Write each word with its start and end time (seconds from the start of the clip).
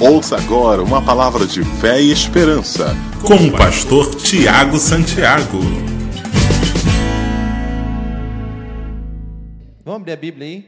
Ouça 0.00 0.38
agora 0.38 0.82
uma 0.82 1.04
palavra 1.04 1.46
de 1.46 1.62
fé 1.62 2.00
e 2.00 2.10
esperança 2.10 2.96
com 3.20 3.34
o 3.34 3.52
pastor 3.52 4.14
Tiago 4.14 4.78
Santiago. 4.78 5.58
Vamos 9.84 10.00
abrir 10.00 10.12
a 10.12 10.16
Bíblia 10.16 10.46
aí? 10.46 10.64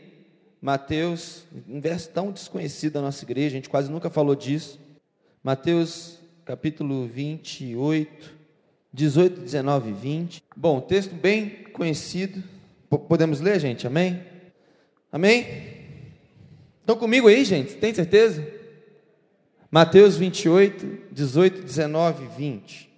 Mateus, 0.61 1.45
um 1.67 1.81
verso 1.81 2.11
tão 2.11 2.31
desconhecido 2.31 2.93
da 2.93 3.01
nossa 3.01 3.25
igreja, 3.25 3.47
a 3.47 3.51
gente 3.53 3.71
quase 3.71 3.91
nunca 3.91 4.11
falou 4.11 4.37
disso. 4.37 4.79
Mateus, 5.43 6.19
capítulo 6.45 7.07
28, 7.07 8.31
18, 8.93 9.41
19 9.41 9.89
e 9.89 9.93
20. 9.95 10.43
Bom, 10.55 10.79
texto 10.79 11.15
bem 11.15 11.49
conhecido. 11.73 12.45
Podemos 13.09 13.41
ler, 13.41 13.59
gente? 13.59 13.87
Amém? 13.87 14.21
Amém? 15.11 15.47
Estão 16.81 16.97
comigo 16.97 17.29
aí, 17.29 17.47
gente? 17.47 17.77
Tem 17.77 17.95
certeza? 17.95 18.61
Mateus 19.75 20.17
28, 20.19 21.07
18, 21.11 21.63
19 21.63 22.25
e 22.25 22.29
20. 22.29 22.93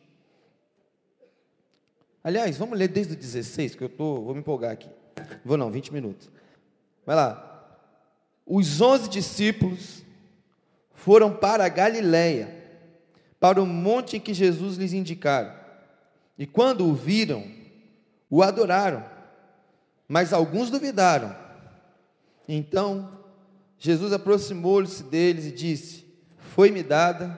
Aliás, 2.25 2.59
vamos 2.59 2.77
ler 2.77 2.89
desde 2.89 3.13
o 3.13 3.17
16, 3.17 3.77
que 3.77 3.85
eu 3.85 3.89
tô, 3.89 4.23
vou 4.23 4.35
me 4.35 4.41
empolgar 4.41 4.73
aqui. 4.73 4.91
Vou 5.45 5.57
não, 5.57 5.71
20 5.71 5.93
minutos. 5.93 6.29
Vai 7.07 7.15
lá. 7.15 7.79
Os 8.45 8.81
onze 8.81 9.09
discípulos 9.09 10.05
foram 10.95 11.33
para 11.33 11.65
a 11.65 11.69
Galiléia, 11.69 12.53
para 13.39 13.63
o 13.63 13.67
monte 13.67 14.17
em 14.17 14.21
que 14.21 14.35
Jesus 14.35 14.77
lhes 14.77 14.93
indicara. 14.93 15.55
E 16.37 16.45
quando 16.45 16.89
o 16.89 16.93
viram, 16.93 17.47
o 18.29 18.43
adoraram, 18.43 19.09
mas 20.09 20.33
alguns 20.33 20.71
duvidaram. 20.71 21.37
Então, 22.49 23.17
Jesus 23.79 24.13
aproximou-se 24.13 25.05
deles 25.05 25.47
e 25.47 25.53
disse: 25.53 26.04
foi-me 26.55 26.85
dada 26.85 27.37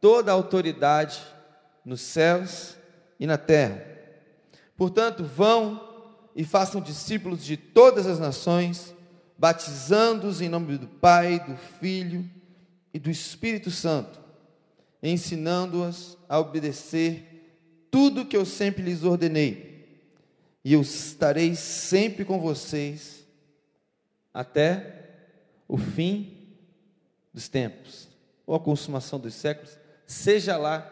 toda 0.00 0.32
a 0.32 0.34
autoridade 0.34 1.22
nos 1.84 2.00
céus 2.00 2.76
e 3.18 3.24
na 3.24 3.38
terra. 3.38 3.80
Portanto, 4.76 5.22
vão 5.22 5.88
e 6.34 6.42
façam 6.42 6.80
discípulos 6.80 7.44
de 7.44 7.56
todas 7.56 8.08
as 8.08 8.18
nações, 8.18 8.92
batizando-os 9.38 10.40
em 10.40 10.48
nome 10.48 10.78
do 10.78 10.88
Pai, 10.88 11.38
do 11.38 11.56
Filho 11.78 12.28
e 12.92 12.98
do 12.98 13.08
Espírito 13.08 13.70
Santo, 13.70 14.18
ensinando-os 15.00 16.18
a 16.28 16.40
obedecer 16.40 17.86
tudo 17.88 18.26
que 18.26 18.36
eu 18.36 18.44
sempre 18.44 18.82
lhes 18.82 19.04
ordenei. 19.04 20.02
E 20.64 20.72
eu 20.72 20.80
estarei 20.80 21.54
sempre 21.54 22.24
com 22.24 22.40
vocês 22.40 23.24
até 24.34 25.08
o 25.68 25.78
fim 25.78 26.48
dos 27.32 27.48
tempos 27.48 28.09
ou 28.50 28.56
a 28.56 28.58
consumação 28.58 29.20
dos 29.20 29.34
séculos, 29.34 29.78
seja 30.04 30.56
lá 30.56 30.84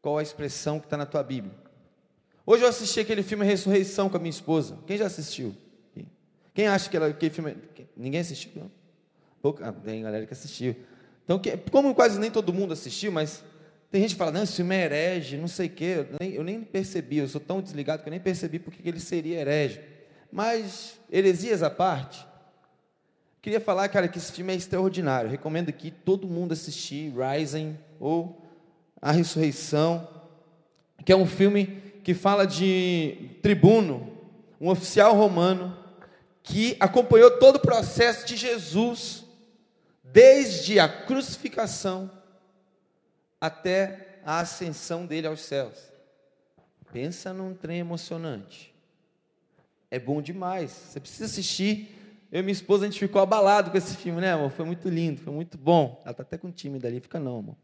qual 0.00 0.16
a 0.16 0.22
expressão 0.22 0.80
que 0.80 0.86
está 0.86 0.96
na 0.96 1.04
tua 1.04 1.22
Bíblia. 1.22 1.54
Hoje 2.46 2.62
eu 2.62 2.68
assisti 2.70 3.00
aquele 3.00 3.22
filme 3.22 3.44
Ressurreição 3.44 4.08
com 4.08 4.16
a 4.16 4.18
minha 4.18 4.30
esposa. 4.30 4.78
Quem 4.86 4.96
já 4.96 5.04
assistiu? 5.04 5.54
Quem 6.54 6.66
acha 6.66 6.88
que 6.88 6.96
aquele 6.96 7.30
filme. 7.30 7.54
Ninguém 7.94 8.20
assistiu? 8.20 8.50
Não? 8.56 8.70
Pouca, 9.42 9.68
ah, 9.68 9.72
tem 9.72 10.00
galera 10.00 10.24
que 10.24 10.32
assistiu. 10.32 10.74
Então, 11.22 11.38
como 11.70 11.94
quase 11.94 12.18
nem 12.18 12.30
todo 12.30 12.50
mundo 12.50 12.72
assistiu, 12.72 13.12
mas 13.12 13.44
tem 13.90 14.00
gente 14.00 14.14
que 14.14 14.18
fala, 14.18 14.32
não, 14.32 14.42
esse 14.42 14.54
filme 14.54 14.74
é 14.74 14.86
herege, 14.86 15.36
não 15.36 15.48
sei 15.48 15.66
o 15.66 15.70
quê. 15.70 16.06
Eu 16.10 16.16
nem, 16.18 16.32
eu 16.32 16.42
nem 16.42 16.62
percebi, 16.62 17.18
eu 17.18 17.28
sou 17.28 17.42
tão 17.42 17.60
desligado 17.60 18.02
que 18.02 18.08
eu 18.08 18.10
nem 18.10 18.20
percebi 18.20 18.58
porque 18.58 18.88
ele 18.88 19.00
seria 19.00 19.40
herege. 19.42 19.82
Mas, 20.32 20.98
heresias 21.12 21.62
à 21.62 21.68
parte, 21.68 22.26
Queria 23.40 23.60
falar, 23.60 23.88
cara, 23.88 24.08
que 24.08 24.18
esse 24.18 24.32
filme 24.32 24.52
é 24.52 24.56
extraordinário. 24.56 25.30
Recomendo 25.30 25.68
aqui 25.68 25.90
todo 25.90 26.26
mundo 26.26 26.52
assistir 26.52 27.12
Rising 27.14 27.78
ou 28.00 28.44
A 29.00 29.12
Ressurreição, 29.12 30.08
que 31.04 31.12
é 31.12 31.16
um 31.16 31.26
filme 31.26 31.66
que 32.02 32.14
fala 32.14 32.46
de 32.46 33.30
tribuno, 33.40 34.12
um 34.60 34.68
oficial 34.68 35.14
romano 35.14 35.76
que 36.42 36.76
acompanhou 36.80 37.38
todo 37.38 37.56
o 37.56 37.60
processo 37.60 38.26
de 38.26 38.36
Jesus, 38.36 39.24
desde 40.02 40.80
a 40.80 40.88
crucificação 40.88 42.10
até 43.40 44.20
a 44.24 44.40
ascensão 44.40 45.06
dele 45.06 45.26
aos 45.28 45.42
céus. 45.42 45.78
Pensa 46.92 47.32
num 47.32 47.54
trem 47.54 47.78
emocionante. 47.78 48.74
É 49.90 49.98
bom 49.98 50.20
demais. 50.20 50.70
Você 50.70 50.98
precisa 50.98 51.26
assistir 51.26 51.97
eu 52.30 52.40
e 52.40 52.42
minha 52.42 52.52
esposa, 52.52 52.84
a 52.84 52.90
gente 52.90 53.00
ficou 53.00 53.22
abalado 53.22 53.70
com 53.70 53.78
esse 53.78 53.96
filme, 53.96 54.20
né, 54.20 54.32
amor? 54.32 54.50
Foi 54.50 54.64
muito 54.64 54.86
lindo, 54.88 55.20
foi 55.20 55.32
muito 55.32 55.56
bom. 55.56 55.98
Ela 56.02 56.10
está 56.10 56.22
até 56.22 56.36
com 56.36 56.50
time 56.50 56.78
dali, 56.78 57.00
fica 57.00 57.18
não, 57.18 57.38
amor. 57.38 57.56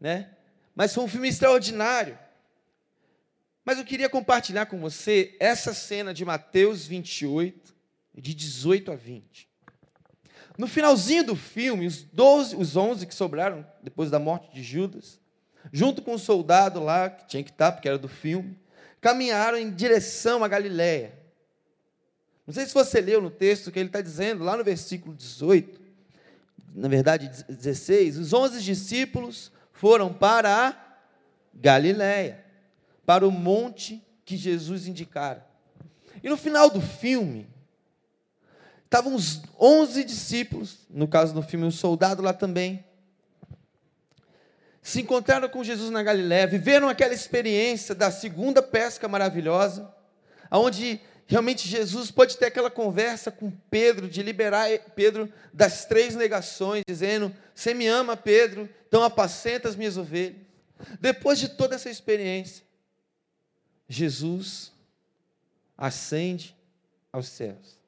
Né? 0.00 0.30
Mas 0.74 0.94
foi 0.94 1.02
um 1.02 1.08
filme 1.08 1.28
extraordinário. 1.28 2.16
Mas 3.64 3.78
eu 3.78 3.84
queria 3.84 4.08
compartilhar 4.08 4.66
com 4.66 4.78
você 4.78 5.36
essa 5.40 5.74
cena 5.74 6.14
de 6.14 6.24
Mateus 6.24 6.86
28, 6.86 7.74
de 8.14 8.32
18 8.32 8.92
a 8.92 8.96
20. 8.96 9.48
No 10.56 10.68
finalzinho 10.68 11.24
do 11.24 11.34
filme, 11.34 11.86
os 11.86 12.04
12, 12.04 12.54
os 12.54 12.76
11 12.76 13.06
que 13.06 13.14
sobraram 13.14 13.66
depois 13.82 14.08
da 14.08 14.20
morte 14.20 14.52
de 14.54 14.62
Judas, 14.62 15.20
junto 15.72 16.00
com 16.00 16.14
o 16.14 16.18
soldado 16.18 16.82
lá, 16.82 17.10
que 17.10 17.26
tinha 17.26 17.42
que 17.42 17.50
estar, 17.50 17.72
porque 17.72 17.88
era 17.88 17.98
do 17.98 18.08
filme, 18.08 18.56
caminharam 19.00 19.58
em 19.58 19.70
direção 19.70 20.44
a 20.44 20.48
Galiléia 20.48 21.21
não 22.52 22.54
sei 22.54 22.66
se 22.66 22.74
você 22.74 23.00
leu 23.00 23.22
no 23.22 23.30
texto 23.30 23.72
que 23.72 23.78
ele 23.78 23.88
está 23.88 24.02
dizendo, 24.02 24.44
lá 24.44 24.58
no 24.58 24.62
versículo 24.62 25.14
18, 25.14 25.80
na 26.74 26.86
verdade 26.86 27.30
16, 27.48 28.18
os 28.18 28.34
onze 28.34 28.62
discípulos 28.62 29.50
foram 29.72 30.12
para 30.12 30.68
a 30.68 30.76
Galiléia, 31.54 32.44
para 33.06 33.26
o 33.26 33.30
monte 33.30 34.06
que 34.22 34.36
Jesus 34.36 34.86
indicara. 34.86 35.46
E 36.22 36.28
no 36.28 36.36
final 36.36 36.68
do 36.68 36.82
filme, 36.82 37.48
estavam 38.84 39.14
os 39.14 39.40
onze 39.58 40.04
discípulos, 40.04 40.80
no 40.90 41.08
caso 41.08 41.32
do 41.32 41.42
filme, 41.42 41.64
o 41.64 41.72
soldado 41.72 42.20
lá 42.20 42.34
também, 42.34 42.84
se 44.82 45.00
encontraram 45.00 45.48
com 45.48 45.64
Jesus 45.64 45.88
na 45.88 46.02
Galiléia, 46.02 46.46
viveram 46.46 46.90
aquela 46.90 47.14
experiência 47.14 47.94
da 47.94 48.10
segunda 48.10 48.62
pesca 48.62 49.08
maravilhosa, 49.08 49.90
onde 50.50 51.00
Realmente 51.26 51.68
Jesus 51.68 52.10
pode 52.10 52.36
ter 52.36 52.46
aquela 52.46 52.70
conversa 52.70 53.30
com 53.30 53.50
Pedro, 53.70 54.08
de 54.08 54.22
liberar 54.22 54.68
Pedro 54.94 55.32
das 55.52 55.84
três 55.84 56.14
negações, 56.14 56.82
dizendo: 56.86 57.34
Você 57.54 57.72
me 57.72 57.86
ama, 57.86 58.16
Pedro, 58.16 58.68
então 58.88 59.02
apacenta 59.02 59.68
as 59.68 59.76
minhas 59.76 59.96
ovelhas. 59.96 60.36
Depois 61.00 61.38
de 61.38 61.48
toda 61.48 61.76
essa 61.76 61.88
experiência, 61.88 62.64
Jesus 63.88 64.72
ascende 65.76 66.56
aos 67.12 67.28
céus. 67.28 67.80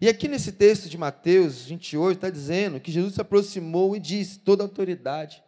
E 0.00 0.08
aqui 0.08 0.28
nesse 0.28 0.52
texto 0.52 0.88
de 0.88 0.98
Mateus 0.98 1.64
28 1.64 2.16
está 2.16 2.30
dizendo 2.30 2.80
que 2.80 2.92
Jesus 2.92 3.14
se 3.14 3.20
aproximou 3.20 3.96
e 3.96 4.00
disse: 4.00 4.38
Toda 4.38 4.62
autoridade 4.62 5.42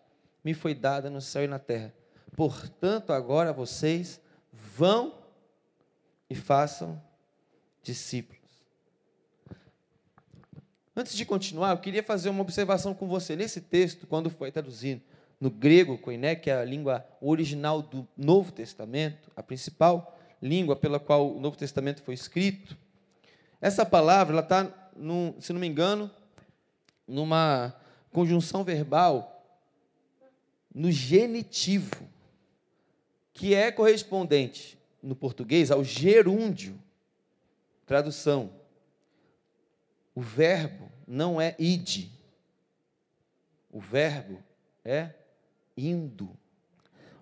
me 0.44 0.54
foi 0.54 0.74
dada 0.74 1.10
no 1.10 1.20
céu 1.20 1.44
e 1.44 1.48
na 1.48 1.58
terra. 1.58 1.92
Portanto, 2.34 3.12
agora 3.12 3.52
vocês 3.52 4.20
vão 4.52 5.15
e 6.28 6.34
façam 6.34 7.00
discípulos. 7.82 8.36
Antes 10.94 11.14
de 11.14 11.26
continuar, 11.26 11.72
eu 11.72 11.78
queria 11.78 12.02
fazer 12.02 12.30
uma 12.30 12.40
observação 12.40 12.94
com 12.94 13.06
você. 13.06 13.36
Nesse 13.36 13.60
texto, 13.60 14.06
quando 14.06 14.30
foi 14.30 14.50
traduzido 14.50 15.02
no 15.40 15.50
grego, 15.50 15.98
koiné, 15.98 16.34
que 16.34 16.50
é 16.50 16.54
a 16.54 16.64
língua 16.64 17.06
original 17.20 17.82
do 17.82 18.08
Novo 18.16 18.50
Testamento, 18.50 19.30
a 19.36 19.42
principal 19.42 20.18
língua 20.40 20.74
pela 20.74 20.98
qual 20.98 21.36
o 21.36 21.40
Novo 21.40 21.56
Testamento 21.56 22.02
foi 22.02 22.14
escrito, 22.14 22.76
essa 23.60 23.84
palavra, 23.84 24.34
ela 24.34 24.42
está, 24.42 24.90
se 25.38 25.52
não 25.52 25.60
me 25.60 25.66
engano, 25.66 26.10
numa 27.06 27.74
conjunção 28.10 28.64
verbal 28.64 29.32
no 30.74 30.90
genitivo, 30.90 32.08
que 33.32 33.54
é 33.54 33.70
correspondente 33.70 34.75
no 35.06 35.14
português 35.14 35.70
ao 35.70 35.84
gerúndio. 35.84 36.78
Tradução: 37.86 38.50
o 40.14 40.20
verbo 40.20 40.90
não 41.06 41.40
é 41.40 41.54
ide, 41.58 42.10
o 43.70 43.80
verbo 43.80 44.42
é 44.84 45.10
indo. 45.76 46.36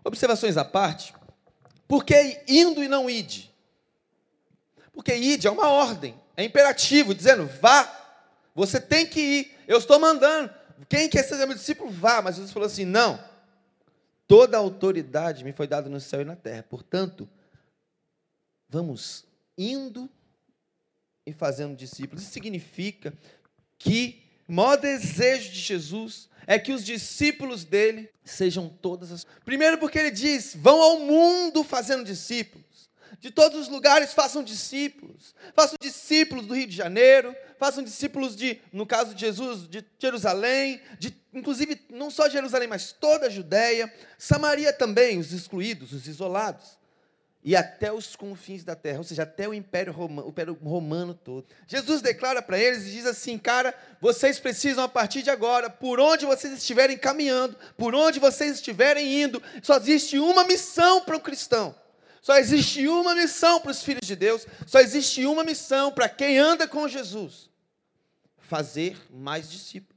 Observações 0.03 0.57
à 0.57 0.65
parte, 0.65 1.15
por 1.87 2.05
que 2.05 2.43
indo 2.49 2.83
e 2.83 2.89
não 2.89 3.09
ide? 3.09 3.53
Porque 4.93 5.15
ide 5.15 5.47
é 5.47 5.51
uma 5.51 5.69
ordem, 5.69 6.19
é 6.37 6.45
imperativo, 6.45 7.15
dizendo 7.15 7.47
vá, 7.61 7.91
você 8.55 8.81
tem 8.81 9.07
que 9.07 9.21
ir, 9.21 9.59
eu 9.67 9.79
estou 9.79 9.99
mandando. 9.99 10.53
Quem 10.89 11.09
quer 11.09 11.23
ser 11.23 11.37
meu 11.47 11.55
discípulo, 11.55 11.91
vá. 11.91 12.21
Mas 12.21 12.37
Jesus 12.37 12.53
falou 12.53 12.67
assim: 12.67 12.85
não, 12.85 13.23
toda 14.27 14.57
a 14.57 14.61
autoridade 14.61 15.45
me 15.45 15.53
foi 15.53 15.67
dada 15.67 15.89
no 15.89 16.01
céu 16.01 16.21
e 16.21 16.25
na 16.25 16.37
terra, 16.37 16.63
portanto, 16.63 17.29
vamos 18.69 19.25
indo 19.57 20.09
e 21.27 21.33
fazendo 21.33 21.77
discípulos. 21.77 22.23
Isso 22.23 22.33
significa 22.33 23.13
que 23.79 24.23
o 24.49 24.53
maior 24.53 24.77
desejo 24.77 25.51
de 25.51 25.61
Jesus 25.61 26.29
é 26.47 26.59
que 26.59 26.73
os 26.73 26.85
discípulos 26.85 27.65
dele 27.65 28.11
sejam 28.25 28.69
todas 28.69 29.11
as. 29.11 29.27
Primeiro, 29.45 29.79
porque 29.79 29.99
ele 29.99 30.11
diz: 30.11 30.55
vão 30.55 30.81
ao 30.81 31.01
mundo 31.01 31.65
fazendo 31.65 32.05
discípulos. 32.05 32.65
De 33.21 33.31
todos 33.31 33.59
os 33.59 33.69
lugares 33.69 34.13
façam 34.13 34.43
discípulos. 34.43 35.35
Façam 35.55 35.79
discípulos 35.81 36.47
do 36.47 36.55
Rio 36.55 36.67
de 36.67 36.77
Janeiro, 36.77 37.35
façam 37.59 37.83
discípulos 37.83 38.37
de, 38.37 38.61
no 38.71 38.85
caso 38.85 39.15
de 39.15 39.21
Jesus, 39.23 39.67
de 39.67 39.83
Jerusalém, 39.99 40.81
de, 40.99 41.17
inclusive 41.33 41.81
não 41.89 42.11
só 42.11 42.29
Jerusalém, 42.29 42.69
mas 42.69 42.93
toda 42.93 43.27
a 43.27 43.31
Judéia, 43.31 43.91
Samaria 44.19 44.75
também, 44.75 45.19
os 45.19 45.33
excluídos, 45.33 45.93
os 45.93 46.07
isolados 46.07 46.77
e 47.45 47.55
até 47.55 47.93
os 47.93 48.17
confins 48.17 48.65
da 48.65 48.75
terra, 48.75 48.99
ou 48.99 49.05
seja, 49.05 49.25
até 49.25 49.47
o 49.47 49.53
Império 49.53 49.93
Romano, 49.93 50.27
o 50.27 50.31
Império 50.31 50.59
Romano 50.65 51.13
todo. 51.13 51.45
Jesus 51.67 52.01
declara 52.01 52.41
para 52.41 52.59
eles 52.59 52.87
e 52.87 52.91
diz 52.91 53.05
assim: 53.05 53.37
cara, 53.37 53.75
vocês 54.01 54.41
precisam 54.41 54.83
a 54.83 54.89
partir 54.89 55.21
de 55.21 55.29
agora, 55.29 55.69
por 55.69 56.01
onde 56.01 56.25
vocês 56.25 56.55
estiverem 56.55 56.97
caminhando, 56.97 57.55
por 57.77 57.95
onde 57.95 58.19
vocês 58.19 58.55
estiverem 58.55 59.23
indo, 59.23 59.43
só 59.63 59.77
existe 59.77 60.19
uma 60.19 60.45
missão 60.45 61.03
para 61.03 61.19
o 61.19 61.21
cristão. 61.21 61.75
Só 62.23 62.39
existe 62.39 62.89
uma 62.89 63.15
missão 63.15 63.61
para 63.61 63.73
os 63.73 63.83
filhos 63.83 64.07
de 64.07 64.17
Deus, 64.17 64.47
só 64.67 64.81
existe 64.81 65.27
uma 65.27 65.45
missão 65.45 65.93
para 65.93 66.09
quem 66.09 66.39
anda 66.39 66.67
com 66.67 66.89
Jesus: 66.89 67.51
fazer 68.39 68.97
mais 69.11 69.51
discípulos. 69.51 69.95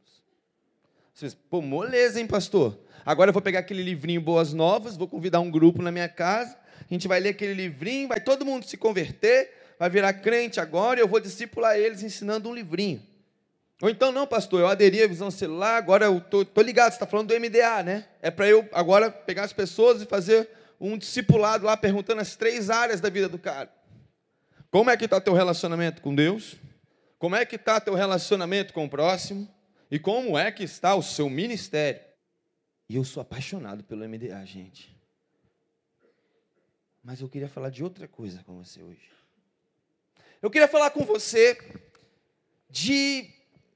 Vocês, 1.13 1.33
pô, 1.33 1.61
moleza, 1.61 2.19
hein, 2.19 2.27
pastor? 2.27 2.77
Agora 3.05 3.29
eu 3.29 3.33
vou 3.33 3.41
pegar 3.41 3.59
aquele 3.59 3.81
livrinho 3.81 4.19
Boas 4.19 4.51
Novas, 4.51 4.97
vou 4.97 5.07
convidar 5.07 5.39
um 5.39 5.49
grupo 5.49 5.81
na 5.81 5.93
minha 5.93 6.09
casa 6.09 6.66
a 6.79 6.93
gente 6.93 7.07
vai 7.07 7.19
ler 7.19 7.29
aquele 7.29 7.53
livrinho, 7.53 8.07
vai 8.07 8.19
todo 8.19 8.45
mundo 8.45 8.65
se 8.65 8.77
converter, 8.77 9.51
vai 9.79 9.89
virar 9.89 10.13
crente 10.13 10.59
agora, 10.59 10.99
e 10.99 11.03
eu 11.03 11.07
vou 11.07 11.19
discipular 11.19 11.77
eles 11.77 12.03
ensinando 12.03 12.49
um 12.49 12.53
livrinho. 12.53 13.01
Ou 13.81 13.89
então, 13.89 14.11
não, 14.11 14.25
pastor, 14.25 14.61
eu 14.61 14.67
aderi 14.67 15.03
à 15.03 15.07
visão 15.07 15.29
celular, 15.29 15.77
agora 15.77 16.05
eu 16.05 16.19
tô, 16.19 16.43
tô 16.43 16.61
ligado, 16.61 16.91
você 16.91 16.95
está 16.95 17.05
falando 17.05 17.27
do 17.27 17.39
MDA, 17.39 17.83
né? 17.83 18.05
É 18.21 18.31
para 18.31 18.47
eu 18.47 18.67
agora 18.71 19.11
pegar 19.11 19.43
as 19.43 19.53
pessoas 19.53 20.01
e 20.01 20.05
fazer 20.05 20.49
um 20.79 20.97
discipulado 20.97 21.65
lá, 21.65 21.77
perguntando 21.77 22.21
as 22.21 22.35
três 22.35 22.69
áreas 22.69 22.99
da 22.99 23.09
vida 23.09 23.29
do 23.29 23.37
cara. 23.37 23.71
Como 24.71 24.89
é 24.89 24.97
que 24.97 25.05
está 25.05 25.21
teu 25.21 25.33
relacionamento 25.33 26.01
com 26.01 26.13
Deus? 26.13 26.55
Como 27.19 27.35
é 27.35 27.45
que 27.45 27.55
está 27.55 27.79
teu 27.79 27.93
relacionamento 27.93 28.73
com 28.73 28.85
o 28.85 28.89
próximo? 28.89 29.47
E 29.89 29.99
como 29.99 30.37
é 30.37 30.51
que 30.51 30.63
está 30.63 30.95
o 30.95 31.03
seu 31.03 31.29
ministério? 31.29 32.01
E 32.89 32.95
eu 32.95 33.03
sou 33.03 33.21
apaixonado 33.21 33.83
pelo 33.83 34.07
MDA, 34.07 34.43
gente. 34.45 34.96
Mas 37.07 37.21
eu 37.21 37.29
queria 37.29 37.47
falar 37.47 37.69
de 37.69 37.81
outra 37.81 38.05
coisa 38.05 38.43
com 38.45 38.61
você 38.61 38.83
hoje. 38.83 39.09
Eu 40.41 40.51
queria 40.51 40.67
falar 40.67 40.89
com 40.89 41.05
você 41.05 41.57
de 42.69 43.29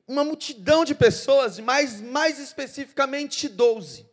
uma 0.06 0.22
multidão 0.22 0.84
de 0.84 0.94
pessoas, 0.94 1.58
mas 1.58 2.02
mais 2.02 2.40
especificamente 2.40 3.48
12. 3.48 4.06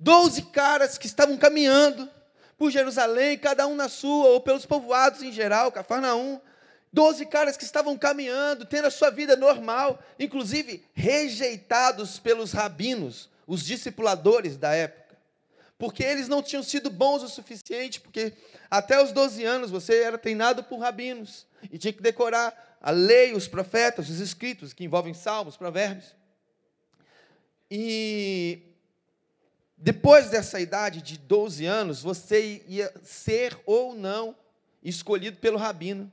12 0.00 0.42
caras 0.46 0.98
que 0.98 1.06
estavam 1.06 1.36
caminhando 1.36 2.10
por 2.58 2.72
Jerusalém, 2.72 3.38
cada 3.38 3.64
um 3.64 3.76
na 3.76 3.88
sua, 3.88 4.30
ou 4.30 4.40
pelos 4.40 4.66
povoados 4.66 5.22
em 5.22 5.30
geral, 5.30 5.70
Cafarnaum. 5.70 6.40
Doze 6.92 7.26
caras 7.26 7.56
que 7.56 7.62
estavam 7.62 7.96
caminhando, 7.96 8.64
tendo 8.64 8.86
a 8.88 8.90
sua 8.90 9.10
vida 9.10 9.36
normal, 9.36 10.02
inclusive 10.18 10.84
rejeitados 10.92 12.18
pelos 12.18 12.50
rabinos, 12.50 13.30
os 13.46 13.64
discipuladores 13.64 14.56
da 14.56 14.74
época 14.74 15.07
porque 15.78 16.02
eles 16.02 16.28
não 16.28 16.42
tinham 16.42 16.62
sido 16.62 16.90
bons 16.90 17.22
o 17.22 17.28
suficiente, 17.28 18.00
porque 18.00 18.32
até 18.68 19.00
os 19.00 19.12
12 19.12 19.44
anos 19.44 19.70
você 19.70 20.02
era 20.02 20.18
treinado 20.18 20.64
por 20.64 20.80
rabinos 20.80 21.46
e 21.70 21.78
tinha 21.78 21.92
que 21.92 22.02
decorar 22.02 22.76
a 22.80 22.90
lei, 22.90 23.32
os 23.32 23.46
profetas, 23.46 24.08
os 24.08 24.18
escritos 24.18 24.72
que 24.72 24.84
envolvem 24.84 25.14
salmos, 25.14 25.56
provérbios. 25.56 26.16
E 27.70 28.60
depois 29.76 30.30
dessa 30.30 30.60
idade 30.60 31.00
de 31.00 31.16
12 31.16 31.64
anos, 31.64 32.02
você 32.02 32.64
ia 32.66 32.92
ser 33.04 33.56
ou 33.64 33.94
não 33.94 34.34
escolhido 34.82 35.36
pelo 35.36 35.58
rabino 35.58 36.10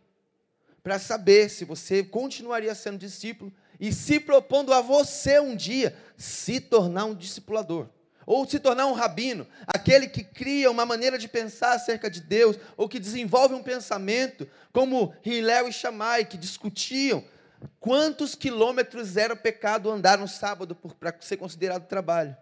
para 0.83 1.00
saber 1.00 1.50
se 1.50 1.65
você 1.65 2.03
continuaria 2.03 2.75
sendo 2.75 3.00
discípulo 3.00 3.51
e 3.79 3.91
se 3.91 4.19
propondo 4.19 4.71
a 4.71 4.81
você 4.81 5.39
um 5.39 5.56
dia 5.56 5.97
se 6.15 6.59
tornar 6.59 7.06
um 7.06 7.15
discipulador 7.15 7.89
ou 8.25 8.48
se 8.48 8.60
tornar 8.60 8.88
um 8.88 8.94
rabino, 8.94 9.48
aquele 9.68 10.07
que 10.07 10.24
cria 10.24 10.72
uma 10.72 10.86
maneira 10.86 11.18
de 11.18 11.27
pensar 11.27 11.74
acerca 11.74 12.10
de 12.10 12.22
Deus, 12.22 12.57
ou 12.75 12.89
que 12.89 13.00
desenvolve 13.00 13.54
um 13.54 13.62
pensamento, 13.62 14.48
como 14.74 15.13
Hilel 15.24 15.68
e 15.68 15.74
Shammai, 15.74 16.25
que 16.25 16.38
discutiam 16.38 17.24
quantos 17.80 18.36
quilômetros 18.36 19.16
era 19.16 19.36
pecado 19.36 19.92
andar 19.92 20.18
no 20.18 20.27
sábado 20.27 20.75
para 21.00 21.16
ser 21.19 21.38
considerado 21.38 21.88
trabalho. 21.88 22.36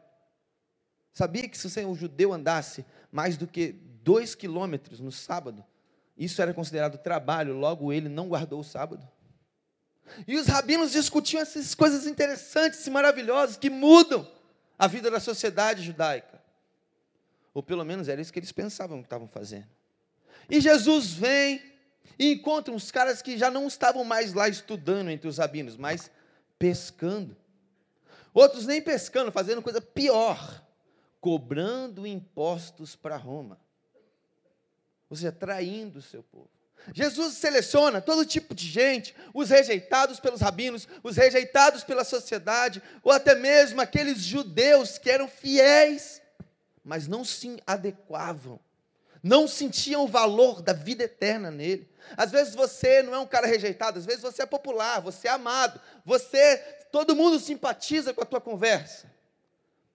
Sabia 1.12 1.48
que 1.48 1.58
se 1.58 1.86
um 1.86 1.96
judeu 1.96 2.34
andasse 2.34 2.86
mais 3.12 3.38
do 3.38 3.46
que 3.46 3.74
dois 4.04 4.34
quilômetros 4.34 5.00
no 5.00 5.12
sábado, 5.12 5.64
isso 6.18 6.42
era 6.42 6.54
considerado 6.54 6.98
trabalho, 6.98 7.54
logo 7.54 7.92
ele 7.92 8.10
não 8.10 8.28
guardou 8.28 8.60
o 8.60 8.64
sábado? 8.64 9.08
E 10.28 10.36
os 10.38 10.48
rabinos 10.48 10.92
discutiam 10.92 11.42
essas 11.42 11.74
coisas 11.74 12.06
interessantes 12.06 12.86
e 12.86 12.90
maravilhosas 12.90 13.58
que 13.58 13.70
mudam 13.70 14.28
a 14.78 14.88
vida 14.88 15.10
da 15.10 15.20
sociedade 15.20 15.84
judaica. 15.84 16.42
Ou 17.54 17.62
pelo 17.62 17.84
menos 17.84 18.08
era 18.08 18.22
isso 18.22 18.34
que 18.34 18.40
eles 18.40 18.52
pensavam 18.52 19.00
que 19.00 19.06
estavam 19.06 19.28
fazendo. 19.28 19.68
E 20.50 20.60
Jesus 20.60 21.14
vem 21.14 21.62
e 22.18 22.34
encontra 22.34 22.74
uns 22.74 22.92
caras 22.92 23.22
que 23.22 23.38
já 23.38 23.50
não 23.50 23.68
estavam 23.68 24.04
mais 24.04 24.34
lá 24.34 24.48
estudando 24.48 25.10
entre 25.10 25.28
os 25.28 25.38
rabinos, 25.38 25.78
mas 25.78 26.12
pescando. 26.58 27.36
Outros 28.34 28.66
nem 28.66 28.82
pescando, 28.82 29.32
fazendo 29.32 29.62
coisa 29.62 29.80
pior, 29.80 30.64
cobrando 31.22 32.08
impostos 32.08 32.96
para 32.96 33.16
Roma. 33.16 33.60
Ou 35.10 35.16
seja, 35.16 35.32
traindo 35.32 36.00
o 36.00 36.02
seu 36.02 36.24
povo. 36.24 36.50
Jesus 36.92 37.36
seleciona 37.36 38.02
todo 38.02 38.26
tipo 38.26 38.54
de 38.54 38.68
gente, 38.68 39.16
os 39.34 39.50
rejeitados 39.50 40.20
pelos 40.20 40.42
rabinos, 40.42 40.88
os 41.02 41.16
rejeitados 41.16 41.84
pela 41.84 42.04
sociedade, 42.04 42.82
ou 43.02 43.12
até 43.12 43.36
mesmo 43.36 43.80
aqueles 43.80 44.20
judeus 44.20 44.98
que 44.98 45.10
eram 45.10 45.28
fiéis, 45.28 46.22
mas 46.84 47.08
não 47.08 47.24
se 47.24 47.62
adequavam, 47.66 48.60
não 49.22 49.48
sentiam 49.48 50.04
o 50.04 50.08
valor 50.08 50.62
da 50.62 50.74
vida 50.74 51.06
eterna 51.06 51.50
nele. 51.50 51.90
Às 52.18 52.32
vezes 52.32 52.54
você 52.54 53.02
não 53.02 53.16
é 53.16 53.20
um 53.20 53.28
cara 53.28 53.48
rejeitado, 53.48 53.98
às 53.98 54.06
vezes 54.06 54.22
você 54.22 54.42
é 54.42 54.46
popular, 54.46 55.00
você 55.00 55.30
é 55.30 55.32
amado, 55.32 55.80
você, 56.04 56.58
todo 56.92 57.16
mundo 57.16 57.40
simpatiza 57.40 58.14
com 58.14 58.22
a 58.22 58.26
tua 58.26 58.42
conversa. 58.42 59.10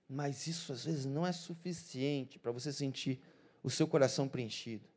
Mas 0.09 0.47
isso 0.47 0.73
às 0.73 0.87
vezes 0.87 1.05
não 1.05 1.27
é 1.27 1.33
suficiente 1.33 2.39
para 2.39 2.51
você 2.51 2.73
sentir 2.73 3.21
o 3.63 3.69
seu 3.69 3.87
coração 3.87 4.27
preenchido. 4.27 4.89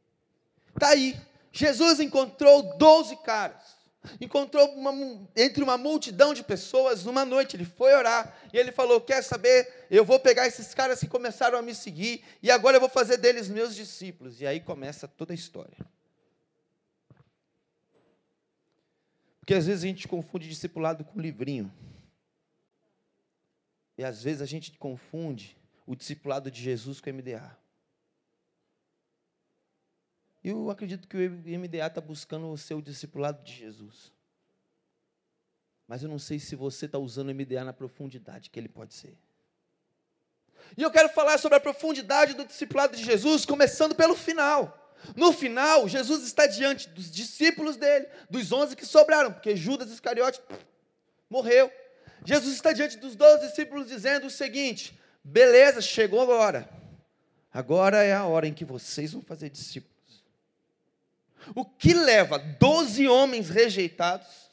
Está 0.73 0.89
aí, 0.89 1.19
Jesus 1.51 1.99
encontrou 1.99 2.77
12 2.77 3.15
caras. 3.17 3.81
Encontrou 4.19 4.67
uma, 4.73 4.91
entre 5.35 5.63
uma 5.63 5.77
multidão 5.77 6.33
de 6.33 6.43
pessoas 6.43 7.05
numa 7.05 7.23
noite. 7.23 7.55
Ele 7.55 7.65
foi 7.65 7.93
orar 7.93 8.35
e 8.51 8.57
ele 8.57 8.71
falou: 8.71 8.99
Quer 8.99 9.23
saber? 9.23 9.85
Eu 9.91 10.03
vou 10.03 10.19
pegar 10.19 10.47
esses 10.47 10.73
caras 10.73 10.99
que 10.99 11.07
começaram 11.07 11.59
a 11.59 11.61
me 11.61 11.75
seguir 11.75 12.23
e 12.41 12.49
agora 12.49 12.77
eu 12.77 12.81
vou 12.81 12.89
fazer 12.89 13.17
deles 13.17 13.47
meus 13.47 13.75
discípulos. 13.75 14.41
E 14.41 14.47
aí 14.47 14.59
começa 14.59 15.07
toda 15.07 15.33
a 15.33 15.35
história. 15.35 15.77
Porque 19.39 19.53
às 19.53 19.67
vezes 19.67 19.83
a 19.83 19.87
gente 19.87 20.07
confunde 20.07 20.47
discipulado 20.47 21.03
com 21.03 21.19
livrinho. 21.19 21.71
E 23.97 24.03
às 24.03 24.23
vezes 24.23 24.41
a 24.41 24.45
gente 24.45 24.71
confunde 24.79 25.55
o 25.85 25.95
discipulado 25.95 26.49
de 26.49 26.61
Jesus 26.61 26.99
com 26.99 27.09
o 27.09 27.13
MDA. 27.13 27.60
Eu 30.43 30.69
acredito 30.69 31.07
que 31.07 31.17
o 31.17 31.59
MDA 31.59 31.87
está 31.87 32.01
buscando 32.01 32.49
o 32.49 32.57
seu 32.57 32.81
discipulado 32.81 33.43
de 33.43 33.53
Jesus. 33.53 34.11
Mas 35.87 36.01
eu 36.01 36.09
não 36.09 36.17
sei 36.17 36.39
se 36.39 36.55
você 36.55 36.85
está 36.85 36.97
usando 36.97 37.29
o 37.29 37.35
MDA 37.35 37.63
na 37.63 37.73
profundidade 37.73 38.49
que 38.49 38.59
ele 38.59 38.69
pode 38.69 38.93
ser. 38.93 39.17
E 40.77 40.81
eu 40.81 40.89
quero 40.89 41.09
falar 41.09 41.37
sobre 41.37 41.57
a 41.57 41.61
profundidade 41.61 42.33
do 42.33 42.45
discipulado 42.45 42.95
de 42.95 43.03
Jesus, 43.03 43.45
começando 43.45 43.93
pelo 43.93 44.15
final. 44.15 44.77
No 45.15 45.33
final, 45.33 45.87
Jesus 45.87 46.23
está 46.23 46.47
diante 46.47 46.87
dos 46.89 47.11
discípulos 47.11 47.75
dele, 47.75 48.07
dos 48.29 48.51
onze 48.51 48.75
que 48.75 48.85
sobraram, 48.85 49.33
porque 49.33 49.55
Judas 49.55 49.91
Iscariote 49.91 50.41
morreu. 51.29 51.71
Jesus 52.23 52.55
está 52.55 52.71
diante 52.71 52.97
dos 52.97 53.15
doze 53.15 53.47
discípulos 53.47 53.87
dizendo 53.87 54.27
o 54.27 54.31
seguinte: 54.31 54.97
beleza, 55.23 55.81
chegou 55.81 56.21
agora. 56.21 56.69
Agora 57.51 58.03
é 58.03 58.13
a 58.13 58.25
hora 58.25 58.47
em 58.47 58.53
que 58.53 58.63
vocês 58.63 59.11
vão 59.11 59.21
fazer 59.21 59.49
discípulos. 59.49 59.90
O 61.55 61.65
que 61.65 61.93
leva 61.93 62.37
12 62.37 63.07
homens 63.07 63.49
rejeitados 63.49 64.51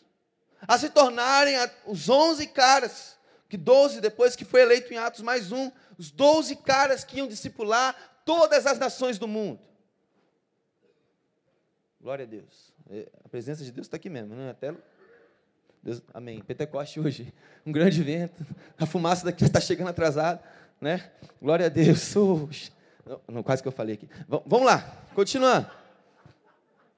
a 0.66 0.76
se 0.78 0.90
tornarem 0.90 1.54
os 1.86 2.08
11 2.08 2.46
caras, 2.48 3.16
que 3.48 3.56
12 3.56 4.00
depois 4.00 4.34
que 4.34 4.44
foi 4.44 4.62
eleito 4.62 4.92
em 4.92 4.98
Atos 4.98 5.20
mais 5.20 5.52
um, 5.52 5.70
os 5.96 6.10
12 6.10 6.56
caras 6.56 7.04
que 7.04 7.18
iam 7.18 7.28
discipular 7.28 7.94
todas 8.24 8.66
as 8.66 8.78
nações 8.78 9.18
do 9.18 9.28
mundo. 9.28 9.60
Glória 12.00 12.24
a 12.24 12.28
Deus. 12.28 12.72
É, 12.90 13.08
a 13.24 13.28
presença 13.28 13.64
de 13.64 13.72
Deus 13.72 13.86
está 13.86 13.96
aqui 13.96 14.08
mesmo, 14.08 14.34
né? 14.34 14.50
Até 14.50 14.74
Deus, 15.82 16.02
amém. 16.14 16.40
Pentecoste 16.40 17.00
hoje, 17.00 17.32
um 17.64 17.72
grande 17.72 18.02
vento. 18.02 18.46
A 18.78 18.86
fumaça 18.86 19.24
daqui 19.24 19.44
está 19.44 19.60
chegando 19.60 19.88
atrasada, 19.88 20.42
né? 20.80 21.10
Glória 21.40 21.66
a 21.66 21.68
Deus. 21.68 22.14
Não, 23.08 23.20
não, 23.26 23.42
quase 23.42 23.62
que 23.62 23.68
eu 23.68 23.72
falei 23.72 23.94
aqui. 23.94 24.06
V 24.28 24.42
vamos 24.44 24.66
lá, 24.66 24.80
continuando. 25.14 25.66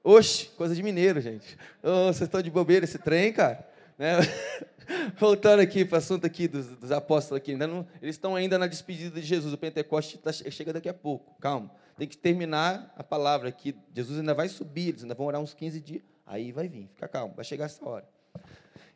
Oxe, 0.03 0.47
coisa 0.57 0.73
de 0.73 0.81
mineiro, 0.81 1.21
gente. 1.21 1.57
Oh, 1.83 2.07
vocês 2.07 2.21
estão 2.21 2.41
de 2.41 2.49
bobeira 2.49 2.85
esse 2.85 2.97
trem, 2.97 3.31
cara? 3.31 3.67
Né? 3.99 4.17
Voltando 5.17 5.59
aqui 5.59 5.85
para 5.85 5.95
o 5.95 5.99
assunto 5.99 6.25
aqui 6.25 6.47
dos, 6.47 6.65
dos 6.77 6.91
apóstolos 6.91 7.37
aqui, 7.37 7.55
não, 7.55 7.87
eles 8.01 8.15
estão 8.15 8.35
ainda 8.35 8.57
na 8.57 8.65
despedida 8.65 9.21
de 9.21 9.25
Jesus. 9.25 9.53
O 9.53 9.57
Pentecoste 9.57 10.17
tá, 10.17 10.31
chega 10.33 10.73
daqui 10.73 10.89
a 10.89 10.93
pouco. 10.93 11.39
Calma. 11.39 11.71
Tem 11.97 12.07
que 12.07 12.17
terminar 12.17 12.91
a 12.97 13.03
palavra 13.03 13.49
aqui. 13.49 13.75
Jesus 13.93 14.17
ainda 14.17 14.33
vai 14.33 14.49
subir, 14.49 14.89
eles 14.89 15.03
ainda 15.03 15.13
vão 15.13 15.27
orar 15.27 15.39
uns 15.39 15.53
15 15.53 15.79
dias. 15.79 16.01
Aí 16.25 16.51
vai 16.51 16.67
vir. 16.67 16.89
Fica 16.95 17.07
calmo, 17.07 17.35
vai 17.35 17.45
chegar 17.45 17.65
essa 17.65 17.87
hora. 17.87 18.07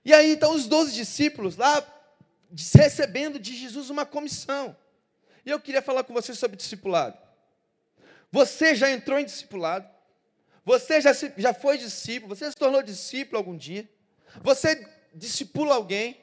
E 0.03 0.12
aí 0.12 0.31
estão 0.31 0.55
os 0.55 0.65
12 0.65 0.93
discípulos 0.93 1.55
lá 1.55 1.85
recebendo 2.74 3.38
de 3.38 3.55
Jesus 3.55 3.91
uma 3.91 4.07
comissão. 4.07 4.75
E 5.45 5.51
eu 5.51 5.59
queria 5.59 5.83
falar 5.83 6.03
com 6.03 6.13
você 6.13 6.33
sobre 6.33 6.57
discipulado. 6.57 7.17
Você 8.31 8.74
já 8.74 8.89
entrou 8.89 9.19
em 9.19 9.25
discipulado? 9.25 9.94
Você 10.65 11.00
já, 11.00 11.13
se, 11.13 11.31
já 11.38 11.53
foi 11.53 11.77
discípulo? 11.77 12.36
Você 12.36 12.50
se 12.50 12.57
tornou 12.57 12.81
discípulo 12.81 13.38
algum 13.38 13.55
dia? 13.55 13.88
Você 14.41 14.86
discipula 15.13 15.75
alguém? 15.75 16.17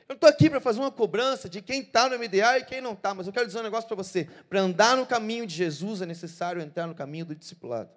Eu 0.00 0.14
não 0.14 0.14
estou 0.16 0.28
aqui 0.28 0.50
para 0.50 0.60
fazer 0.60 0.80
uma 0.80 0.90
cobrança 0.90 1.48
de 1.48 1.62
quem 1.62 1.80
está 1.80 2.08
no 2.08 2.18
MDA 2.18 2.58
e 2.58 2.64
quem 2.64 2.80
não 2.80 2.92
está, 2.92 3.14
mas 3.14 3.26
eu 3.26 3.32
quero 3.32 3.46
dizer 3.46 3.60
um 3.60 3.62
negócio 3.62 3.86
para 3.86 3.96
você. 3.96 4.28
Para 4.50 4.60
andar 4.60 4.96
no 4.96 5.06
caminho 5.06 5.46
de 5.46 5.54
Jesus 5.54 6.02
é 6.02 6.06
necessário 6.06 6.60
entrar 6.60 6.86
no 6.86 6.94
caminho 6.94 7.24
do 7.24 7.34
discipulado. 7.34 7.88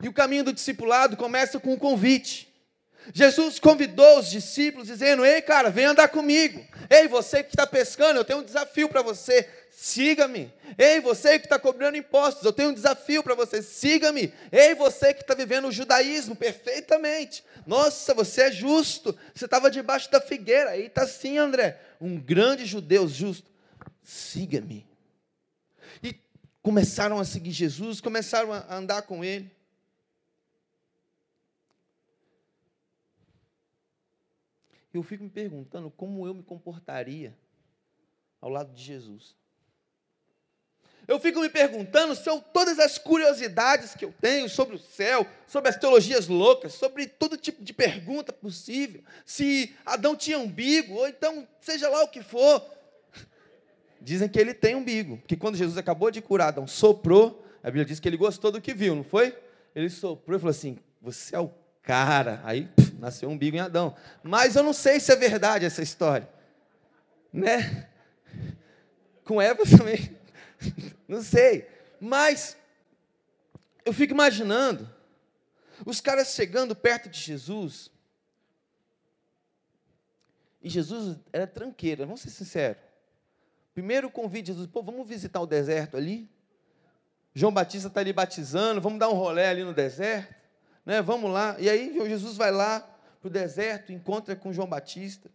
E 0.00 0.08
o 0.08 0.12
caminho 0.12 0.44
do 0.44 0.52
discipulado 0.52 1.16
começa 1.16 1.58
com 1.58 1.72
um 1.72 1.78
convite. 1.78 2.54
Jesus 3.12 3.58
convidou 3.58 4.18
os 4.18 4.30
discípulos, 4.30 4.88
dizendo: 4.88 5.24
Ei, 5.24 5.40
cara, 5.40 5.70
vem 5.70 5.84
andar 5.84 6.08
comigo. 6.08 6.64
Ei, 6.90 7.08
você 7.08 7.42
que 7.42 7.50
está 7.50 7.66
pescando, 7.66 8.18
eu 8.18 8.24
tenho 8.24 8.40
um 8.40 8.44
desafio 8.44 8.88
para 8.88 9.02
você. 9.02 9.48
Siga-me. 9.70 10.52
Ei, 10.78 11.00
você 11.00 11.38
que 11.38 11.46
está 11.46 11.58
cobrando 11.58 11.98
impostos, 11.98 12.44
eu 12.44 12.52
tenho 12.52 12.70
um 12.70 12.74
desafio 12.74 13.22
para 13.22 13.34
você. 13.34 13.62
Siga-me. 13.62 14.32
Ei, 14.50 14.74
você 14.74 15.12
que 15.12 15.20
está 15.20 15.34
vivendo 15.34 15.68
o 15.68 15.72
judaísmo 15.72 16.34
perfeitamente. 16.34 17.44
Nossa, 17.66 18.14
você 18.14 18.42
é 18.42 18.52
justo. 18.52 19.16
Você 19.34 19.44
estava 19.44 19.70
debaixo 19.70 20.10
da 20.10 20.20
figueira. 20.20 20.70
Aí 20.70 20.86
está 20.86 21.06
sim, 21.06 21.36
André. 21.36 21.78
Um 22.00 22.18
grande 22.18 22.64
judeu 22.64 23.06
justo. 23.06 23.50
Siga-me. 24.02 24.86
E 26.02 26.14
começaram 26.62 27.18
a 27.18 27.24
seguir 27.24 27.52
Jesus, 27.52 28.00
começaram 28.00 28.52
a 28.52 28.76
andar 28.76 29.02
com 29.02 29.24
ele. 29.24 29.55
Eu 34.96 35.02
fico 35.02 35.24
me 35.24 35.30
perguntando 35.30 35.90
como 35.90 36.26
eu 36.26 36.34
me 36.34 36.42
comportaria 36.42 37.36
ao 38.40 38.50
lado 38.50 38.72
de 38.72 38.82
Jesus. 38.82 39.36
Eu 41.08 41.20
fico 41.20 41.40
me 41.40 41.48
perguntando 41.48 42.16
se 42.16 42.28
eu, 42.28 42.40
todas 42.40 42.80
as 42.80 42.98
curiosidades 42.98 43.94
que 43.94 44.04
eu 44.04 44.12
tenho 44.20 44.48
sobre 44.48 44.74
o 44.74 44.78
céu, 44.78 45.24
sobre 45.46 45.68
as 45.68 45.76
teologias 45.76 46.26
loucas, 46.26 46.74
sobre 46.74 47.06
todo 47.06 47.36
tipo 47.36 47.62
de 47.62 47.72
pergunta 47.72 48.32
possível, 48.32 49.02
se 49.24 49.72
Adão 49.84 50.16
tinha 50.16 50.38
umbigo, 50.38 50.94
ou 50.94 51.06
então 51.06 51.46
seja 51.60 51.88
lá 51.88 52.02
o 52.02 52.08
que 52.08 52.22
for. 52.22 52.60
Dizem 54.00 54.28
que 54.28 54.38
ele 54.38 54.52
tem 54.52 54.74
umbigo, 54.74 55.22
que 55.28 55.36
quando 55.36 55.56
Jesus 55.56 55.78
acabou 55.78 56.10
de 56.10 56.20
curar 56.20 56.48
Adão, 56.48 56.66
soprou, 56.66 57.44
a 57.62 57.66
Bíblia 57.66 57.84
diz 57.84 58.00
que 58.00 58.08
ele 58.08 58.16
gostou 58.16 58.50
do 58.50 58.60
que 58.60 58.74
viu, 58.74 58.94
não 58.96 59.04
foi? 59.04 59.36
Ele 59.74 59.88
soprou 59.88 60.36
e 60.36 60.40
falou 60.40 60.50
assim: 60.50 60.78
Você 61.00 61.36
é 61.36 61.40
o 61.40 61.50
cara. 61.86 62.40
Aí 62.44 62.66
pff, 62.66 62.96
nasceu 62.98 63.28
um 63.28 63.32
umbigo 63.32 63.56
em 63.56 63.60
Adão. 63.60 63.96
Mas 64.22 64.56
eu 64.56 64.62
não 64.62 64.72
sei 64.72 64.98
se 64.98 65.12
é 65.12 65.16
verdade 65.16 65.64
essa 65.64 65.82
história. 65.82 66.28
Né? 67.32 67.88
Com 69.24 69.40
Eva 69.40 69.62
também. 69.78 70.14
Não 71.06 71.22
sei. 71.22 71.68
Mas 72.00 72.56
eu 73.84 73.92
fico 73.92 74.12
imaginando 74.12 74.90
os 75.86 76.00
caras 76.00 76.34
chegando 76.34 76.74
perto 76.74 77.08
de 77.08 77.20
Jesus. 77.20 77.90
E 80.60 80.68
Jesus 80.68 81.18
era 81.32 81.46
tranqueiro, 81.46 82.04
vamos 82.04 82.20
ser 82.20 82.30
sinceros. 82.30 82.82
Primeiro 83.72 84.10
convite 84.10 84.48
Jesus, 84.48 84.66
pô, 84.66 84.82
vamos 84.82 85.06
visitar 85.06 85.40
o 85.40 85.46
deserto 85.46 85.96
ali. 85.96 86.28
João 87.32 87.52
Batista 87.52 87.88
está 87.88 88.00
ali 88.00 88.12
batizando, 88.12 88.80
vamos 88.80 88.98
dar 88.98 89.08
um 89.08 89.14
rolé 89.14 89.50
ali 89.50 89.62
no 89.62 89.74
deserto 89.74 90.45
né? 90.86 91.02
Vamos 91.02 91.30
lá. 91.30 91.56
E 91.58 91.68
aí 91.68 91.92
Jesus 92.08 92.36
vai 92.36 92.52
lá 92.52 92.80
para 93.20 93.26
o 93.26 93.30
deserto, 93.30 93.92
encontra 93.92 94.36
com 94.36 94.52
João 94.52 94.68
Batista. 94.68 95.28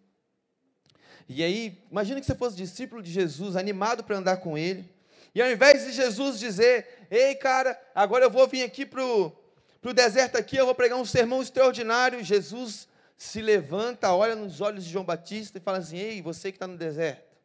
E 1.27 1.43
aí, 1.43 1.77
imagina 1.91 2.20
que 2.20 2.25
você 2.25 2.36
fosse 2.36 2.55
discípulo 2.55 3.03
de 3.03 3.12
Jesus, 3.12 3.55
animado 3.55 4.03
para 4.03 4.17
andar 4.17 4.38
com 4.38 4.58
ele. 4.58 4.89
E 5.36 5.41
ao 5.41 5.50
invés 5.50 5.86
de 5.86 5.91
Jesus 5.91 6.39
dizer, 6.39 7.08
ei 7.10 7.36
cara, 7.36 7.79
agora 7.93 8.25
eu 8.25 8.31
vou 8.31 8.48
vir 8.48 8.63
aqui 8.63 8.86
para 8.86 9.03
o 9.03 9.93
deserto 9.93 10.38
aqui, 10.38 10.58
eu 10.58 10.65
vou 10.65 10.75
pregar 10.75 10.98
um 10.98 11.05
sermão 11.05 11.41
extraordinário, 11.41 12.24
Jesus 12.24 12.88
se 13.17 13.41
levanta, 13.41 14.13
olha 14.13 14.36
nos 14.36 14.60
olhos 14.60 14.84
de 14.84 14.89
João 14.89 15.05
Batista 15.05 15.58
e 15.58 15.62
fala 15.62 15.77
assim, 15.77 15.98
ei, 15.98 16.22
você 16.22 16.51
que 16.51 16.55
está 16.58 16.67
no 16.67 16.77
deserto, 16.77 17.38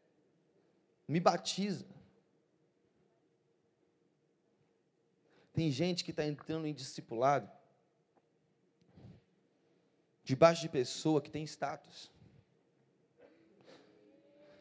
me 1.07 1.21
batiza. 1.21 1.85
Tem 5.53 5.71
gente 5.71 6.03
que 6.03 6.11
está 6.11 6.27
entrando 6.27 6.67
em 6.67 6.75
discipulado, 6.75 7.49
debaixo 10.27 10.61
de 10.61 10.69
pessoa 10.69 11.23
que 11.23 11.31
tem 11.31 11.45
status. 11.45 12.11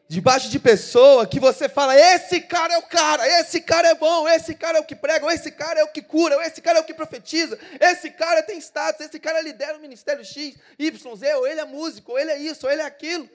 Debaixo 0.08 0.48
de 0.48 0.60
pessoa 0.60 1.26
que 1.26 1.40
você 1.40 1.68
fala, 1.68 1.98
esse 1.98 2.40
cara 2.40 2.74
é 2.74 2.78
o 2.78 2.82
cara, 2.84 3.26
esse 3.40 3.60
cara 3.60 3.88
é 3.88 3.94
bom, 3.96 4.28
esse 4.28 4.54
cara 4.54 4.78
é 4.78 4.80
o 4.80 4.84
que 4.84 4.94
prega, 4.94 5.26
esse 5.34 5.50
cara 5.50 5.80
é 5.80 5.82
o 5.82 5.88
que 5.88 6.00
cura, 6.00 6.36
esse 6.46 6.62
cara 6.62 6.78
é 6.78 6.80
o 6.80 6.84
que 6.84 6.94
profetiza, 6.94 7.58
esse 7.80 8.12
cara 8.12 8.44
tem 8.44 8.58
status, 8.58 9.04
esse 9.04 9.18
cara 9.18 9.40
lidera 9.40 9.76
o 9.76 9.80
ministério 9.80 10.24
X, 10.24 10.56
Y, 10.78 11.16
Z, 11.16 11.34
ou 11.34 11.48
ele 11.48 11.58
é 11.58 11.64
músico, 11.64 12.12
ou 12.12 12.18
ele 12.20 12.30
é 12.30 12.38
isso, 12.38 12.64
ou 12.64 12.72
ele 12.72 12.82
é 12.82 12.86
aquilo. 12.86 13.28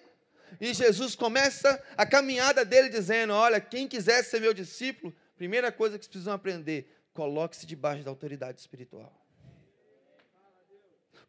E 0.61 0.73
Jesus 0.73 1.13
começa 1.13 1.83
a 1.97 2.05
caminhada 2.05 2.63
dele 2.63 2.88
dizendo: 2.88 3.33
Olha, 3.33 3.59
quem 3.59 3.89
quiser 3.89 4.23
ser 4.23 4.39
meu 4.39 4.53
discípulo, 4.53 5.13
primeira 5.35 5.69
coisa 5.69 6.00
que 6.00 6.05
vocês 6.05 6.11
precisam 6.11 6.33
aprender, 6.33 6.89
coloque-se 7.13 7.65
debaixo 7.65 8.03
da 8.03 8.09
autoridade 8.09 8.61
espiritual. 8.61 9.21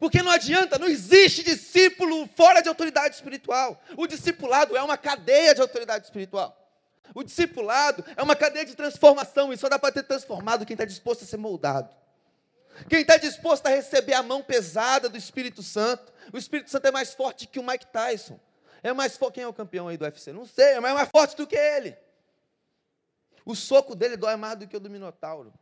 Porque 0.03 0.21
não 0.21 0.33
adianta, 0.33 0.81
não 0.81 0.89
existe 0.89 1.45
discípulo 1.45 2.29
fora 2.35 2.61
de 2.61 2.69
autoridade 2.69 3.15
espiritual. 3.15 3.81
O 3.97 4.09
discipulado 4.09 4.77
é 4.77 4.83
uma 4.83 4.99
cadeia 4.99 5.55
de 5.55 5.61
autoridade 5.61 6.07
espiritual. 6.07 6.59
O 7.15 7.23
discipulado 7.23 8.05
é 8.17 8.21
uma 8.21 8.35
cadeia 8.35 8.65
de 8.65 8.75
transformação, 8.75 9.53
e 9.53 9.57
só 9.57 9.69
dá 9.69 9.79
para 9.79 9.93
ter 9.93 10.03
transformado 10.03 10.67
quem 10.67 10.75
está 10.75 10.85
disposto 10.85 11.23
a 11.23 11.25
ser 11.25 11.37
moldado. 11.37 11.89
Quem 12.89 13.03
está 13.03 13.17
disposto 13.17 13.65
a 13.69 13.71
receber 13.71 14.15
a 14.15 14.25
mão 14.25 14.43
pesada 14.43 15.09
do 15.09 15.17
Espírito 15.17 15.63
Santo. 15.63 16.13
O 16.33 16.37
Espírito 16.37 16.69
Santo 16.69 16.85
é 16.85 16.91
mais 16.91 17.15
forte 17.15 17.47
que 17.47 17.61
o 17.61 17.63
Mike 17.63 17.87
Tyson. 17.87 18.41
É 18.83 18.93
mais 18.93 19.17
forte. 19.17 19.35
Quem 19.35 19.45
é 19.45 19.47
o 19.47 19.55
campeão 19.55 19.87
aí 19.87 19.97
do 19.97 20.05
UFC? 20.05 20.33
Não 20.33 20.47
sei, 20.47 20.81
mas 20.81 20.91
é 20.91 20.95
mais 20.95 21.11
forte 21.11 21.37
do 21.37 21.47
que 21.47 21.55
ele. 21.55 21.97
O 23.45 23.55
soco 23.55 23.95
dele 23.95 24.17
dói 24.17 24.35
mais 24.35 24.59
do 24.59 24.67
que 24.67 24.77
o 24.77 24.81
do 24.81 24.91
Minotauro. 24.91 25.55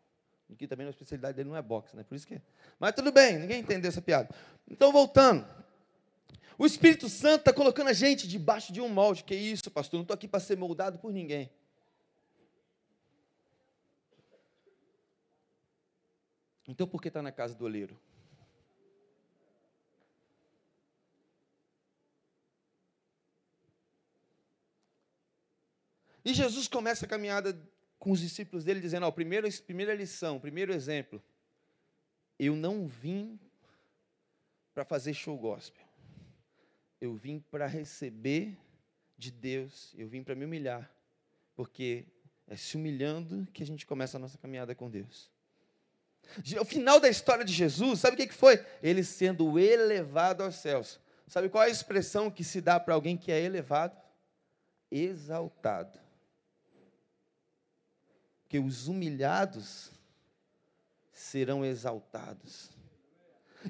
Que 0.57 0.66
também 0.66 0.87
a 0.87 0.90
especialidade 0.90 1.37
dele 1.37 1.49
não 1.49 1.57
é 1.57 1.62
boxe, 1.62 1.97
né? 1.97 2.02
Por 2.02 2.14
isso 2.14 2.26
que. 2.26 2.40
Mas 2.78 2.92
tudo 2.92 3.11
bem, 3.12 3.38
ninguém 3.38 3.61
entendeu 3.61 3.88
essa 3.88 4.02
piada. 4.02 4.28
Então, 4.69 4.92
voltando. 4.92 5.47
O 6.59 6.66
Espírito 6.66 7.09
Santo 7.09 7.40
está 7.40 7.52
colocando 7.52 7.88
a 7.88 7.92
gente 7.92 8.28
debaixo 8.28 8.73
de 8.73 8.80
um 8.80 8.88
molde. 8.88 9.25
Que 9.25 9.35
isso, 9.35 9.71
pastor? 9.71 9.99
Não 9.99 10.02
estou 10.02 10.14
aqui 10.14 10.28
para 10.28 10.40
ser 10.40 10.57
moldado 10.57 10.99
por 10.99 11.12
ninguém. 11.12 11.50
Então, 16.69 16.87
por 16.87 17.00
que 17.00 17.09
está 17.09 17.23
na 17.23 17.33
casa 17.33 17.54
do 17.54 17.64
oleiro? 17.64 17.99
E 26.25 26.35
Jesus 26.35 26.69
começa 26.69 27.07
a 27.07 27.09
caminhada 27.09 27.59
com 28.00 28.11
os 28.11 28.19
discípulos 28.19 28.64
dele, 28.64 28.80
dizendo: 28.80 29.07
ó, 29.07 29.11
primeira, 29.12 29.47
primeira 29.64 29.95
lição, 29.95 30.40
primeiro 30.40 30.73
exemplo. 30.73 31.23
Eu 32.38 32.57
não 32.57 32.88
vim 32.88 33.38
para 34.75 34.85
fazer 34.85 35.12
show 35.12 35.38
gospel. 35.38 35.85
Eu 36.99 37.14
vim 37.14 37.38
para 37.38 37.66
receber 37.66 38.57
de 39.16 39.30
Deus, 39.30 39.95
eu 39.97 40.09
vim 40.09 40.23
para 40.23 40.35
me 40.35 40.47
humilhar, 40.47 40.90
porque 41.54 42.07
é 42.49 42.57
se 42.57 42.76
humilhando 42.76 43.47
que 43.52 43.62
a 43.62 43.66
gente 43.66 43.87
começa 43.87 44.16
a 44.16 44.21
nossa 44.21 44.38
caminhada 44.38 44.75
com 44.75 44.90
Deus. 44.90 45.30
O 46.59 46.64
final 46.64 46.99
da 46.99 47.09
história 47.09 47.45
de 47.45 47.52
Jesus, 47.52 48.00
sabe 48.00 48.14
o 48.14 48.26
que 48.26 48.33
foi? 48.33 48.64
Ele 48.83 49.04
sendo 49.04 49.59
elevado 49.59 50.42
aos 50.42 50.57
céus. 50.57 50.99
Sabe 51.26 51.49
qual 51.49 51.64
é 51.64 51.66
a 51.66 51.71
expressão 51.71 52.30
que 52.30 52.42
se 52.42 52.61
dá 52.61 52.80
para 52.80 52.95
alguém 52.95 53.16
que 53.16 53.30
é 53.30 53.40
elevado? 53.40 53.97
Exaltado 54.90 55.99
que 58.50 58.59
os 58.59 58.88
humilhados 58.88 59.92
serão 61.12 61.64
exaltados. 61.64 62.69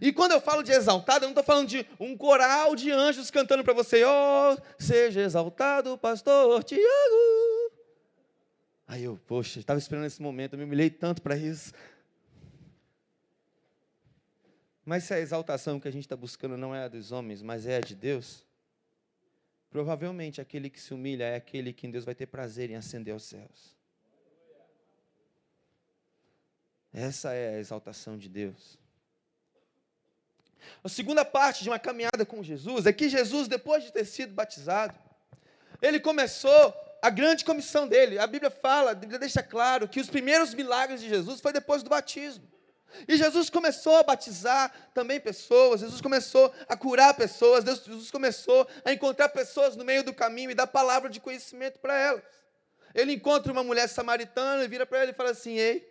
E 0.00 0.10
quando 0.10 0.32
eu 0.32 0.40
falo 0.40 0.62
de 0.62 0.72
exaltado, 0.72 1.24
eu 1.24 1.28
não 1.28 1.32
estou 1.32 1.44
falando 1.44 1.68
de 1.68 1.86
um 1.98 2.16
coral 2.16 2.74
de 2.74 2.90
anjos 2.90 3.30
cantando 3.30 3.62
para 3.62 3.74
você, 3.74 4.02
oh, 4.04 4.56
seja 4.78 5.20
exaltado, 5.20 5.98
pastor 5.98 6.64
Tiago. 6.64 7.72
Aí 8.88 9.04
eu, 9.04 9.20
poxa, 9.26 9.60
estava 9.60 9.78
esperando 9.78 10.06
esse 10.06 10.22
momento, 10.22 10.54
eu 10.54 10.58
me 10.58 10.64
humilhei 10.64 10.88
tanto 10.88 11.20
para 11.20 11.36
isso. 11.36 11.74
Mas 14.82 15.04
se 15.04 15.12
a 15.12 15.20
exaltação 15.20 15.78
que 15.78 15.88
a 15.88 15.92
gente 15.92 16.04
está 16.04 16.16
buscando 16.16 16.56
não 16.56 16.74
é 16.74 16.84
a 16.84 16.88
dos 16.88 17.12
homens, 17.12 17.42
mas 17.42 17.66
é 17.66 17.76
a 17.76 17.80
de 17.80 17.94
Deus, 17.94 18.46
provavelmente 19.68 20.40
aquele 20.40 20.70
que 20.70 20.80
se 20.80 20.94
humilha 20.94 21.24
é 21.24 21.36
aquele 21.36 21.70
que 21.70 21.86
Deus 21.86 22.06
vai 22.06 22.14
ter 22.14 22.26
prazer 22.26 22.70
em 22.70 22.76
ascender 22.76 23.12
aos 23.12 23.24
céus. 23.24 23.78
Essa 26.92 27.32
é 27.32 27.56
a 27.56 27.58
exaltação 27.58 28.18
de 28.18 28.28
Deus. 28.28 28.78
A 30.82 30.88
segunda 30.88 31.24
parte 31.24 31.62
de 31.62 31.70
uma 31.70 31.78
caminhada 31.78 32.24
com 32.26 32.42
Jesus 32.42 32.86
é 32.86 32.92
que 32.92 33.08
Jesus, 33.08 33.48
depois 33.48 33.84
de 33.84 33.92
ter 33.92 34.04
sido 34.04 34.34
batizado, 34.34 34.94
ele 35.80 36.00
começou 36.00 36.74
a 37.02 37.08
grande 37.10 37.44
comissão 37.44 37.86
dele. 37.86 38.18
A 38.18 38.26
Bíblia 38.26 38.50
fala, 38.50 38.90
a 38.90 38.94
Bíblia 38.94 39.18
deixa 39.18 39.42
claro 39.42 39.88
que 39.88 40.00
os 40.00 40.10
primeiros 40.10 40.52
milagres 40.52 41.00
de 41.00 41.08
Jesus 41.08 41.40
foi 41.40 41.52
depois 41.52 41.82
do 41.82 41.90
batismo. 41.90 42.48
E 43.06 43.16
Jesus 43.16 43.48
começou 43.48 43.96
a 43.96 44.02
batizar 44.02 44.72
também 44.92 45.20
pessoas, 45.20 45.80
Jesus 45.80 46.00
começou 46.00 46.52
a 46.68 46.76
curar 46.76 47.14
pessoas, 47.14 47.64
Jesus 47.64 48.10
começou 48.10 48.66
a 48.84 48.92
encontrar 48.92 49.28
pessoas 49.28 49.76
no 49.76 49.84
meio 49.84 50.02
do 50.02 50.12
caminho 50.12 50.50
e 50.50 50.54
dar 50.54 50.66
palavra 50.66 51.08
de 51.08 51.20
conhecimento 51.20 51.78
para 51.78 51.96
elas. 51.96 52.22
Ele 52.92 53.12
encontra 53.12 53.52
uma 53.52 53.62
mulher 53.62 53.88
samaritana 53.88 54.64
e 54.64 54.68
vira 54.68 54.84
para 54.84 54.98
ela 54.98 55.10
e 55.10 55.14
fala 55.14 55.30
assim: 55.30 55.52
Ei, 55.52 55.88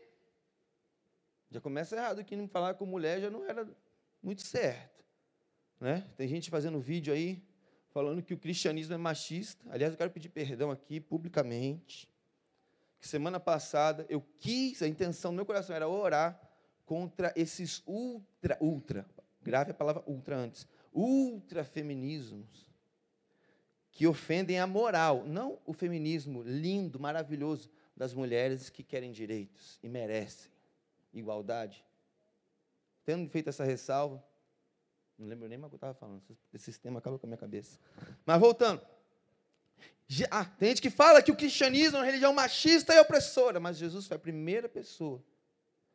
já 1.52 1.60
começa 1.60 1.96
errado 1.96 2.24
não 2.32 2.48
falar 2.48 2.76
com 2.76 2.86
mulher 2.86 3.22
já 3.22 3.30
não 3.30 3.44
era 3.44 3.68
muito 4.22 4.44
certo. 4.44 5.04
Né? 5.80 6.06
Tem 6.16 6.28
gente 6.28 6.50
fazendo 6.50 6.80
vídeo 6.80 7.14
aí 7.14 7.44
falando 7.90 8.22
que 8.22 8.34
o 8.34 8.38
cristianismo 8.38 8.94
é 8.94 8.98
machista. 8.98 9.66
Aliás, 9.72 9.94
eu 9.94 9.98
quero 9.98 10.12
pedir 10.12 10.30
perdão 10.30 10.70
aqui 10.70 11.00
publicamente. 11.00 12.08
Que 13.00 13.08
semana 13.08 13.40
passada 13.40 14.06
eu 14.10 14.22
quis, 14.38 14.82
a 14.82 14.88
intenção 14.88 15.32
do 15.32 15.36
meu 15.36 15.46
coração 15.46 15.76
era 15.76 15.88
orar 15.88 16.40
contra 16.86 17.34
esses 17.36 17.82
ultra, 17.88 18.58
ultra, 18.60 19.06
grave 19.42 19.72
a 19.72 19.74
palavra 19.74 20.04
ultra 20.06 20.36
antes, 20.36 20.68
ultra 20.94 21.64
feminismos 21.64 22.70
que 23.92 24.06
ofendem 24.06 24.60
a 24.60 24.68
moral, 24.68 25.24
não 25.26 25.60
o 25.66 25.74
feminismo 25.74 26.42
lindo, 26.42 27.00
maravilhoso 27.00 27.70
das 27.96 28.14
mulheres 28.14 28.70
que 28.70 28.84
querem 28.84 29.12
direitos 29.12 29.80
e 29.82 29.90
merecem 29.90 30.52
igualdade. 31.14 31.86
Tendo 33.06 33.30
feito 33.30 33.50
essa 33.50 33.64
ressalva, 33.64 34.24
não 35.18 35.28
lembro 35.28 35.48
nem 35.48 35.58
mais 35.58 35.68
o 35.68 35.70
que 35.70 35.76
eu 35.76 35.78
estava 35.78 35.94
falando, 35.94 36.22
esse 36.54 36.66
sistema 36.66 37.00
acabou 37.00 37.20
com 37.20 37.26
a 37.26 37.30
minha 37.30 37.38
cabeça. 37.38 37.80
Mas 38.26 38.40
voltando. 38.40 38.82
Ah, 40.32 40.46
tem 40.46 40.70
gente 40.70 40.82
que 40.82 40.90
fala 40.90 41.22
que 41.22 41.32
o 41.32 41.36
cristianismo 41.36 41.98
é 41.98 42.00
uma 42.00 42.06
religião 42.06 42.34
machista 42.34 42.94
e 42.94 43.00
opressora, 43.00 43.60
mas 43.60 43.78
Jesus 43.78 44.08
foi 44.08 44.18
a 44.18 44.20
primeira 44.20 44.68
pessoa 44.68 45.24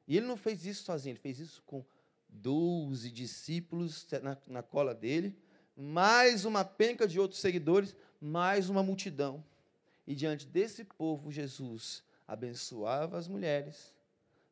e 0.06 0.16
ele 0.16 0.26
não 0.26 0.36
fez 0.36 0.66
isso 0.66 0.84
sozinho, 0.84 1.12
ele 1.12 1.18
fez 1.18 1.38
isso 1.38 1.62
com 1.64 1.84
12 2.28 3.10
discípulos 3.10 4.06
na, 4.22 4.36
na 4.46 4.62
cola 4.62 4.94
dele, 4.94 5.36
mais 5.76 6.44
uma 6.44 6.64
penca 6.64 7.08
de 7.08 7.18
outros 7.18 7.40
seguidores, 7.40 7.96
mais 8.20 8.68
uma 8.68 8.82
multidão. 8.82 9.44
E 10.06 10.14
diante 10.14 10.46
desse 10.46 10.84
povo, 10.84 11.32
Jesus 11.32 12.02
abençoava 12.26 13.16
as 13.16 13.26
mulheres, 13.26 13.93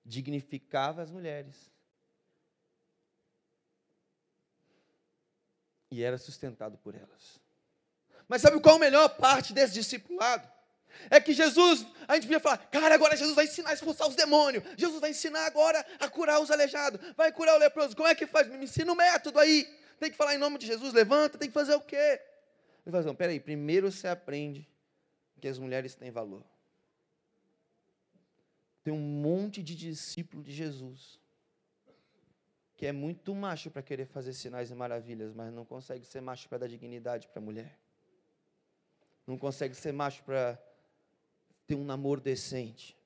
dignificava 0.05 1.03
as 1.03 1.11
mulheres. 1.11 1.71
E 5.91 6.03
era 6.03 6.17
sustentado 6.19 6.79
por 6.79 6.95
elas. 6.95 7.41
Mas 8.27 8.41
sabe 8.41 8.61
qual 8.61 8.77
a 8.77 8.79
melhor 8.79 9.09
parte 9.11 9.53
desse 9.53 9.75
discipulado? 9.75 10.51
É 11.11 11.21
que 11.21 11.33
Jesus, 11.33 11.87
a 12.07 12.15
gente 12.15 12.25
podia 12.25 12.41
falar, 12.41 12.59
cara, 12.59 12.95
agora 12.95 13.17
Jesus 13.17 13.35
vai 13.35 13.45
ensinar 13.45 13.71
a 13.71 13.75
expulsar 13.75 14.09
os 14.09 14.15
demônios. 14.15 14.65
Jesus 14.77 15.01
vai 15.01 15.11
ensinar 15.11 15.47
agora 15.47 15.85
a 15.99 16.09
curar 16.09 16.41
os 16.41 16.51
aleijados. 16.51 17.01
Vai 17.17 17.33
curar 17.33 17.57
o 17.57 17.59
leproso. 17.59 17.97
Como 17.97 18.09
é 18.09 18.15
que 18.15 18.27
faz? 18.27 18.49
Me 18.49 18.65
ensina 18.65 18.93
o 18.93 18.97
método 18.97 19.39
aí. 19.39 19.65
Tem 19.99 20.11
que 20.11 20.17
falar 20.17 20.35
em 20.35 20.39
nome 20.39 20.59
de 20.59 20.67
Jesus, 20.67 20.93
levanta, 20.93 21.39
tem 21.39 21.49
que 21.49 21.55
fazer 21.55 21.75
o 21.75 21.81
quê? 21.81 22.21
Ele 22.85 22.91
fala, 22.91 23.05
não, 23.05 23.15
peraí, 23.15 23.39
primeiro 23.39 23.91
você 23.91 24.09
aprende 24.09 24.69
que 25.41 25.47
as 25.47 25.59
mulheres 25.59 25.95
têm 25.95 26.11
valor. 26.11 26.45
Tem 28.83 28.93
um 28.93 28.99
monte 28.99 29.63
de 29.63 29.75
discípulo 29.75 30.43
de 30.43 30.53
Jesus 30.53 31.21
que 32.83 32.87
é 32.87 32.91
muito 32.91 33.33
macho 33.33 33.71
para 33.71 33.81
querer 33.81 34.07
fazer 34.07 34.33
sinais 34.33 34.73
e 34.73 34.75
maravilhas, 34.75 35.33
mas 35.33 35.55
não 35.55 35.65
consegue 35.65 36.05
ser 36.05 36.21
macho 36.21 36.49
para 36.49 36.59
dar 36.59 36.67
dignidade 36.67 37.29
para 37.29 37.41
a 37.41 37.45
mulher. 37.45 37.79
Não 39.25 39.39
consegue 39.39 39.73
ser 39.73 39.93
macho 39.93 40.25
para 40.25 40.61
ter 41.65 41.77
um 41.77 41.85
namoro 41.85 42.21
decente. 42.21 42.97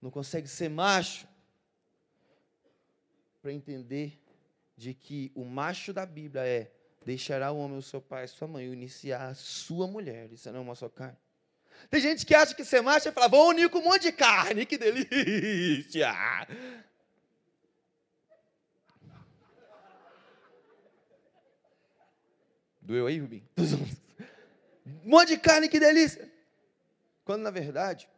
Não 0.00 0.08
consegue 0.08 0.46
ser 0.46 0.68
macho 0.68 1.26
para 3.42 3.52
entender 3.52 4.22
de 4.76 4.94
que 4.94 5.32
o 5.34 5.44
macho 5.44 5.92
da 5.92 6.06
Bíblia 6.06 6.46
é 6.46 6.70
deixará 7.04 7.50
o 7.50 7.58
homem 7.58 7.76
o 7.76 7.82
seu 7.82 8.00
pai 8.00 8.24
e 8.24 8.28
sua 8.28 8.46
mãe 8.46 8.72
iniciar 8.72 9.30
a 9.30 9.34
sua 9.34 9.88
mulher. 9.88 10.32
Isso 10.32 10.48
não 10.52 10.60
é 10.60 10.62
uma 10.62 10.76
só 10.76 10.88
carne. 10.88 11.18
Tem 11.90 12.00
gente 12.00 12.24
que 12.26 12.34
acha 12.34 12.54
que 12.54 12.64
ser 12.64 12.80
macho 12.80 13.08
é 13.08 13.12
falar, 13.12 13.28
vou 13.28 13.48
unir 13.50 13.68
com 13.68 13.78
um 13.78 13.84
monte 13.84 14.02
de 14.02 14.12
carne, 14.12 14.66
que 14.66 14.76
delícia! 14.78 16.12
Doeu 22.80 23.06
aí, 23.06 23.18
Rubim? 23.18 23.42
Um 24.86 25.10
monte 25.10 25.28
de 25.28 25.38
carne, 25.38 25.68
que 25.68 25.80
delícia! 25.80 26.30
Quando 27.24 27.42
na 27.42 27.50
verdade, 27.50 28.08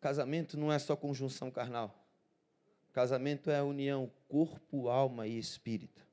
casamento 0.00 0.56
não 0.56 0.72
é 0.72 0.78
só 0.78 0.96
conjunção 0.96 1.50
carnal. 1.50 1.94
Casamento 2.92 3.50
é 3.50 3.58
a 3.58 3.64
união 3.64 4.10
corpo, 4.28 4.88
alma 4.88 5.26
e 5.26 5.38
espírito. 5.38 6.06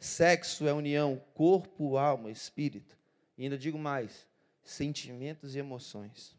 Sexo 0.00 0.66
é 0.66 0.72
união 0.72 1.22
corpo, 1.34 1.96
alma 1.96 2.30
e 2.30 2.32
espírito. 2.32 2.98
E 3.36 3.44
ainda 3.44 3.58
digo 3.58 3.78
mais, 3.78 4.26
sentimentos 4.62 5.54
e 5.54 5.58
emoções. 5.58 6.36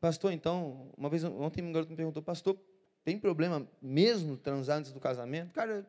Pastor, 0.00 0.32
então, 0.32 0.92
uma 0.96 1.08
vez 1.08 1.24
ontem 1.24 1.62
um 1.62 1.72
garoto 1.72 1.90
me 1.90 1.96
perguntou, 1.96 2.22
pastor, 2.22 2.58
tem 3.02 3.18
problema 3.18 3.66
mesmo 3.80 4.36
transar 4.36 4.78
antes 4.78 4.92
do 4.92 5.00
casamento? 5.00 5.52
Cara, 5.52 5.86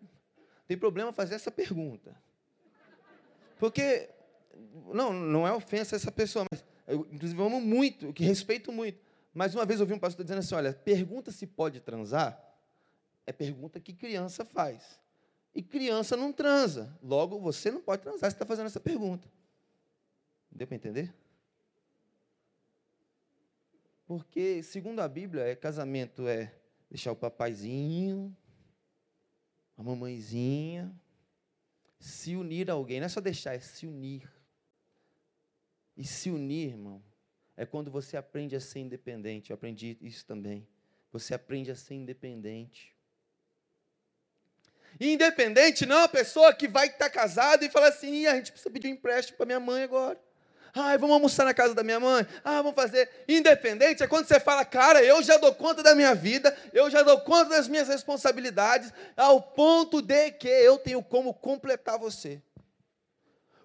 tem 0.67 0.77
problema 0.77 1.11
fazer 1.11 1.35
essa 1.35 1.51
pergunta. 1.51 2.15
Porque 3.59 4.09
não, 4.93 5.11
não 5.11 5.47
é 5.47 5.51
ofensa 5.51 5.95
essa 5.95 6.11
pessoa, 6.11 6.45
mas 6.51 6.63
eu, 6.87 7.07
inclusive, 7.11 7.41
amo 7.41 7.59
muito, 7.59 8.13
que 8.13 8.23
respeito 8.23 8.71
muito. 8.71 8.99
Mas 9.33 9.53
uma 9.53 9.65
vez 9.65 9.79
eu 9.79 9.83
ouvi 9.83 9.93
um 9.93 9.99
pastor 9.99 10.23
dizendo 10.23 10.39
assim: 10.39 10.55
olha, 10.55 10.73
pergunta 10.73 11.31
se 11.31 11.45
pode 11.45 11.79
transar 11.79 12.47
é 13.27 13.33
pergunta 13.33 13.77
que 13.77 13.93
criança 13.93 14.45
faz. 14.45 14.99
E 15.53 15.61
criança 15.61 16.15
não 16.15 16.31
transa. 16.31 16.97
Logo, 17.03 17.37
você 17.39 17.69
não 17.69 17.81
pode 17.81 18.01
transar 18.01 18.31
se 18.31 18.35
está 18.35 18.45
fazendo 18.45 18.67
essa 18.67 18.79
pergunta. 18.79 19.29
Deu 20.57 20.65
para 20.65 20.75
entender? 20.75 21.13
Porque, 24.07 24.63
segundo 24.63 25.01
a 25.01 25.07
Bíblia, 25.07 25.43
é, 25.43 25.55
casamento 25.55 26.27
é 26.27 26.51
deixar 26.89 27.11
o 27.11 27.15
papaizinho, 27.15 28.35
a 29.77 29.83
mamãezinha, 29.83 30.91
se 31.99 32.35
unir 32.35 32.71
a 32.71 32.73
alguém. 32.73 32.99
Não 32.99 33.05
é 33.05 33.09
só 33.09 33.21
deixar, 33.21 33.53
é 33.53 33.59
se 33.59 33.85
unir. 33.85 34.27
E 35.95 36.03
se 36.03 36.31
unir, 36.31 36.69
irmão, 36.69 37.03
é 37.55 37.63
quando 37.63 37.91
você 37.91 38.17
aprende 38.17 38.55
a 38.55 38.59
ser 38.59 38.79
independente. 38.79 39.51
Eu 39.51 39.53
aprendi 39.53 39.95
isso 40.01 40.25
também. 40.25 40.67
Você 41.11 41.35
aprende 41.35 41.69
a 41.69 41.75
ser 41.75 41.93
independente. 41.93 42.95
Independente 44.99 45.85
não 45.85 45.99
é 45.99 46.07
pessoa 46.07 46.51
que 46.51 46.67
vai 46.67 46.87
estar 46.87 47.11
casada 47.11 47.63
e 47.63 47.69
fala 47.69 47.89
assim: 47.89 48.25
a 48.25 48.33
gente 48.35 48.51
precisa 48.51 48.71
pedir 48.71 48.87
um 48.87 48.93
empréstimo 48.93 49.37
para 49.37 49.45
minha 49.45 49.59
mãe 49.59 49.83
agora. 49.83 50.26
Ai, 50.79 50.97
vamos 50.97 51.15
almoçar 51.15 51.45
na 51.45 51.53
casa 51.53 51.73
da 51.73 51.83
minha 51.83 51.99
mãe. 51.99 52.25
Ah, 52.43 52.61
vamos 52.61 52.75
fazer. 52.75 53.09
Independente 53.27 54.03
é 54.03 54.07
quando 54.07 54.27
você 54.27 54.39
fala, 54.39 54.63
cara, 54.63 55.03
eu 55.03 55.23
já 55.23 55.37
dou 55.37 55.53
conta 55.55 55.81
da 55.81 55.95
minha 55.95 56.13
vida, 56.13 56.55
eu 56.71 56.89
já 56.89 57.01
dou 57.01 57.19
conta 57.21 57.51
das 57.51 57.67
minhas 57.67 57.87
responsabilidades, 57.87 58.93
ao 59.15 59.41
ponto 59.41 60.01
de 60.01 60.31
que 60.31 60.47
eu 60.47 60.77
tenho 60.77 61.03
como 61.03 61.33
completar 61.33 61.97
você. 61.97 62.41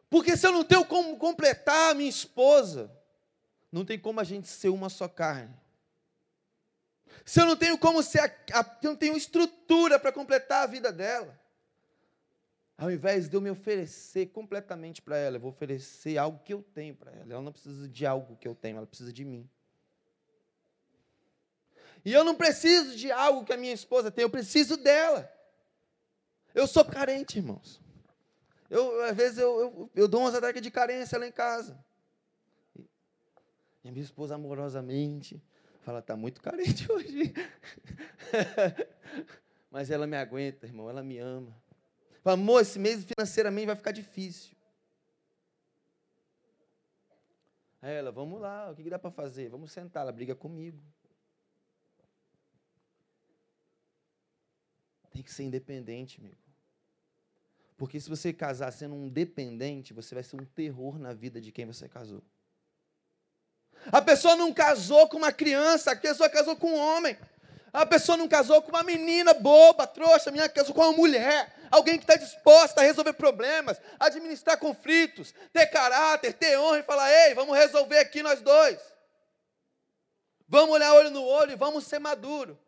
Porque 0.08 0.36
se 0.36 0.46
eu 0.46 0.52
não 0.52 0.64
tenho 0.64 0.84
como 0.84 1.16
completar 1.16 1.90
a 1.90 1.94
minha 1.94 2.08
esposa, 2.08 2.90
não 3.70 3.84
tem 3.84 3.98
como 3.98 4.20
a 4.20 4.24
gente 4.24 4.48
ser 4.48 4.68
uma 4.68 4.88
só 4.88 5.08
carne. 5.08 5.54
Se 7.24 7.40
eu 7.40 7.46
não 7.46 7.56
tenho 7.56 7.78
como 7.78 8.02
ser, 8.02 8.20
a, 8.20 8.60
a, 8.60 8.76
eu 8.82 8.90
não 8.90 8.96
tenho 8.96 9.16
estrutura 9.16 9.98
para 9.98 10.12
completar 10.12 10.64
a 10.64 10.66
vida 10.66 10.92
dela. 10.92 11.41
Ao 12.82 12.90
invés 12.90 13.28
de 13.28 13.36
eu 13.36 13.40
me 13.40 13.48
oferecer 13.48 14.26
completamente 14.32 15.00
para 15.00 15.16
ela, 15.16 15.36
eu 15.36 15.40
vou 15.40 15.50
oferecer 15.50 16.18
algo 16.18 16.40
que 16.42 16.52
eu 16.52 16.60
tenho 16.60 16.96
para 16.96 17.12
ela. 17.12 17.32
Ela 17.32 17.40
não 17.40 17.52
precisa 17.52 17.88
de 17.88 18.04
algo 18.04 18.36
que 18.36 18.48
eu 18.48 18.56
tenho, 18.56 18.76
ela 18.76 18.86
precisa 18.88 19.12
de 19.12 19.24
mim. 19.24 19.48
E 22.04 22.12
eu 22.12 22.24
não 22.24 22.34
preciso 22.34 22.96
de 22.96 23.12
algo 23.12 23.44
que 23.44 23.52
a 23.52 23.56
minha 23.56 23.72
esposa 23.72 24.10
tem, 24.10 24.24
eu 24.24 24.30
preciso 24.30 24.76
dela. 24.76 25.32
Eu 26.52 26.66
sou 26.66 26.84
carente, 26.84 27.38
irmãos. 27.38 27.80
Eu, 28.68 29.00
às 29.04 29.16
vezes 29.16 29.38
eu, 29.38 29.60
eu, 29.60 29.90
eu 29.94 30.08
dou 30.08 30.22
umas 30.22 30.34
ataques 30.34 30.60
de 30.60 30.70
carência 30.72 31.20
lá 31.20 31.26
em 31.28 31.30
casa. 31.30 31.78
E 33.84 33.88
a 33.88 33.92
minha 33.92 34.04
esposa 34.04 34.34
amorosamente 34.34 35.40
fala, 35.82 36.00
está 36.00 36.16
muito 36.16 36.42
carente 36.42 36.90
hoje. 36.90 37.32
Mas 39.70 39.88
ela 39.88 40.04
me 40.04 40.16
aguenta, 40.16 40.66
irmão, 40.66 40.90
ela 40.90 41.00
me 41.00 41.18
ama. 41.18 41.61
Fala, 42.22 42.34
amor, 42.34 42.62
esse 42.62 42.78
mês 42.78 43.04
financeiramente 43.04 43.66
vai 43.66 43.76
ficar 43.76 43.90
difícil. 43.90 44.54
Aí 47.80 47.94
ela, 47.94 48.12
vamos 48.12 48.40
lá, 48.40 48.70
o 48.70 48.76
que, 48.76 48.84
que 48.84 48.90
dá 48.90 48.98
para 48.98 49.10
fazer? 49.10 49.48
Vamos 49.48 49.72
sentar, 49.72 50.02
ela 50.02 50.12
briga 50.12 50.36
comigo. 50.36 50.80
Tem 55.10 55.20
que 55.20 55.32
ser 55.32 55.42
independente, 55.42 56.20
amigo. 56.20 56.36
Porque 57.76 57.98
se 57.98 58.08
você 58.08 58.32
casar 58.32 58.72
sendo 58.72 58.94
um 58.94 59.08
dependente, 59.08 59.92
você 59.92 60.14
vai 60.14 60.22
ser 60.22 60.36
um 60.36 60.44
terror 60.44 61.00
na 61.00 61.12
vida 61.12 61.40
de 61.40 61.50
quem 61.50 61.66
você 61.66 61.88
casou. 61.88 62.22
A 63.90 64.00
pessoa 64.00 64.36
não 64.36 64.54
casou 64.54 65.08
com 65.08 65.16
uma 65.16 65.32
criança, 65.32 65.90
a 65.90 65.96
pessoa 65.96 66.30
casou 66.30 66.54
com 66.54 66.70
um 66.70 66.78
homem. 66.78 67.18
A 67.72 67.84
pessoa 67.84 68.16
não 68.16 68.28
casou 68.28 68.62
com 68.62 68.68
uma 68.68 68.84
menina 68.84 69.34
boba, 69.34 69.86
trouxa, 69.88 70.30
a 70.30 70.48
casou 70.48 70.72
com 70.72 70.82
uma 70.82 70.92
mulher. 70.92 71.61
Alguém 71.72 71.96
que 71.96 72.04
está 72.04 72.16
disposta 72.16 72.82
a 72.82 72.84
resolver 72.84 73.14
problemas, 73.14 73.80
administrar 73.98 74.58
conflitos, 74.58 75.34
ter 75.54 75.66
caráter, 75.68 76.34
ter 76.34 76.58
honra 76.58 76.80
e 76.80 76.82
falar: 76.82 77.10
ei, 77.10 77.34
vamos 77.34 77.56
resolver 77.56 77.96
aqui 77.96 78.22
nós 78.22 78.42
dois. 78.42 78.78
Vamos 80.46 80.74
olhar 80.74 80.92
olho 80.92 81.08
no 81.08 81.24
olho 81.24 81.52
e 81.52 81.56
vamos 81.56 81.84
ser 81.84 81.98
maduro. 81.98 82.58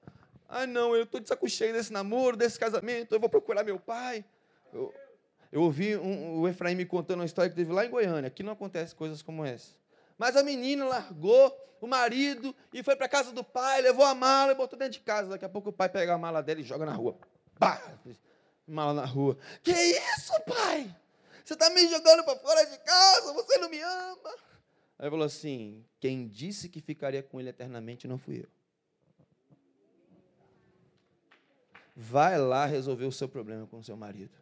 Ah, 0.49 0.67
não, 0.67 0.97
eu 0.97 1.03
estou 1.03 1.21
de 1.21 1.29
saco 1.29 1.47
cheio 1.47 1.75
desse 1.75 1.93
namoro, 1.93 2.35
desse 2.35 2.59
casamento, 2.59 3.15
eu 3.15 3.21
vou 3.21 3.29
procurar 3.29 3.63
meu 3.63 3.79
pai. 3.79 4.25
Eu, 4.73 4.95
eu 5.53 5.61
ouvi 5.61 5.95
um, 5.99 6.41
o 6.41 6.49
Efraim 6.49 6.75
me 6.75 6.87
contando 6.87 7.19
uma 7.19 7.27
história 7.27 7.51
que 7.51 7.57
teve 7.57 7.75
lá 7.75 7.85
em 7.85 7.91
Goiânia. 7.91 8.29
Aqui 8.29 8.43
não 8.43 8.55
acontece 8.55 8.95
coisas 8.95 9.21
como 9.21 9.45
essa. 9.45 9.73
Mas 10.17 10.35
a 10.35 10.43
menina 10.43 10.87
largou 10.87 11.55
o 11.79 11.87
marido 11.87 12.57
e 12.73 12.83
foi 12.83 12.97
para 12.97 13.07
casa 13.07 13.33
do 13.33 13.45
pai, 13.45 13.83
levou 13.83 14.07
a 14.07 14.15
mala 14.15 14.53
e 14.53 14.55
botou 14.55 14.79
dentro 14.79 14.95
de 14.95 15.01
casa. 15.01 15.29
Daqui 15.29 15.45
a 15.45 15.49
pouco 15.51 15.69
o 15.69 15.73
pai 15.75 15.91
pega 15.91 16.15
a 16.15 16.19
mala 16.19 16.43
dela 16.43 16.61
e 16.61 16.65
joga 16.65 16.87
na 16.87 16.95
rua. 16.95 17.19
Pá! 17.59 17.83
Mala 18.67 18.95
na 18.95 19.05
rua. 19.05 19.37
Que 19.63 19.73
isso, 19.73 20.33
pai? 20.47 20.95
Você 21.45 21.55
está 21.55 21.69
me 21.71 21.87
jogando 21.89 22.25
para 22.25 22.39
fora 22.39 22.65
de 22.65 22.79
casa? 22.79 23.33
Você 23.35 23.59
não 23.59 23.69
me 23.69 23.81
ama? 23.81 24.37
Aí 24.99 25.11
falou 25.11 25.27
assim: 25.27 25.85
quem 26.01 26.27
disse 26.27 26.69
que 26.69 26.81
ficaria 26.81 27.23
com 27.23 27.39
ele 27.39 27.51
eternamente 27.51 28.09
não 28.09 28.17
fui 28.17 28.41
eu. 28.41 28.49
Vai 31.95 32.39
lá 32.39 32.67
resolver 32.67 33.05
o 33.05 33.13
seu 33.13 33.29
problema 33.29 33.67
com 33.67 33.79
o 33.79 33.85
seu 33.85 33.97
marido. 33.97 34.37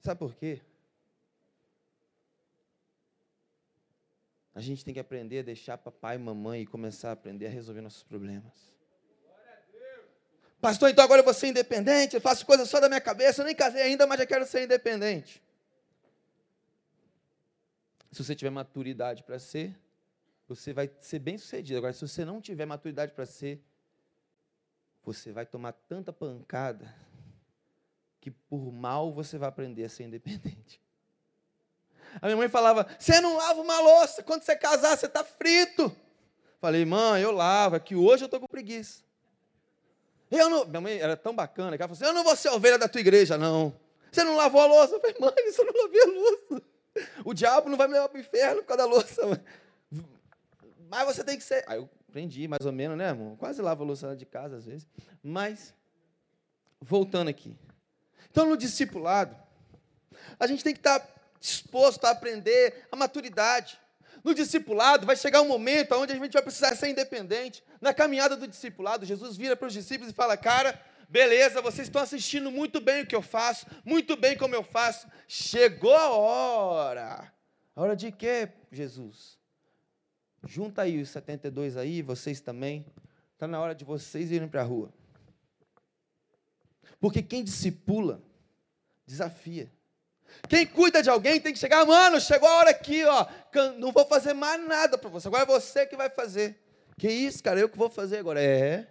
Sabe 0.00 0.18
por 0.18 0.34
quê? 0.34 0.60
A 4.54 4.60
gente 4.60 4.84
tem 4.84 4.92
que 4.92 5.00
aprender 5.00 5.40
a 5.40 5.42
deixar 5.42 5.78
papai 5.78 6.16
e 6.16 6.18
mamãe 6.18 6.62
e 6.62 6.66
começar 6.66 7.10
a 7.10 7.12
aprender 7.12 7.46
a 7.46 7.50
resolver 7.50 7.80
nossos 7.80 8.02
problemas. 8.02 8.52
Pastor, 10.62 10.90
então 10.90 11.02
agora 11.02 11.22
eu 11.22 11.24
vou 11.24 11.34
ser 11.34 11.48
independente, 11.48 12.14
eu 12.14 12.20
faço 12.20 12.46
coisas 12.46 12.70
só 12.70 12.78
da 12.78 12.88
minha 12.88 13.00
cabeça, 13.00 13.42
eu 13.42 13.46
nem 13.46 13.52
casei 13.52 13.82
ainda, 13.82 14.06
mas 14.06 14.20
já 14.20 14.24
quero 14.24 14.46
ser 14.46 14.62
independente. 14.62 15.42
Se 18.12 18.22
você 18.22 18.32
tiver 18.32 18.50
maturidade 18.50 19.24
para 19.24 19.40
ser, 19.40 19.76
você 20.46 20.72
vai 20.72 20.88
ser 21.00 21.18
bem 21.18 21.36
sucedido. 21.36 21.78
Agora, 21.78 21.92
se 21.92 22.06
você 22.06 22.24
não 22.24 22.40
tiver 22.40 22.64
maturidade 22.64 23.10
para 23.10 23.26
ser, 23.26 23.60
você 25.02 25.32
vai 25.32 25.44
tomar 25.44 25.72
tanta 25.72 26.12
pancada 26.12 26.94
que 28.20 28.30
por 28.30 28.70
mal 28.70 29.12
você 29.12 29.36
vai 29.36 29.48
aprender 29.48 29.82
a 29.82 29.88
ser 29.88 30.04
independente. 30.04 30.80
A 32.20 32.26
minha 32.26 32.36
mãe 32.36 32.48
falava: 32.48 32.86
Você 33.00 33.20
não 33.20 33.36
lava 33.36 33.60
uma 33.60 33.80
louça, 33.80 34.22
quando 34.22 34.44
você 34.44 34.54
casar, 34.54 34.96
você 34.96 35.06
está 35.06 35.24
frito. 35.24 35.90
Falei, 36.60 36.84
mãe, 36.84 37.20
eu 37.20 37.32
lavo, 37.32 37.74
é 37.74 37.80
que 37.80 37.96
hoje 37.96 38.22
eu 38.22 38.26
estou 38.26 38.38
com 38.38 38.46
preguiça. 38.46 39.02
Eu 40.32 40.48
não, 40.48 40.64
minha 40.64 40.80
mãe 40.80 40.98
era 40.98 41.16
tão 41.16 41.34
bacana 41.34 41.76
que 41.76 41.82
ela 41.82 41.94
falou 41.94 42.00
assim: 42.00 42.10
Eu 42.10 42.14
não 42.14 42.24
vou 42.24 42.34
ser 42.34 42.48
ovelha 42.48 42.78
da 42.78 42.88
tua 42.88 43.00
igreja, 43.00 43.36
não. 43.36 43.74
Você 44.10 44.24
não 44.24 44.36
lavou 44.36 44.60
a 44.60 44.66
louça? 44.66 44.94
Eu 44.94 45.00
falei, 45.00 45.16
mãe, 45.18 45.32
eu 45.36 45.64
não 45.64 45.82
lavei 45.82 46.02
a 46.02 46.06
louça. 46.06 46.62
O 47.24 47.32
diabo 47.32 47.70
não 47.70 47.76
vai 47.78 47.86
me 47.86 47.94
levar 47.94 48.08
para 48.08 48.18
o 48.18 48.20
inferno 48.20 48.60
por 48.60 48.68
causa 48.68 48.82
da 48.82 48.88
louça. 48.88 49.42
Mas 50.90 51.06
você 51.06 51.24
tem 51.24 51.38
que 51.38 51.44
ser. 51.44 51.64
Aí 51.66 51.78
eu 51.78 51.88
aprendi 52.08 52.46
mais 52.46 52.66
ou 52.66 52.72
menos, 52.72 52.96
né, 52.98 53.08
irmão? 53.08 53.36
Quase 53.36 53.62
lavo 53.62 53.82
a 53.82 53.86
louça 53.86 54.14
de 54.14 54.26
casa 54.26 54.56
às 54.56 54.66
vezes. 54.66 54.86
Mas, 55.22 55.74
voltando 56.78 57.28
aqui. 57.28 57.56
Então, 58.30 58.46
no 58.46 58.56
discipulado, 58.56 59.34
a 60.38 60.46
gente 60.46 60.62
tem 60.62 60.74
que 60.74 60.80
estar 60.80 61.06
disposto 61.40 62.04
a 62.04 62.10
aprender 62.10 62.86
a 62.92 62.96
maturidade. 62.96 63.80
No 64.24 64.34
discipulado, 64.34 65.04
vai 65.04 65.16
chegar 65.16 65.42
um 65.42 65.48
momento 65.48 65.94
onde 65.94 66.12
a 66.12 66.16
gente 66.16 66.32
vai 66.32 66.42
precisar 66.42 66.76
ser 66.76 66.88
independente. 66.88 67.62
Na 67.80 67.92
caminhada 67.92 68.36
do 68.36 68.46
discipulado, 68.46 69.04
Jesus 69.04 69.36
vira 69.36 69.56
para 69.56 69.66
os 69.66 69.72
discípulos 69.72 70.12
e 70.12 70.14
fala: 70.14 70.36
Cara, 70.36 70.80
beleza, 71.08 71.60
vocês 71.60 71.88
estão 71.88 72.00
assistindo 72.00 72.50
muito 72.50 72.80
bem 72.80 73.02
o 73.02 73.06
que 73.06 73.16
eu 73.16 73.22
faço, 73.22 73.66
muito 73.84 74.16
bem 74.16 74.36
como 74.36 74.54
eu 74.54 74.62
faço. 74.62 75.08
Chegou 75.26 75.94
a 75.94 76.10
hora. 76.10 77.32
A 77.74 77.82
hora 77.82 77.96
de 77.96 78.12
quê, 78.12 78.48
Jesus? 78.70 79.38
Junta 80.46 80.82
aí 80.82 81.00
os 81.00 81.08
72 81.10 81.76
aí, 81.76 82.02
vocês 82.02 82.40
também. 82.40 82.86
Está 83.32 83.48
na 83.48 83.60
hora 83.60 83.74
de 83.74 83.84
vocês 83.84 84.30
irem 84.30 84.48
para 84.48 84.60
a 84.60 84.64
rua. 84.64 84.92
Porque 87.00 87.22
quem 87.22 87.42
discipula, 87.42 88.22
desafia. 89.04 89.68
Quem 90.48 90.66
cuida 90.66 91.02
de 91.02 91.10
alguém 91.10 91.40
tem 91.40 91.52
que 91.52 91.58
chegar, 91.58 91.84
mano, 91.86 92.20
chegou 92.20 92.48
a 92.48 92.56
hora 92.58 92.70
aqui, 92.70 93.04
ó. 93.04 93.26
Não 93.78 93.92
vou 93.92 94.06
fazer 94.06 94.32
mais 94.32 94.60
nada 94.66 94.98
para 94.98 95.08
você. 95.08 95.28
Agora 95.28 95.44
é 95.44 95.46
você 95.46 95.86
que 95.86 95.96
vai 95.96 96.10
fazer. 96.10 96.58
Que 96.98 97.10
isso, 97.10 97.42
cara? 97.42 97.58
Eu 97.60 97.68
que 97.68 97.78
vou 97.78 97.90
fazer 97.90 98.18
agora. 98.18 98.42
É. 98.42 98.86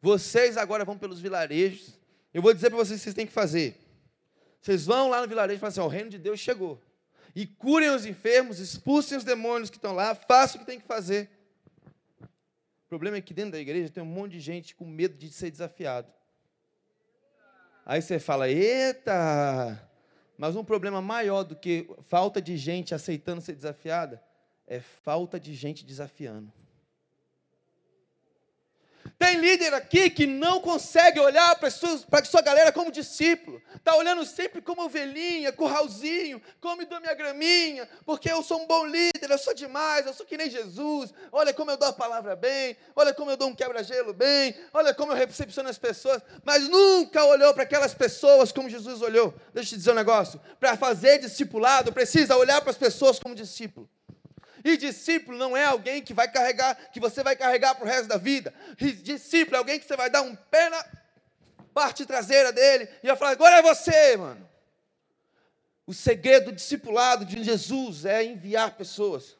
Vocês 0.00 0.56
agora 0.56 0.84
vão 0.84 0.96
pelos 0.96 1.20
vilarejos. 1.20 1.98
Eu 2.32 2.42
vou 2.42 2.52
dizer 2.52 2.70
para 2.70 2.78
vocês 2.78 2.98
o 2.98 3.00
que 3.00 3.04
vocês 3.04 3.14
têm 3.14 3.26
que 3.26 3.32
fazer. 3.32 3.76
Vocês 4.60 4.84
vão 4.84 5.08
lá 5.08 5.20
no 5.20 5.28
vilarejo 5.28 5.58
e 5.58 5.60
falam 5.60 5.70
assim: 5.70 5.80
ó, 5.80 5.86
o 5.86 5.88
reino 5.88 6.10
de 6.10 6.18
Deus 6.18 6.40
chegou. 6.40 6.80
E 7.34 7.46
curem 7.46 7.90
os 7.90 8.06
enfermos, 8.06 8.58
expulsem 8.58 9.18
os 9.18 9.24
demônios 9.24 9.70
que 9.70 9.76
estão 9.76 9.92
lá, 9.92 10.14
façam 10.14 10.56
o 10.56 10.60
que 10.60 10.66
tem 10.66 10.80
que 10.80 10.86
fazer. 10.86 11.28
O 12.20 12.88
problema 12.88 13.16
é 13.16 13.20
que 13.20 13.34
dentro 13.34 13.52
da 13.52 13.58
igreja 13.58 13.90
tem 13.90 14.02
um 14.02 14.06
monte 14.06 14.32
de 14.32 14.40
gente 14.40 14.74
com 14.74 14.84
medo 14.84 15.16
de 15.18 15.30
ser 15.30 15.50
desafiado. 15.50 16.12
Aí 17.84 18.00
você 18.00 18.18
fala: 18.18 18.48
eita, 18.48 19.85
mas 20.38 20.56
um 20.56 20.64
problema 20.64 21.00
maior 21.00 21.42
do 21.42 21.56
que 21.56 21.88
falta 22.02 22.40
de 22.40 22.56
gente 22.56 22.94
aceitando 22.94 23.40
ser 23.40 23.54
desafiada 23.54 24.22
é 24.66 24.80
falta 24.80 25.38
de 25.38 25.54
gente 25.54 25.84
desafiando. 25.84 26.52
Tem 29.18 29.38
líder 29.38 29.72
aqui 29.72 30.10
que 30.10 30.26
não 30.26 30.60
consegue 30.60 31.18
olhar 31.18 31.56
para 31.56 31.68
a 31.68 31.70
sua, 31.70 32.42
galera 32.42 32.70
como 32.70 32.92
discípulo. 32.92 33.62
Está 33.74 33.96
olhando 33.96 34.26
sempre 34.26 34.60
como 34.60 34.82
ovelhinha, 34.82 35.50
curralzinho, 35.52 36.40
come 36.60 36.84
da 36.84 37.00
minha 37.00 37.14
graminha, 37.14 37.88
porque 38.04 38.30
eu 38.30 38.42
sou 38.42 38.60
um 38.60 38.66
bom 38.66 38.84
líder, 38.84 39.30
eu 39.30 39.38
sou 39.38 39.54
demais, 39.54 40.04
eu 40.04 40.12
sou 40.12 40.26
que 40.26 40.36
nem 40.36 40.50
Jesus. 40.50 41.14
Olha 41.32 41.54
como 41.54 41.70
eu 41.70 41.78
dou 41.78 41.88
a 41.88 41.94
palavra 41.94 42.36
bem, 42.36 42.76
olha 42.94 43.14
como 43.14 43.30
eu 43.30 43.38
dou 43.38 43.48
um 43.48 43.54
quebra-gelo 43.54 44.12
bem, 44.12 44.54
olha 44.74 44.92
como 44.92 45.12
eu 45.12 45.16
recepciono 45.16 45.70
as 45.70 45.78
pessoas. 45.78 46.20
Mas 46.44 46.68
nunca 46.68 47.24
olhou 47.24 47.54
para 47.54 47.62
aquelas 47.62 47.94
pessoas 47.94 48.52
como 48.52 48.68
Jesus 48.68 49.00
olhou. 49.00 49.32
Deixa 49.54 49.70
eu 49.70 49.70
te 49.70 49.78
dizer 49.78 49.92
um 49.92 49.94
negócio. 49.94 50.38
Para 50.60 50.76
fazer 50.76 51.20
discipulado, 51.20 51.90
precisa 51.90 52.36
olhar 52.36 52.60
para 52.60 52.70
as 52.70 52.76
pessoas 52.76 53.18
como 53.18 53.34
discípulo. 53.34 53.88
E 54.66 54.76
discípulo 54.76 55.38
não 55.38 55.56
é 55.56 55.64
alguém 55.64 56.02
que 56.02 56.12
vai 56.12 56.28
carregar, 56.28 56.74
que 56.90 56.98
você 56.98 57.22
vai 57.22 57.36
carregar 57.36 57.76
para 57.76 57.84
o 57.84 57.86
resto 57.86 58.08
da 58.08 58.16
vida. 58.16 58.52
E 58.80 58.90
discípulo 58.90 59.54
é 59.54 59.58
alguém 59.60 59.78
que 59.78 59.86
você 59.86 59.96
vai 59.96 60.10
dar 60.10 60.22
um 60.22 60.34
pé 60.34 60.68
na 60.68 60.84
parte 61.72 62.04
traseira 62.04 62.52
dele 62.52 62.88
e 63.00 63.06
vai 63.06 63.16
falar: 63.16 63.30
agora 63.30 63.58
é 63.58 63.62
você, 63.62 64.16
mano. 64.16 64.44
O 65.86 65.94
segredo 65.94 66.46
do 66.46 66.52
discipulado 66.52 67.24
de 67.24 67.44
Jesus 67.44 68.04
é 68.04 68.24
enviar 68.24 68.76
pessoas. 68.76 69.36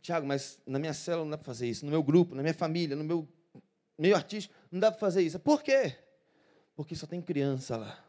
Tiago, 0.00 0.26
mas 0.26 0.58
na 0.66 0.78
minha 0.78 0.94
célula 0.94 1.24
não 1.24 1.32
dá 1.32 1.36
para 1.36 1.44
fazer 1.44 1.68
isso, 1.68 1.84
no 1.84 1.90
meu 1.90 2.02
grupo, 2.02 2.34
na 2.34 2.40
minha 2.40 2.54
família, 2.54 2.96
no 2.96 3.04
meu 3.04 3.28
meio 3.98 4.16
artístico, 4.16 4.54
não 4.72 4.80
dá 4.80 4.90
para 4.90 4.98
fazer 4.98 5.20
isso. 5.20 5.38
Por 5.38 5.62
quê? 5.62 5.94
Porque 6.74 6.96
só 6.96 7.06
tem 7.06 7.20
criança 7.20 7.76
lá. 7.76 8.02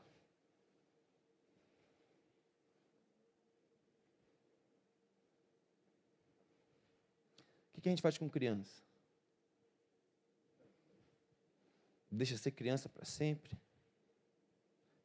Que 7.85 7.89
a 7.89 7.91
gente 7.91 8.01
faz 8.01 8.17
com 8.17 8.27
criança? 8.27 8.81
Deixa 12.09 12.35
ser 12.35 12.49
criança 12.49 12.89
para 12.89 13.05
sempre? 13.05 13.55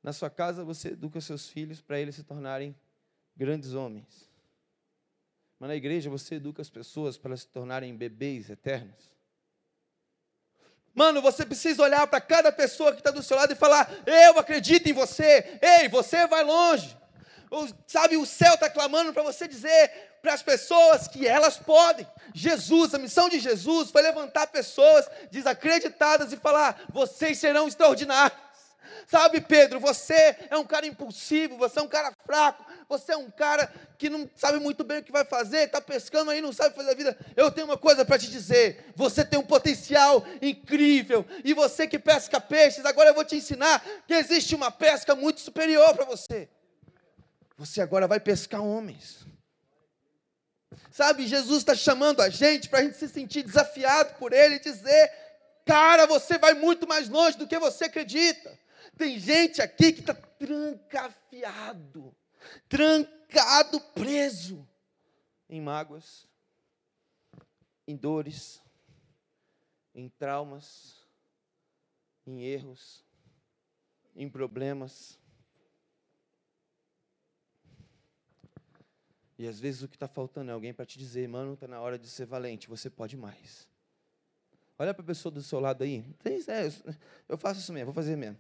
Na 0.03 0.15
sua 0.15 0.31
casa 0.31 0.65
você 0.65 0.89
educa 0.89 1.21
seus 1.21 1.51
filhos 1.51 1.83
para 1.83 2.01
eles 2.01 2.15
se 2.15 2.25
tornarem 2.25 2.75
grandes 3.37 3.75
homens. 3.75 4.31
Mas 5.59 5.69
na 5.69 5.77
igreja 5.77 6.09
você 6.09 6.37
educa 6.37 6.63
as 6.63 6.71
pessoas 6.71 7.19
para 7.19 7.37
se 7.37 7.47
tornarem 7.49 7.95
bebês 7.95 8.49
eternos. 8.49 9.15
Mano, 10.95 11.21
você 11.21 11.45
precisa 11.45 11.83
olhar 11.83 12.07
para 12.07 12.19
cada 12.23 12.51
pessoa 12.51 12.93
que 12.93 13.01
está 13.01 13.11
do 13.11 13.23
seu 13.23 13.37
lado 13.37 13.53
e 13.53 13.57
falar: 13.57 13.93
Eu 14.07 14.39
acredito 14.39 14.89
em 14.89 14.95
você. 14.95 15.61
Ei, 15.61 15.87
você 15.91 16.27
vai 16.27 16.43
longe. 16.43 16.97
O, 17.51 17.69
sabe, 17.87 18.17
o 18.17 18.25
céu 18.25 18.55
está 18.55 18.71
clamando 18.71 19.13
para 19.13 19.23
você 19.23 19.47
dizer 19.47 20.10
para 20.21 20.35
as 20.35 20.43
pessoas 20.43 21.09
que 21.09 21.27
elas 21.27 21.57
podem. 21.57 22.07
Jesus, 22.35 22.95
a 22.95 22.99
missão 22.99 23.29
de 23.29 23.41
Jesus 23.41 23.91
foi 23.91 24.03
levantar 24.03 24.47
pessoas 24.49 25.09
desacreditadas 25.31 26.33
e 26.33 26.37
falar: 26.37 26.81
Vocês 26.93 27.39
serão 27.39 27.67
extraordinários. 27.67 28.39
Sabe, 29.07 29.41
Pedro, 29.41 29.81
você 29.81 30.37
é 30.49 30.57
um 30.57 30.65
cara 30.65 30.87
impulsivo, 30.87 31.57
você 31.57 31.81
é 31.81 31.83
um 31.83 31.89
cara 31.89 32.13
fraco, 32.25 32.65
você 32.89 33.13
é 33.13 33.17
um 33.17 33.31
cara 33.31 33.73
que 33.99 34.09
não 34.09 34.29
sabe 34.37 34.59
muito 34.59 34.85
bem 34.85 34.99
o 34.99 35.03
que 35.03 35.11
vai 35.11 35.25
fazer, 35.25 35.65
está 35.65 35.81
pescando 35.81 36.31
aí, 36.31 36.41
não 36.41 36.53
sabe 36.53 36.77
fazer 36.77 36.91
a 36.91 36.95
vida. 36.95 37.19
Eu 37.37 37.51
tenho 37.51 37.67
uma 37.67 37.77
coisa 37.77 38.05
para 38.05 38.19
te 38.19 38.31
dizer: 38.31 38.93
você 38.95 39.25
tem 39.25 39.39
um 39.39 39.45
potencial 39.45 40.25
incrível, 40.41 41.27
e 41.45 41.53
você 41.55 41.87
que 41.89 41.99
pesca 41.99 42.41
peixes, 42.41 42.85
agora 42.85 43.11
eu 43.11 43.15
vou 43.15 43.25
te 43.25 43.37
ensinar 43.37 43.85
que 44.07 44.15
existe 44.15 44.55
uma 44.55 44.71
pesca 44.71 45.15
muito 45.15 45.41
superior 45.41 45.93
para 45.95 46.05
você. 46.05 46.49
Você 47.57 47.81
agora 47.81 48.07
vai 48.07 48.21
pescar 48.21 48.63
homens. 48.63 49.27
Sabe, 50.91 51.27
Jesus 51.27 51.59
está 51.59 51.75
chamando 51.75 52.21
a 52.21 52.29
gente 52.29 52.69
para 52.69 52.81
a 52.81 52.83
gente 52.83 52.97
se 52.97 53.09
sentir 53.09 53.45
desafiado 53.45 54.19
por 54.19 54.33
Ele 54.33 54.57
e 54.57 54.61
dizer: 54.61 55.13
cara, 55.65 56.07
você 56.07 56.37
vai 56.37 56.55
muito 56.55 56.87
mais 56.87 57.09
longe 57.09 57.39
do 57.39 57.47
que 57.47 57.59
você 57.59 57.85
acredita. 57.85 58.59
Tem 58.99 59.19
gente 59.19 59.63
aqui 59.63 59.93
que 59.93 60.01
está 60.01 60.15
trancafiado, 60.15 62.15
trancado, 62.69 63.81
preso 63.95 64.69
em 65.49 65.61
mágoas, 65.61 66.27
em 67.87 67.97
dores, 67.97 68.61
em 69.95 70.09
traumas, 70.09 70.97
em 72.27 72.43
erros, 72.43 73.05
em 74.17 74.29
problemas. 74.29 75.20
E 79.41 79.49
às 79.49 79.59
vezes 79.59 79.81
o 79.83 79.89
que 79.89 79.97
está 79.97 80.07
faltando 80.07 80.51
é 80.51 80.53
alguém 80.53 80.71
para 80.71 80.85
te 80.85 80.99
dizer, 80.99 81.27
mano, 81.27 81.55
está 81.55 81.67
na 81.67 81.81
hora 81.81 81.99
de 81.99 82.07
ser 82.07 82.27
valente, 82.27 82.69
você 82.69 82.91
pode 82.91 83.17
mais. 83.17 83.67
Olha 84.79 84.93
para 84.93 85.03
a 85.03 85.07
pessoa 85.07 85.33
do 85.33 85.43
seu 85.43 85.59
lado 85.59 85.83
aí. 85.83 86.05
É, 86.27 86.71
eu 87.27 87.39
faço 87.39 87.59
isso 87.61 87.73
mesmo, 87.73 87.87
vou 87.87 87.95
fazer 87.95 88.17
mesmo. 88.17 88.37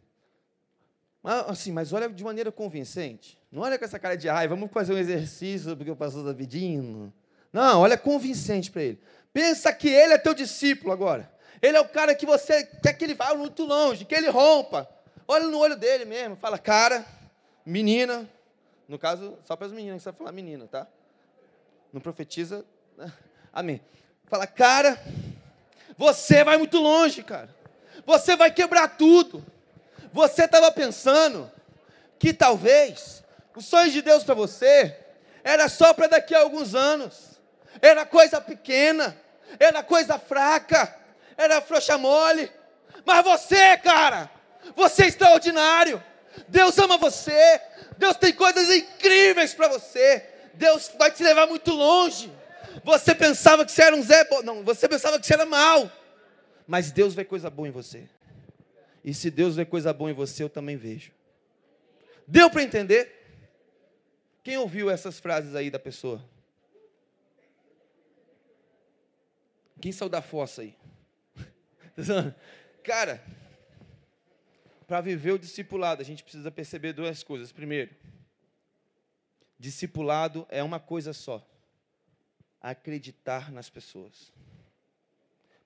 Mas, 1.22 1.48
assim, 1.48 1.72
mas 1.72 1.90
olha 1.94 2.06
de 2.06 2.22
maneira 2.22 2.52
convincente. 2.52 3.38
Não 3.50 3.62
olha 3.62 3.78
com 3.78 3.84
essa 3.86 3.98
cara 3.98 4.14
de, 4.14 4.28
ai, 4.28 4.46
vamos 4.46 4.70
fazer 4.70 4.92
um 4.92 4.98
exercício 4.98 5.74
porque 5.74 5.90
o 5.90 5.96
pastor 5.96 6.20
está 6.20 6.34
pedindo. 6.34 7.10
Não, 7.50 7.80
olha 7.80 7.96
convincente 7.96 8.70
para 8.70 8.82
ele. 8.82 9.00
Pensa 9.32 9.72
que 9.72 9.88
ele 9.88 10.12
é 10.12 10.18
teu 10.18 10.34
discípulo 10.34 10.92
agora. 10.92 11.32
Ele 11.62 11.78
é 11.78 11.80
o 11.80 11.88
cara 11.88 12.14
que 12.14 12.26
você 12.26 12.62
quer 12.62 12.92
que 12.92 13.04
ele 13.04 13.14
vá 13.14 13.34
muito 13.34 13.64
longe, 13.64 14.04
que 14.04 14.14
ele 14.14 14.28
rompa. 14.28 14.86
Olha 15.26 15.46
no 15.46 15.56
olho 15.60 15.76
dele 15.76 16.04
mesmo, 16.04 16.36
fala, 16.36 16.58
cara, 16.58 17.06
menina. 17.64 18.28
No 18.90 18.98
caso, 18.98 19.38
só 19.44 19.54
para 19.54 19.68
as 19.68 19.72
meninas 19.72 20.02
que 20.02 20.10
vai 20.10 20.18
falar 20.18 20.32
menina, 20.32 20.66
tá? 20.66 20.84
Não 21.92 22.00
profetiza. 22.00 22.64
Amém. 23.52 23.80
Fala, 24.26 24.48
cara, 24.48 25.00
você 25.96 26.42
vai 26.42 26.56
muito 26.58 26.76
longe, 26.78 27.22
cara. 27.22 27.54
Você 28.04 28.34
vai 28.34 28.50
quebrar 28.50 28.96
tudo. 28.96 29.46
Você 30.12 30.42
estava 30.42 30.72
pensando 30.72 31.48
que 32.18 32.34
talvez 32.34 33.22
os 33.54 33.64
sonhos 33.64 33.92
de 33.92 34.02
Deus 34.02 34.24
para 34.24 34.34
você 34.34 34.98
era 35.44 35.68
só 35.68 35.94
para 35.94 36.08
daqui 36.08 36.34
a 36.34 36.40
alguns 36.40 36.74
anos, 36.74 37.40
era 37.80 38.04
coisa 38.04 38.40
pequena, 38.40 39.16
era 39.60 39.84
coisa 39.84 40.18
fraca, 40.18 40.96
era 41.36 41.60
frouxa 41.60 41.96
mole. 41.96 42.50
Mas 43.06 43.22
você, 43.22 43.76
cara, 43.76 44.28
você 44.74 45.04
é 45.04 45.06
extraordinário. 45.06 46.02
Deus 46.48 46.78
ama 46.78 46.96
você. 46.96 47.60
Deus 47.98 48.16
tem 48.16 48.32
coisas 48.32 48.68
incríveis 48.70 49.54
para 49.54 49.68
você. 49.68 50.24
Deus 50.54 50.90
vai 50.98 51.10
te 51.10 51.22
levar 51.22 51.46
muito 51.46 51.72
longe. 51.72 52.32
Você 52.84 53.14
pensava 53.14 53.64
que 53.64 53.72
você 53.72 53.82
era 53.82 53.96
um 53.96 54.02
Zé, 54.02 54.26
não, 54.44 54.64
você 54.64 54.88
pensava 54.88 55.18
que 55.18 55.26
você 55.26 55.34
era 55.34 55.46
mal. 55.46 55.90
Mas 56.66 56.90
Deus 56.90 57.14
vê 57.14 57.24
coisa 57.24 57.50
boa 57.50 57.68
em 57.68 57.72
você. 57.72 58.08
E 59.04 59.12
se 59.14 59.30
Deus 59.30 59.56
vê 59.56 59.64
coisa 59.64 59.92
boa 59.92 60.10
em 60.10 60.14
você, 60.14 60.42
eu 60.42 60.50
também 60.50 60.76
vejo. 60.76 61.12
Deu 62.26 62.50
para 62.50 62.62
entender? 62.62 63.20
Quem 64.42 64.56
ouviu 64.56 64.90
essas 64.90 65.18
frases 65.18 65.54
aí 65.54 65.70
da 65.70 65.78
pessoa? 65.78 66.24
Quem 69.80 69.92
saiu 69.92 70.08
da 70.08 70.22
fossa 70.22 70.62
aí? 70.62 70.76
Cara, 72.84 73.22
para 74.90 75.00
viver 75.00 75.30
o 75.30 75.38
discipulado, 75.38 76.02
a 76.02 76.04
gente 76.04 76.24
precisa 76.24 76.50
perceber 76.50 76.92
duas 76.92 77.22
coisas. 77.22 77.52
Primeiro, 77.52 77.94
discipulado 79.56 80.44
é 80.50 80.64
uma 80.64 80.80
coisa 80.80 81.12
só: 81.12 81.48
acreditar 82.60 83.52
nas 83.52 83.70
pessoas. 83.70 84.32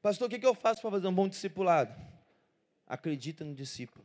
Pastor, 0.03 0.27
o 0.27 0.31
que 0.31 0.45
eu 0.45 0.55
faço 0.55 0.83
para 0.83 0.91
fazer 0.91 1.07
um 1.07 1.15
bom 1.15 1.27
discipulado? 1.27 1.97
acredita 2.87 3.47
no 3.47 3.55
discípulo. 3.55 4.05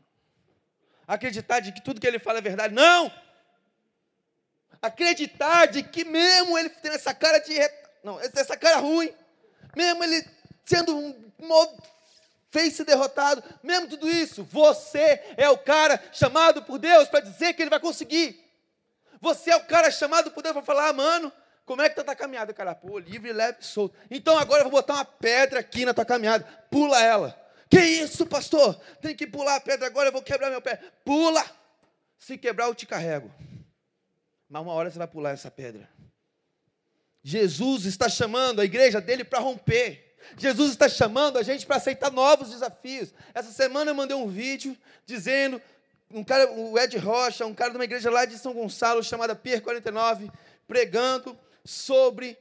Acreditar 1.06 1.60
de 1.60 1.74
que 1.74 1.84
tudo 1.84 2.00
que 2.00 2.08
ele 2.08 2.18
fala 2.18 2.38
é 2.38 2.42
verdade. 2.42 2.74
Não! 2.74 3.12
Acreditar 4.82 5.66
de 5.66 5.84
que 5.84 6.06
mesmo 6.06 6.58
ele 6.58 6.70
tendo 6.70 6.96
essa 6.96 7.14
cara 7.14 7.40
de. 7.40 7.56
Não, 8.06 8.18
essa 8.22 8.56
cara 8.56 8.78
ruim, 8.78 9.14
mesmo 9.76 10.02
ele 10.02 10.26
sendo 10.64 10.96
um 10.96 11.30
face 12.52 12.84
derrotado, 12.84 13.44
mesmo 13.62 13.88
tudo 13.88 14.10
isso, 14.10 14.44
você 14.44 15.22
é 15.38 15.50
o 15.50 15.58
cara 15.58 16.02
chamado 16.12 16.64
por 16.64 16.78
Deus 16.78 17.08
para 17.08 17.20
dizer 17.20 17.54
que 17.54 17.62
ele 17.62 17.70
vai 17.70 17.80
conseguir. 17.80 18.44
Você 19.22 19.52
é 19.52 19.56
o 19.56 19.66
cara 19.66 19.92
chamado 19.92 20.32
por 20.32 20.42
Deus 20.42 20.54
para 20.54 20.64
falar, 20.64 20.90
ah, 20.90 20.94
mano, 20.94 21.32
como 21.66 21.82
é 21.82 21.86
que 21.86 21.92
está 21.92 22.02
a 22.02 22.06
tua 22.06 22.16
caminhada, 22.16 22.54
cara? 22.54 22.74
Pô, 22.74 22.98
livre, 22.98 23.32
leve, 23.32 23.58
solto. 23.62 23.96
Então 24.10 24.38
agora 24.38 24.62
eu 24.62 24.64
vou 24.64 24.72
botar 24.72 24.96
uma 24.96 25.06
pedra 25.06 25.60
aqui 25.60 25.86
na 25.86 25.94
tua 25.94 26.06
caminhada. 26.06 26.44
Pula 26.72 27.00
ela. 27.02 27.40
Que 27.70 27.80
isso, 27.80 28.26
pastor? 28.26 28.74
Tem 29.02 29.16
que 29.16 29.28
pular 29.28 29.58
a 29.58 29.62
pedra 29.62 29.86
agora, 29.86 30.08
eu 30.08 30.14
vou 30.14 30.24
quebrar 30.24 30.50
meu 30.50 30.62
pé. 30.62 30.78
Pula! 31.06 31.46
Se 32.18 32.38
quebrar, 32.38 32.66
eu 32.66 32.76
te 32.76 32.88
carrego. 32.88 33.32
Mas 34.50 34.62
uma 34.64 34.74
hora 34.74 34.90
você 34.90 34.98
vai 34.98 35.08
pular 35.08 35.32
essa 35.32 35.52
pedra. 35.52 35.88
Jesus 37.22 37.86
está 37.86 38.10
chamando 38.10 38.62
a 38.62 38.66
igreja 38.66 39.00
dele 39.00 39.24
para 39.24 39.40
romper. 39.40 40.09
Jesus 40.38 40.72
está 40.72 40.88
chamando 40.88 41.38
a 41.38 41.44
gente 41.44 41.66
para 41.66 41.78
aceitar 41.78 42.12
novos 42.12 42.50
desafios. 42.50 43.14
Essa 43.34 43.52
semana 43.52 43.92
eu 43.92 43.96
mandei 43.96 44.16
um 44.16 44.28
vídeo 44.28 44.78
dizendo, 45.06 45.62
um 46.12 46.24
cara, 46.24 46.52
o 46.52 46.78
Ed 46.78 46.98
Rocha, 46.98 47.46
um 47.46 47.54
cara 47.54 47.72
de 47.72 47.78
uma 47.78 47.84
igreja 47.84 48.10
lá 48.10 48.26
de 48.26 48.38
São 48.38 48.54
Gonçalo, 48.54 49.04
chamada 49.04 49.36
Pier 49.36 49.62
49, 49.62 50.32
pregando 50.68 51.38
sobre 51.64 52.38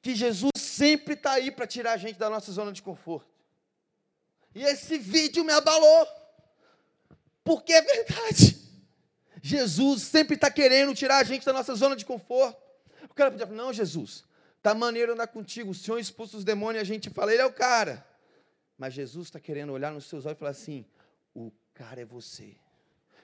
que 0.00 0.14
Jesus 0.14 0.52
sempre 0.56 1.14
está 1.14 1.32
aí 1.32 1.50
para 1.50 1.66
tirar 1.66 1.92
a 1.92 1.96
gente 1.96 2.18
da 2.18 2.30
nossa 2.30 2.50
zona 2.50 2.72
de 2.72 2.82
conforto. 2.82 3.28
E 4.54 4.62
esse 4.62 4.98
vídeo 4.98 5.44
me 5.44 5.52
abalou. 5.52 6.06
Porque 7.42 7.72
é 7.72 7.82
verdade. 7.82 8.56
Jesus 9.42 10.02
sempre 10.02 10.36
está 10.36 10.50
querendo 10.50 10.94
tirar 10.94 11.18
a 11.18 11.24
gente 11.24 11.44
da 11.44 11.52
nossa 11.52 11.74
zona 11.74 11.94
de 11.94 12.06
conforto. 12.06 12.58
O 13.10 13.14
cara 13.14 13.30
podia 13.30 13.46
falar, 13.46 13.58
não, 13.58 13.72
Jesus, 13.72 14.24
tá 14.64 14.74
maneiro 14.74 15.12
andar 15.12 15.26
contigo. 15.26 15.72
O 15.72 15.74
Senhor 15.74 15.98
expulsa 15.98 16.38
os 16.38 16.44
demônios 16.44 16.80
e 16.80 16.82
a 16.82 16.94
gente 16.94 17.10
fala, 17.10 17.30
ele 17.30 17.42
é 17.42 17.46
o 17.46 17.52
cara. 17.52 18.04
Mas 18.78 18.94
Jesus 18.94 19.28
está 19.28 19.38
querendo 19.38 19.72
olhar 19.72 19.92
nos 19.92 20.06
seus 20.06 20.24
olhos 20.24 20.36
e 20.36 20.38
falar 20.38 20.50
assim: 20.50 20.86
o 21.34 21.52
cara 21.74 22.00
é 22.00 22.04
você. 22.04 22.56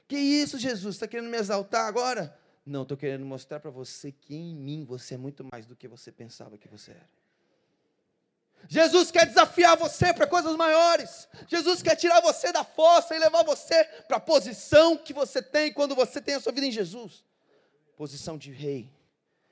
Que 0.07 0.19
isso, 0.19 0.59
Jesus? 0.59 0.97
Está 0.97 1.09
querendo 1.09 1.31
me 1.31 1.39
exaltar 1.39 1.87
agora? 1.87 2.39
Não, 2.65 2.83
estou 2.83 2.97
querendo 2.97 3.25
mostrar 3.25 3.59
para 3.59 3.71
você 3.71 4.13
que 4.13 4.35
em 4.35 4.55
mim 4.55 4.85
você 4.85 5.15
é 5.15 5.17
muito 5.17 5.43
mais 5.51 5.67
do 5.67 5.75
que 5.75 5.89
você 5.89 6.13
pensava 6.13 6.59
que 6.59 6.69
você 6.69 6.93
era. 6.93 7.21
Jesus 8.69 9.11
quer 9.11 9.27
desafiar 9.27 9.77
você 9.77 10.13
para 10.13 10.27
coisas 10.27 10.55
maiores. 10.55 11.27
Jesus 11.49 11.83
quer 11.83 11.97
tirar 11.97 12.21
você 12.21 12.53
da 12.53 12.63
fossa 12.63 13.17
e 13.17 13.19
levar 13.19 13.43
você 13.43 13.83
para 14.07 14.19
a 14.19 14.21
posição 14.21 14.97
que 14.97 15.15
você 15.15 15.41
tem 15.43 15.73
quando 15.73 15.95
você 15.95 16.21
tem 16.21 16.35
a 16.35 16.41
sua 16.41 16.53
vida 16.53 16.67
em 16.67 16.73
Jesus 16.73 17.25
posição 18.01 18.39
de 18.39 18.51
rei, 18.51 18.91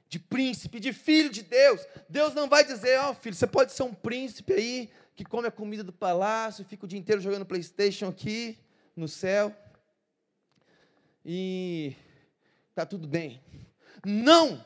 de 0.09 0.19
príncipe, 0.19 0.81
de 0.81 0.93
filho 0.93 1.31
de 1.31 1.43
Deus. 1.43 1.87
Deus 2.09 2.35
não 2.35 2.49
vai 2.49 2.65
dizer, 2.65 2.99
ó 3.01 3.11
oh, 3.11 3.15
filho, 3.15 3.35
você 3.35 3.47
pode 3.47 3.73
ser 3.73 3.83
um 3.83 3.95
príncipe 3.95 4.53
aí 4.53 4.91
que 5.15 5.25
come 5.25 5.49
a 5.49 5.51
comida 5.51 5.83
do 5.83 5.93
palácio, 5.93 6.65
fica 6.65 6.85
o 6.85 6.89
dia 6.89 6.99
inteiro 6.99 7.21
jogando 7.21 7.45
PlayStation 7.45 8.09
aqui 8.09 8.59
no 8.97 9.09
céu 9.09 9.55
e 11.25 11.95
tá 12.75 12.87
tudo 12.87 13.07
bem. 13.07 13.43
Não! 14.05 14.65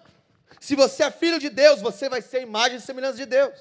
Se 0.60 0.76
você 0.76 1.02
é 1.02 1.10
filho 1.10 1.38
de 1.38 1.48
Deus, 1.48 1.80
você 1.80 2.08
vai 2.08 2.22
ser 2.22 2.42
imagem 2.42 2.76
e 2.76 2.80
semelhança 2.80 3.16
de 3.16 3.26
Deus. 3.26 3.58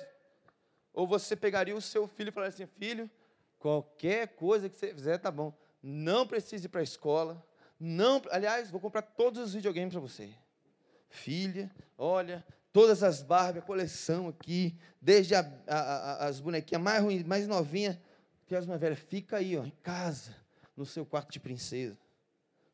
Ou 0.93 1.07
você 1.07 1.35
pegaria 1.35 1.75
o 1.75 1.81
seu 1.81 2.07
filho 2.07 2.29
e 2.29 2.31
falaria 2.31 2.53
assim: 2.53 2.67
filho, 2.77 3.09
qualquer 3.57 4.27
coisa 4.35 4.69
que 4.69 4.77
você 4.77 4.93
fizer 4.93 5.17
tá 5.17 5.31
bom. 5.31 5.53
Não 5.81 6.27
precise 6.27 6.65
ir 6.65 6.69
para 6.69 6.81
a 6.81 6.83
escola. 6.83 7.43
Não, 7.79 8.21
aliás, 8.29 8.69
vou 8.69 8.79
comprar 8.79 9.01
todos 9.01 9.41
os 9.41 9.53
videogames 9.53 9.93
para 9.93 10.01
você. 10.01 10.29
Filha, 11.11 11.69
olha, 11.97 12.43
Todas 12.73 13.03
as 13.03 13.21
Barbie, 13.21 13.59
a 13.59 13.61
coleção 13.61 14.29
aqui, 14.29 14.73
desde 15.01 15.35
a, 15.35 15.45
a, 15.67 15.77
a, 15.77 16.25
as 16.27 16.39
bonequinhas 16.39 16.81
mais 16.81 17.03
ruins, 17.03 17.23
mais 17.23 17.45
novinhas, 17.45 17.97
as 18.49 18.65
mais 18.65 18.79
velhas. 18.79 18.99
Fica 18.99 19.37
aí, 19.37 19.57
ó, 19.57 19.63
em 19.63 19.73
casa, 19.83 20.35
no 20.75 20.85
seu 20.85 21.05
quarto 21.05 21.31
de 21.31 21.39
princesa. 21.39 21.97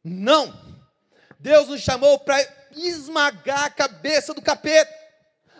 Não! 0.03 0.53
Deus 1.39 1.67
nos 1.67 1.81
chamou 1.81 2.19
para 2.19 2.37
esmagar 2.75 3.65
a 3.65 3.69
cabeça 3.69 4.33
do 4.33 4.41
capeta. 4.41 4.91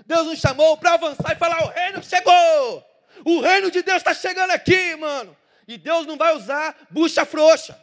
Deus 0.05 0.25
nos 0.27 0.39
chamou 0.39 0.77
para 0.77 0.93
avançar 0.93 1.33
e 1.33 1.35
falar: 1.35 1.63
o 1.63 1.69
reino 1.69 2.03
chegou! 2.03 2.83
O 3.25 3.41
reino 3.41 3.71
de 3.71 3.81
Deus 3.81 3.97
está 3.97 4.13
chegando 4.13 4.51
aqui, 4.51 4.95
mano. 4.95 5.35
E 5.67 5.77
Deus 5.77 6.05
não 6.05 6.17
vai 6.17 6.35
usar 6.35 6.75
bucha 6.89 7.25
frouxa. 7.25 7.79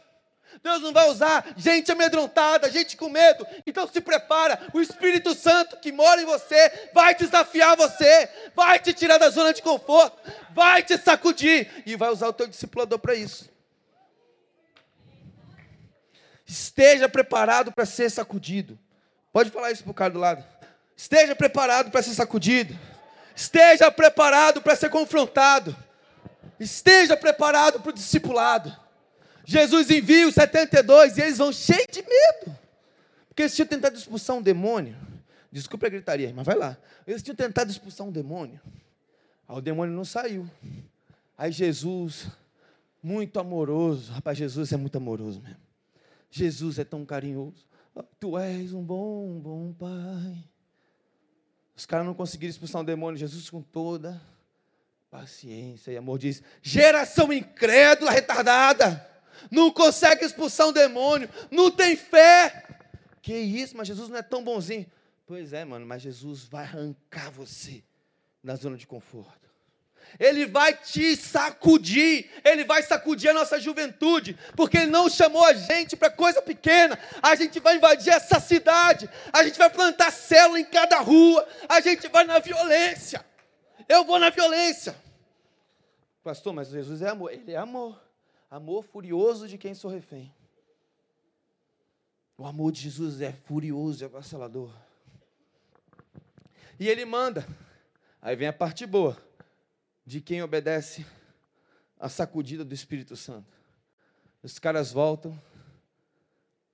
Deus 0.65 0.81
não 0.81 0.91
vai 0.91 1.07
usar 1.07 1.45
gente 1.55 1.91
amedrontada, 1.91 2.71
gente 2.71 2.97
com 2.97 3.07
medo. 3.07 3.45
Então 3.67 3.87
se 3.87 4.01
prepara. 4.01 4.59
O 4.73 4.81
Espírito 4.81 5.35
Santo 5.35 5.77
que 5.77 5.91
mora 5.91 6.19
em 6.19 6.25
você 6.25 6.89
vai 6.91 7.13
desafiar 7.13 7.77
você, 7.77 8.27
vai 8.55 8.79
te 8.79 8.91
tirar 8.91 9.19
da 9.19 9.29
zona 9.29 9.53
de 9.53 9.61
conforto, 9.61 10.17
vai 10.55 10.81
te 10.81 10.97
sacudir 10.97 11.83
e 11.85 11.95
vai 11.95 12.09
usar 12.09 12.29
o 12.29 12.33
teu 12.33 12.47
discipulador 12.47 12.97
para 12.97 13.13
isso. 13.13 13.47
Esteja 16.47 17.07
preparado 17.07 17.71
para 17.71 17.85
ser 17.85 18.09
sacudido. 18.09 18.79
Pode 19.31 19.51
falar 19.51 19.71
isso 19.71 19.83
para 19.83 19.91
o 19.91 19.93
cara 19.93 20.13
do 20.13 20.19
lado. 20.19 20.43
Esteja 20.97 21.35
preparado 21.35 21.91
para 21.91 22.01
ser 22.01 22.15
sacudido. 22.15 22.75
Esteja 23.35 23.91
preparado 23.91 24.63
para 24.63 24.75
ser 24.75 24.89
confrontado. 24.89 25.77
Esteja 26.59 27.15
preparado 27.15 27.79
para 27.81 27.91
o 27.91 27.93
discipulado. 27.93 28.84
Jesus 29.45 29.91
envia 29.91 30.27
os 30.27 30.33
72 30.33 31.17
e 31.17 31.21
eles 31.21 31.37
vão 31.37 31.53
cheios 31.53 31.87
de 31.91 32.01
medo. 32.01 32.57
Porque 33.27 33.43
eles 33.43 33.55
tinham 33.55 33.67
tentado 33.67 33.95
expulsar 33.95 34.35
um 34.35 34.41
demônio. 34.41 34.95
Desculpa 35.51 35.85
a 35.85 35.89
gritaria, 35.89 36.33
mas 36.35 36.45
vai 36.45 36.55
lá. 36.55 36.77
Eles 37.05 37.21
tinham 37.21 37.35
tentado 37.35 37.69
expulsar 37.69 38.05
um 38.05 38.11
demônio. 38.11 38.59
Aí 39.47 39.57
o 39.57 39.61
demônio 39.61 39.95
não 39.95 40.03
saiu. 40.03 40.49
Aí 41.37 41.51
Jesus, 41.51 42.27
muito 43.01 43.39
amoroso. 43.39 44.11
Rapaz, 44.11 44.37
Jesus 44.37 44.71
é 44.73 44.77
muito 44.77 44.97
amoroso 44.97 45.41
mesmo. 45.41 45.61
Jesus 46.31 46.79
é 46.79 46.83
tão 46.83 47.05
carinhoso. 47.05 47.65
Tu 48.19 48.37
és 48.37 48.73
um 48.73 48.83
bom, 48.83 49.39
bom 49.39 49.73
pai. 49.73 50.43
Os 51.75 51.85
caras 51.85 52.05
não 52.05 52.13
conseguiram 52.13 52.49
expulsar 52.49 52.81
um 52.81 52.85
demônio. 52.85 53.17
Jesus, 53.17 53.49
com 53.49 53.61
toda 53.61 54.21
paciência 55.11 55.91
e 55.91 55.97
amor, 55.97 56.17
diz: 56.17 56.41
geração 56.61 57.31
incrédula, 57.31 58.11
retardada 58.11 59.14
não 59.51 59.71
consegue 59.71 60.25
expulsar 60.25 60.67
um 60.67 60.73
demônio, 60.73 61.29
não 61.51 61.71
tem 61.71 61.95
fé. 61.95 62.63
Que 63.21 63.33
isso, 63.33 63.75
mas 63.75 63.87
Jesus 63.87 64.09
não 64.09 64.17
é 64.17 64.21
tão 64.21 64.43
bonzinho. 64.43 64.85
Pois 65.25 65.53
é, 65.53 65.65
mano, 65.65 65.85
mas 65.85 66.03
Jesus 66.03 66.43
vai 66.43 66.63
arrancar 66.63 67.31
você 67.31 67.83
da 68.43 68.55
zona 68.55 68.77
de 68.77 68.85
conforto. 68.85 69.49
Ele 70.19 70.45
vai 70.45 70.73
te 70.73 71.15
sacudir, 71.15 72.29
ele 72.43 72.63
vai 72.63 72.83
sacudir 72.83 73.31
a 73.31 73.33
nossa 73.33 73.59
juventude, 73.59 74.37
porque 74.55 74.77
ele 74.77 74.91
não 74.91 75.09
chamou 75.09 75.43
a 75.43 75.53
gente 75.53 75.95
para 75.95 76.11
coisa 76.11 76.41
pequena. 76.41 76.97
A 77.23 77.33
gente 77.33 77.59
vai 77.59 77.77
invadir 77.77 78.13
essa 78.13 78.39
cidade, 78.39 79.09
a 79.33 79.43
gente 79.43 79.57
vai 79.57 79.71
plantar 79.71 80.11
célula 80.11 80.59
em 80.59 80.65
cada 80.65 80.99
rua, 80.99 81.47
a 81.67 81.81
gente 81.81 82.07
vai 82.07 82.23
na 82.23 82.37
violência. 82.37 83.25
Eu 83.89 84.05
vou 84.05 84.19
na 84.19 84.29
violência. 84.29 84.95
Pastor, 86.23 86.53
mas 86.53 86.69
Jesus 86.69 87.01
é 87.01 87.09
amor, 87.09 87.33
ele 87.33 87.51
é 87.51 87.57
amor 87.57 88.04
amor 88.49 88.83
furioso 88.83 89.47
de 89.47 89.57
quem 89.57 89.73
sou 89.73 89.91
refém. 89.91 90.33
O 92.37 92.45
amor 92.45 92.71
de 92.71 92.81
Jesus 92.81 93.21
é 93.21 93.31
furioso 93.31 94.03
e 94.03 94.05
avassalador. 94.05 94.73
E 96.79 96.87
ele 96.87 97.05
manda. 97.05 97.47
Aí 98.21 98.35
vem 98.35 98.47
a 98.47 98.53
parte 98.53 98.85
boa 98.85 99.17
de 100.05 100.19
quem 100.19 100.43
obedece 100.43 101.05
a 101.99 102.09
sacudida 102.09 102.65
do 102.65 102.73
Espírito 102.73 103.15
Santo. 103.15 103.55
Os 104.43 104.59
caras 104.59 104.91
voltam 104.91 105.39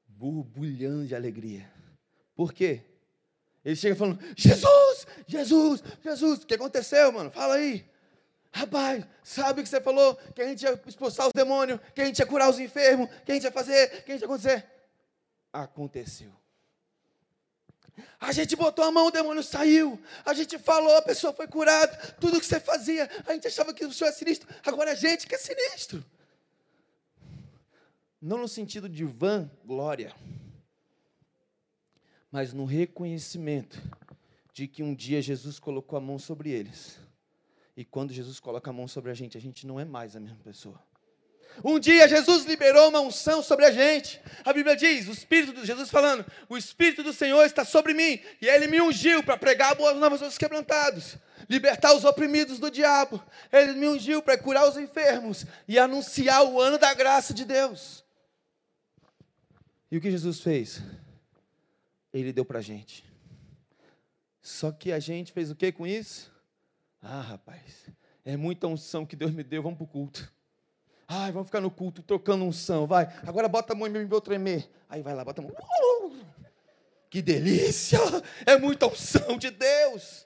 borbulhando 0.07 1.05
de 1.07 1.15
alegria. 1.15 1.71
Por 2.35 2.53
quê? 2.53 2.83
Ele 3.63 3.75
chega 3.75 3.95
falando: 3.95 4.19
Jesus, 4.35 5.07
Jesus, 5.27 5.83
Jesus. 6.03 6.43
O 6.43 6.47
que 6.47 6.55
aconteceu, 6.55 7.11
mano? 7.11 7.31
Fala 7.31 7.55
aí. 7.55 7.89
Rapaz, 8.53 9.05
sabe 9.23 9.61
o 9.61 9.63
que 9.63 9.69
você 9.69 9.79
falou? 9.79 10.15
Que 10.35 10.41
a 10.41 10.47
gente 10.47 10.63
ia 10.63 10.79
expulsar 10.85 11.27
os 11.27 11.33
demônios, 11.33 11.79
que 11.95 12.01
a 12.01 12.05
gente 12.05 12.19
ia 12.19 12.25
curar 12.25 12.49
os 12.49 12.59
enfermos, 12.59 13.09
que 13.25 13.31
a 13.31 13.35
gente 13.35 13.43
ia 13.45 13.51
fazer, 13.51 14.03
que 14.03 14.11
a 14.11 14.15
gente 14.15 14.21
ia 14.21 14.27
acontecer. 14.27 14.65
Aconteceu. 15.53 16.31
A 18.19 18.31
gente 18.31 18.55
botou 18.55 18.83
a 18.83 18.91
mão, 18.91 19.07
o 19.07 19.11
demônio 19.11 19.41
saiu. 19.41 19.99
A 20.25 20.33
gente 20.33 20.57
falou, 20.57 20.95
a 20.97 21.01
pessoa 21.01 21.33
foi 21.33 21.47
curada. 21.47 21.95
Tudo 22.19 22.39
que 22.39 22.45
você 22.45 22.59
fazia, 22.59 23.09
a 23.25 23.33
gente 23.33 23.47
achava 23.47 23.73
que 23.73 23.85
o 23.85 23.93
senhor 23.93 24.09
é 24.09 24.13
sinistro. 24.13 24.49
Agora 24.65 24.91
a 24.91 24.95
gente 24.95 25.27
que 25.27 25.35
é 25.35 25.37
sinistro. 25.37 26.03
Não 28.21 28.37
no 28.37 28.47
sentido 28.47 28.87
de 28.87 29.03
vã 29.03 29.49
glória, 29.65 30.13
mas 32.31 32.53
no 32.53 32.65
reconhecimento 32.65 33.81
de 34.53 34.67
que 34.67 34.83
um 34.83 34.93
dia 34.93 35.21
Jesus 35.21 35.57
colocou 35.57 35.97
a 35.97 36.01
mão 36.01 36.19
sobre 36.19 36.51
eles 36.51 36.99
e 37.75 37.85
quando 37.85 38.13
Jesus 38.13 38.39
coloca 38.39 38.69
a 38.69 38.73
mão 38.73 38.87
sobre 38.87 39.11
a 39.11 39.13
gente, 39.13 39.37
a 39.37 39.41
gente 39.41 39.65
não 39.65 39.79
é 39.79 39.85
mais 39.85 40.15
a 40.15 40.19
mesma 40.19 40.39
pessoa. 40.43 40.81
Um 41.63 41.79
dia 41.79 42.07
Jesus 42.07 42.45
liberou 42.45 42.89
uma 42.89 43.01
unção 43.01 43.43
sobre 43.43 43.65
a 43.65 43.71
gente. 43.71 44.21
A 44.45 44.53
Bíblia 44.53 44.75
diz, 44.75 45.07
o 45.07 45.11
Espírito 45.11 45.53
de 45.53 45.65
Jesus 45.65 45.89
falando, 45.89 46.25
o 46.47 46.57
Espírito 46.57 47.03
do 47.03 47.11
Senhor 47.11 47.43
está 47.43 47.65
sobre 47.65 47.93
mim, 47.93 48.21
e 48.41 48.47
Ele 48.47 48.67
me 48.67 48.81
ungiu 48.81 49.21
para 49.23 49.37
pregar 49.37 49.75
boas 49.75 49.97
novas 49.97 50.21
aos 50.21 50.37
quebrantados, 50.37 51.17
libertar 51.49 51.93
os 51.93 52.05
oprimidos 52.05 52.57
do 52.59 52.71
diabo. 52.71 53.21
Ele 53.51 53.73
me 53.73 53.87
ungiu 53.87 54.21
para 54.21 54.37
curar 54.37 54.67
os 54.67 54.77
enfermos 54.77 55.45
e 55.67 55.77
anunciar 55.77 56.43
o 56.45 56.59
ano 56.59 56.77
da 56.77 56.93
graça 56.93 57.33
de 57.33 57.43
Deus. 57.43 58.03
E 59.91 59.97
o 59.97 60.01
que 60.01 60.09
Jesus 60.09 60.39
fez? 60.39 60.81
Ele 62.13 62.31
deu 62.31 62.45
para 62.45 62.59
a 62.59 62.61
gente. 62.61 63.03
Só 64.41 64.71
que 64.71 64.91
a 64.91 64.99
gente 64.99 65.33
fez 65.33 65.51
o 65.51 65.55
que 65.55 65.71
com 65.71 65.85
isso? 65.85 66.30
Ah, 67.01 67.21
rapaz, 67.21 67.89
é 68.23 68.37
muita 68.37 68.67
unção 68.67 69.05
que 69.05 69.15
Deus 69.15 69.31
me 69.31 69.43
deu, 69.43 69.63
vamos 69.63 69.77
para 69.77 69.85
o 69.85 69.87
culto. 69.87 70.31
Ai, 71.07 71.31
vamos 71.31 71.47
ficar 71.47 71.59
no 71.59 71.71
culto, 71.71 72.01
trocando 72.01 72.45
unção, 72.45 72.87
vai. 72.87 73.05
Agora 73.27 73.49
bota 73.49 73.73
a 73.73 73.75
mão 73.75 73.87
em 73.87 73.91
mim, 73.91 74.05
meu 74.05 74.21
tremer. 74.21 74.69
Aí 74.87 75.01
vai 75.01 75.13
lá, 75.13 75.25
bota 75.25 75.41
a 75.41 75.43
mão. 75.43 75.53
Que 77.09 77.21
delícia! 77.21 77.99
É 78.45 78.57
muita 78.57 78.87
unção 78.87 79.37
de 79.37 79.51
Deus. 79.51 80.25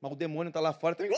Mas 0.00 0.12
o 0.12 0.16
demônio 0.16 0.48
está 0.48 0.58
lá 0.58 0.72
fora 0.72 0.94
também. 0.94 1.12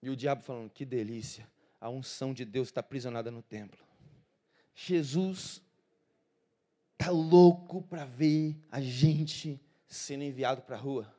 E 0.00 0.08
o 0.08 0.14
diabo 0.14 0.42
falando, 0.42 0.70
que 0.70 0.84
delícia. 0.84 1.48
A 1.80 1.88
unção 1.88 2.32
de 2.32 2.44
Deus 2.44 2.68
está 2.68 2.80
aprisionada 2.80 3.30
no 3.30 3.42
templo. 3.42 3.84
Jesus 4.74 5.60
está 6.92 7.10
louco 7.10 7.82
para 7.82 8.04
ver 8.04 8.56
a 8.70 8.80
gente 8.80 9.60
sendo 9.88 10.22
enviado 10.22 10.62
para 10.62 10.76
a 10.76 10.78
rua. 10.78 11.12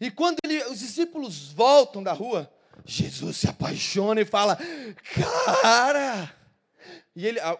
E 0.00 0.10
quando 0.10 0.38
ele, 0.44 0.62
os 0.64 0.78
discípulos 0.78 1.52
voltam 1.52 2.02
da 2.02 2.12
rua, 2.12 2.50
Jesus 2.84 3.36
se 3.36 3.48
apaixona 3.48 4.20
e 4.20 4.24
fala: 4.24 4.58
Cara! 5.62 6.34
E 7.14 7.26
ele, 7.26 7.40
a, 7.40 7.58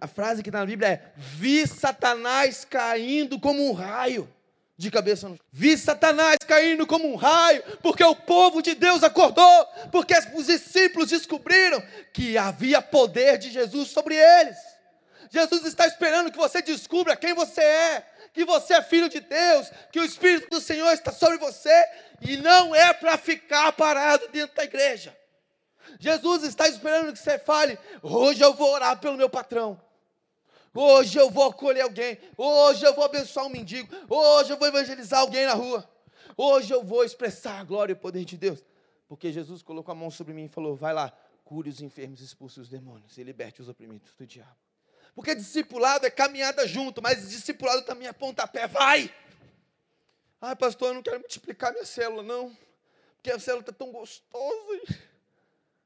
a 0.00 0.06
frase 0.06 0.42
que 0.42 0.48
está 0.48 0.60
na 0.60 0.66
Bíblia 0.66 0.88
é: 0.88 1.12
Vi 1.16 1.66
Satanás 1.66 2.64
caindo 2.64 3.38
como 3.38 3.68
um 3.68 3.72
raio 3.72 4.28
de 4.76 4.90
cabeça 4.90 5.28
no 5.28 5.38
Vi 5.50 5.76
Satanás 5.76 6.36
caindo 6.46 6.86
como 6.86 7.10
um 7.10 7.16
raio, 7.16 7.62
porque 7.82 8.04
o 8.04 8.14
povo 8.14 8.60
de 8.60 8.74
Deus 8.74 9.02
acordou, 9.02 9.66
porque 9.90 10.14
os 10.34 10.46
discípulos 10.46 11.08
descobriram 11.08 11.82
que 12.12 12.36
havia 12.36 12.82
poder 12.82 13.38
de 13.38 13.50
Jesus 13.50 13.88
sobre 13.88 14.14
eles. 14.14 14.56
Jesus 15.30 15.64
está 15.64 15.86
esperando 15.86 16.30
que 16.30 16.38
você 16.38 16.60
descubra 16.62 17.16
quem 17.16 17.34
você 17.34 17.62
é, 17.62 18.06
que 18.36 18.44
você 18.44 18.74
é 18.74 18.82
filho 18.82 19.08
de 19.08 19.18
Deus, 19.18 19.70
que 19.90 19.98
o 19.98 20.04
Espírito 20.04 20.50
do 20.50 20.60
Senhor 20.60 20.92
está 20.92 21.10
sobre 21.10 21.38
você 21.38 21.72
e 22.20 22.36
não 22.36 22.74
é 22.74 22.92
para 22.92 23.16
ficar 23.16 23.72
parado 23.72 24.28
dentro 24.28 24.54
da 24.54 24.62
igreja. 24.62 25.16
Jesus 25.98 26.42
está 26.42 26.68
esperando 26.68 27.14
que 27.14 27.18
você 27.18 27.38
fale: 27.38 27.78
hoje 28.02 28.44
eu 28.44 28.52
vou 28.52 28.70
orar 28.70 29.00
pelo 29.00 29.16
meu 29.16 29.30
patrão. 29.30 29.80
Hoje 30.74 31.18
eu 31.18 31.30
vou 31.30 31.44
acolher 31.44 31.80
alguém. 31.80 32.18
Hoje 32.36 32.84
eu 32.84 32.92
vou 32.92 33.06
abençoar 33.06 33.46
um 33.46 33.48
mendigo. 33.48 33.88
Hoje 34.06 34.52
eu 34.52 34.58
vou 34.58 34.68
evangelizar 34.68 35.20
alguém 35.20 35.46
na 35.46 35.54
rua. 35.54 35.88
Hoje 36.36 36.74
eu 36.74 36.84
vou 36.84 37.02
expressar 37.04 37.58
a 37.58 37.64
glória 37.64 37.92
e 37.92 37.94
o 37.94 37.98
poder 37.98 38.26
de 38.26 38.36
Deus. 38.36 38.62
Porque 39.08 39.32
Jesus 39.32 39.62
colocou 39.62 39.92
a 39.92 39.94
mão 39.94 40.10
sobre 40.10 40.34
mim 40.34 40.44
e 40.44 40.48
falou: 40.48 40.76
vai 40.76 40.92
lá, 40.92 41.10
cure 41.42 41.70
os 41.70 41.80
enfermos, 41.80 42.20
expulse 42.20 42.60
os 42.60 42.68
demônios 42.68 43.16
e 43.16 43.22
liberte 43.22 43.62
os 43.62 43.68
oprimidos 43.70 44.12
do 44.14 44.26
diabo. 44.26 44.65
Porque 45.16 45.34
discipulado 45.34 46.04
é 46.04 46.10
caminhada 46.10 46.68
junto, 46.68 47.00
mas 47.00 47.30
discipulado 47.30 47.82
também 47.86 48.06
é 48.06 48.12
pontapé. 48.12 48.68
Vai! 48.68 49.12
Ah, 50.38 50.54
pastor, 50.54 50.88
eu 50.88 50.94
não 50.94 51.02
quero 51.02 51.18
multiplicar 51.18 51.72
minha 51.72 51.86
célula, 51.86 52.22
não. 52.22 52.54
Porque 53.16 53.30
a 53.30 53.38
célula 53.38 53.62
está 53.62 53.72
tão 53.72 53.90
gostosa. 53.90 54.82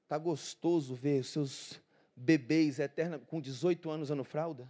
Está 0.02 0.18
gostoso 0.18 0.96
ver 0.96 1.20
os 1.20 1.28
seus 1.28 1.80
bebês 2.16 2.80
eternos 2.80 3.20
com 3.28 3.40
18 3.40 3.88
anos 3.88 4.08
usando 4.08 4.24
fralda? 4.24 4.68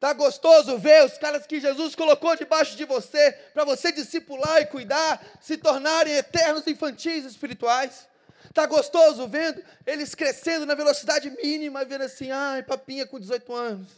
Tá 0.00 0.12
gostoso 0.12 0.76
ver 0.78 1.04
os 1.04 1.16
caras 1.16 1.46
que 1.46 1.60
Jesus 1.60 1.94
colocou 1.94 2.34
debaixo 2.34 2.76
de 2.76 2.84
você, 2.84 3.30
para 3.54 3.64
você 3.64 3.92
discipular 3.92 4.60
e 4.60 4.66
cuidar, 4.66 5.24
se 5.40 5.56
tornarem 5.56 6.14
eternos 6.14 6.66
infantis 6.66 7.24
espirituais? 7.24 8.08
Tá 8.52 8.66
gostoso 8.66 9.26
vendo 9.28 9.62
eles 9.86 10.14
crescendo 10.14 10.64
na 10.66 10.74
velocidade 10.74 11.30
mínima, 11.30 11.84
vendo 11.84 12.02
assim, 12.02 12.30
ai, 12.30 12.62
papinha 12.62 13.06
com 13.06 13.18
18 13.18 13.52
anos. 13.52 13.88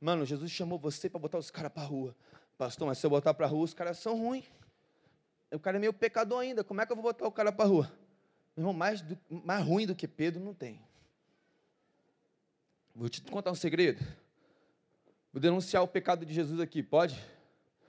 Mano, 0.00 0.24
Jesus 0.24 0.50
chamou 0.50 0.78
você 0.78 1.08
para 1.08 1.18
botar 1.18 1.38
os 1.38 1.50
caras 1.50 1.72
para 1.72 1.82
rua. 1.82 2.14
Pastor, 2.56 2.86
mas 2.86 2.98
se 2.98 3.06
eu 3.06 3.10
botar 3.10 3.34
para 3.34 3.46
rua, 3.46 3.64
os 3.64 3.74
caras 3.74 3.98
são 3.98 4.16
ruins. 4.16 4.44
O 5.50 5.58
cara 5.58 5.76
é 5.76 5.80
meio 5.80 5.92
pecador 5.92 6.40
ainda. 6.40 6.62
Como 6.62 6.80
é 6.80 6.86
que 6.86 6.92
eu 6.92 6.96
vou 6.96 7.04
botar 7.04 7.26
o 7.26 7.32
cara 7.32 7.50
para 7.50 7.64
rua? 7.64 7.92
Meu 8.56 8.62
irmão, 8.62 8.72
mais, 8.72 9.00
do, 9.00 9.18
mais 9.28 9.64
ruim 9.64 9.86
do 9.86 9.94
que 9.94 10.06
Pedro 10.06 10.42
não 10.42 10.52
tem. 10.52 10.80
Vou 12.94 13.08
te 13.08 13.22
contar 13.22 13.50
um 13.50 13.54
segredo. 13.54 14.04
Vou 15.32 15.40
denunciar 15.40 15.82
o 15.82 15.88
pecado 15.88 16.26
de 16.26 16.34
Jesus 16.34 16.60
aqui, 16.60 16.82
pode? 16.82 17.18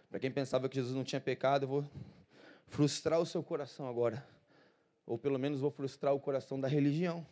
Para 0.09 0.19
quem 0.19 0.31
pensava 0.31 0.69
que 0.69 0.75
Jesus 0.75 0.95
não 0.95 1.03
tinha 1.03 1.19
pecado, 1.19 1.63
eu 1.63 1.67
vou 1.67 1.85
frustrar 2.67 3.19
o 3.19 3.25
seu 3.25 3.41
coração 3.41 3.87
agora. 3.87 4.23
Ou 5.09 5.17
pelo 5.17 5.39
menos 5.39 5.59
vou 5.59 5.71
frustrar 5.71 6.13
o 6.13 6.19
coração 6.19 6.61
da 6.61 6.67
religião. 6.67 7.25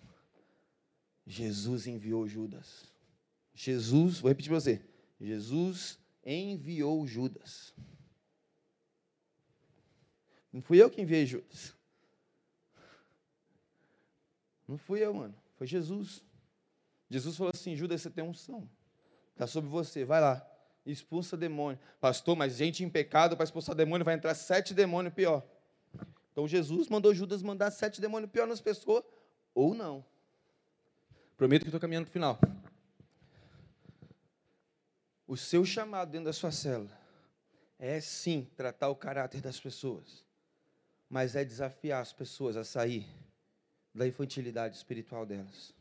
Jesus 1.28 1.86
enviou 1.86 2.28
Judas. 2.28 2.92
Jesus, 3.54 4.20
vou 4.20 4.30
repetir 4.30 4.50
para 4.50 4.60
você. 4.60 4.82
Jesus 5.22 6.00
enviou 6.26 7.06
Judas. 7.06 7.76
Não 10.52 10.60
fui 10.60 10.82
eu 10.82 10.90
que 10.90 11.04
enviei 11.04 11.28
Judas. 11.28 11.76
Não 14.68 14.80
fui 14.80 15.06
eu, 15.06 15.14
mano. 15.14 15.36
Foi 15.56 15.68
Jesus. 15.68 16.24
Jesus 17.08 17.38
falou 17.38 17.52
assim: 17.54 17.76
Judas, 17.76 18.02
você 18.02 18.10
tem 18.10 18.24
unção. 18.24 18.68
Está 19.34 19.46
sobre 19.46 19.70
você, 19.70 20.04
vai 20.04 20.20
lá. 20.20 20.44
Expulsa 20.84 21.38
demônio. 21.38 21.80
Pastor, 22.02 22.36
mas 22.36 22.56
gente 22.56 22.84
em 22.84 22.90
pecado 22.90 23.38
para 23.38 23.44
expulsar 23.44 23.76
demônio 23.76 24.04
vai 24.04 24.16
entrar 24.16 24.34
sete 24.34 24.74
demônios 24.74 25.14
pior. 25.14 25.48
Então 26.38 26.48
Jesus 26.48 26.88
mandou 26.88 27.16
Judas 27.16 27.42
mandar 27.42 27.72
sete 27.72 28.00
demônios 28.00 28.30
pior 28.30 28.46
nas 28.46 28.62
pessoas, 28.62 29.04
ou 29.56 29.74
não. 29.74 30.06
Prometo 31.36 31.64
que 31.64 31.70
estou 31.70 31.82
caminhando 31.82 32.06
para 32.06 32.12
o 32.12 32.14
final. 32.14 32.40
O 35.26 35.36
seu 35.36 35.66
chamado 35.66 36.12
dentro 36.12 36.26
da 36.26 36.34
sua 36.34 36.52
célula 36.52 36.96
é 37.80 38.00
sim 38.00 38.48
tratar 38.56 38.90
o 38.90 38.96
caráter 38.96 39.42
das 39.42 39.60
pessoas, 39.60 40.24
mas 41.10 41.36
é 41.36 41.44
desafiar 41.44 42.04
as 42.04 42.14
pessoas 42.14 42.56
a 42.56 42.64
sair 42.64 43.08
da 43.92 44.08
infantilidade 44.08 44.78
espiritual 44.78 45.26
delas. 45.26 45.74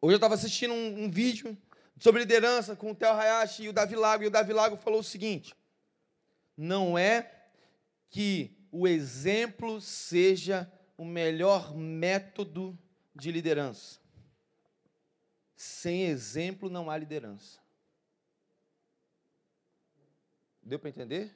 Hoje 0.00 0.14
eu 0.14 0.16
estava 0.16 0.34
assistindo 0.34 0.74
um, 0.74 1.04
um, 1.04 1.08
vídeo 1.08 1.56
sobre 1.96 2.22
liderança 2.22 2.74
com 2.74 2.90
o 2.90 2.94
Theo 2.96 3.12
Hayashi 3.12 3.62
e 3.62 3.68
o 3.68 3.72
Davi 3.72 3.94
Lago, 3.94 4.24
e 4.24 4.26
o 4.26 4.32
Davi 4.32 4.52
Lago 4.52 4.76
falou 4.76 4.98
o 4.98 5.04
seguinte: 5.04 5.54
não 6.56 6.98
é 6.98 7.46
que 8.08 8.58
o 8.70 8.86
exemplo 8.86 9.80
seja 9.80 10.70
o 10.96 11.04
melhor 11.04 11.74
método 11.74 12.78
de 13.14 13.32
liderança. 13.32 13.98
Sem 15.56 16.04
exemplo 16.04 16.70
não 16.70 16.90
há 16.90 16.96
liderança. 16.96 17.58
Deu 20.62 20.78
para 20.78 20.90
entender? 20.90 21.34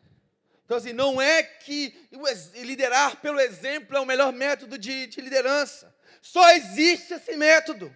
Então, 0.64 0.76
assim, 0.76 0.92
não 0.92 1.20
é 1.20 1.42
que 1.42 2.08
liderar 2.54 3.20
pelo 3.20 3.38
exemplo 3.38 3.96
é 3.96 4.00
o 4.00 4.06
melhor 4.06 4.32
método 4.32 4.78
de, 4.78 5.06
de 5.06 5.20
liderança. 5.20 5.94
Só 6.22 6.50
existe 6.52 7.14
esse 7.14 7.36
método. 7.36 7.94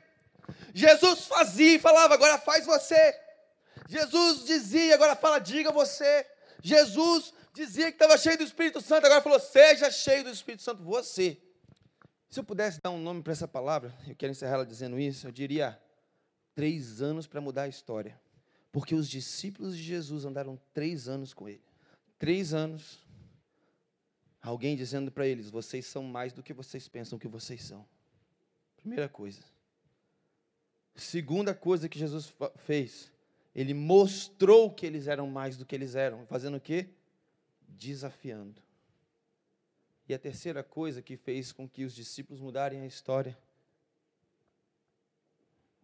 Jesus 0.75 1.27
fazia 1.27 1.77
e 1.77 1.79
falava, 1.79 2.15
agora 2.15 2.39
faz 2.39 2.67
você. 2.67 3.19
Jesus 3.89 4.45
dizia, 4.45 4.95
agora 4.95 5.17
fala, 5.17 5.39
diga 5.39 5.73
você. 5.73 6.27
Jesus 6.63 7.33
dizia 7.55 7.87
que 7.87 7.97
estava 7.97 8.17
cheio 8.19 8.39
do 8.39 8.45
Espírito 8.45 8.81
Santo, 8.81 9.07
agora 9.07 9.23
falou, 9.23 9.41
seja 9.41 9.91
cheio 9.91 10.25
do 10.25 10.31
Espírito 10.31 10.63
Santo 10.63 10.83
você. 10.83 11.41
Se 12.29 12.41
eu 12.41 12.45
pudesse 12.45 12.81
dar 12.83 12.91
um 12.91 13.01
nome 13.01 13.23
para 13.23 13.33
essa 13.33 13.49
palavra, 13.49 13.95
eu 14.07 14.15
quero 14.15 14.33
encerrar 14.33 14.55
ela 14.55 14.67
dizendo 14.67 14.99
isso, 14.99 15.27
eu 15.27 15.33
diria 15.33 15.81
três 16.55 17.01
anos 17.01 17.27
para 17.27 17.41
mudar 17.41 17.63
a 17.63 17.69
história. 17.69 18.21
Porque 18.71 18.95
os 18.95 19.09
discípulos 19.09 19.77
de 19.77 19.83
Jesus 19.83 20.25
andaram 20.25 20.61
três 20.75 21.09
anos 21.09 21.33
com 21.33 21.49
ele. 21.49 21.65
Três 22.19 22.53
anos. 22.53 22.99
Alguém 24.43 24.77
dizendo 24.77 25.11
para 25.11 25.27
eles: 25.27 25.51
vocês 25.51 25.87
são 25.87 26.03
mais 26.03 26.33
do 26.33 26.43
que 26.43 26.53
vocês 26.53 26.87
pensam 26.87 27.19
que 27.19 27.29
vocês 27.29 27.63
são. 27.63 27.87
Primeira 28.77 29.09
coisa. 29.09 29.41
Segunda 30.95 31.55
coisa 31.55 31.89
que 31.89 31.99
Jesus 31.99 32.35
fez, 32.57 33.11
ele 33.61 33.75
mostrou 33.75 34.71
que 34.71 34.87
eles 34.87 35.09
eram 35.09 35.27
mais 35.27 35.57
do 35.57 35.67
que 35.67 35.75
eles 35.75 35.97
eram, 35.97 36.25
fazendo 36.27 36.59
o 36.59 36.61
quê? 36.61 36.91
Desafiando. 37.67 38.63
E 40.09 40.15
a 40.15 40.19
terceira 40.19 40.63
coisa 40.63 41.03
que 41.03 41.17
fez 41.17 41.51
com 41.51 41.69
que 41.69 41.85
os 41.85 41.93
discípulos 41.93 42.41
mudarem 42.41 42.83
a 42.83 42.87
história, 42.87 43.37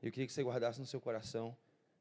eu 0.00 0.12
queria 0.12 0.24
que 0.24 0.32
você 0.32 0.44
guardasse 0.44 0.78
no 0.78 0.86
seu 0.86 1.00
coração, 1.00 1.56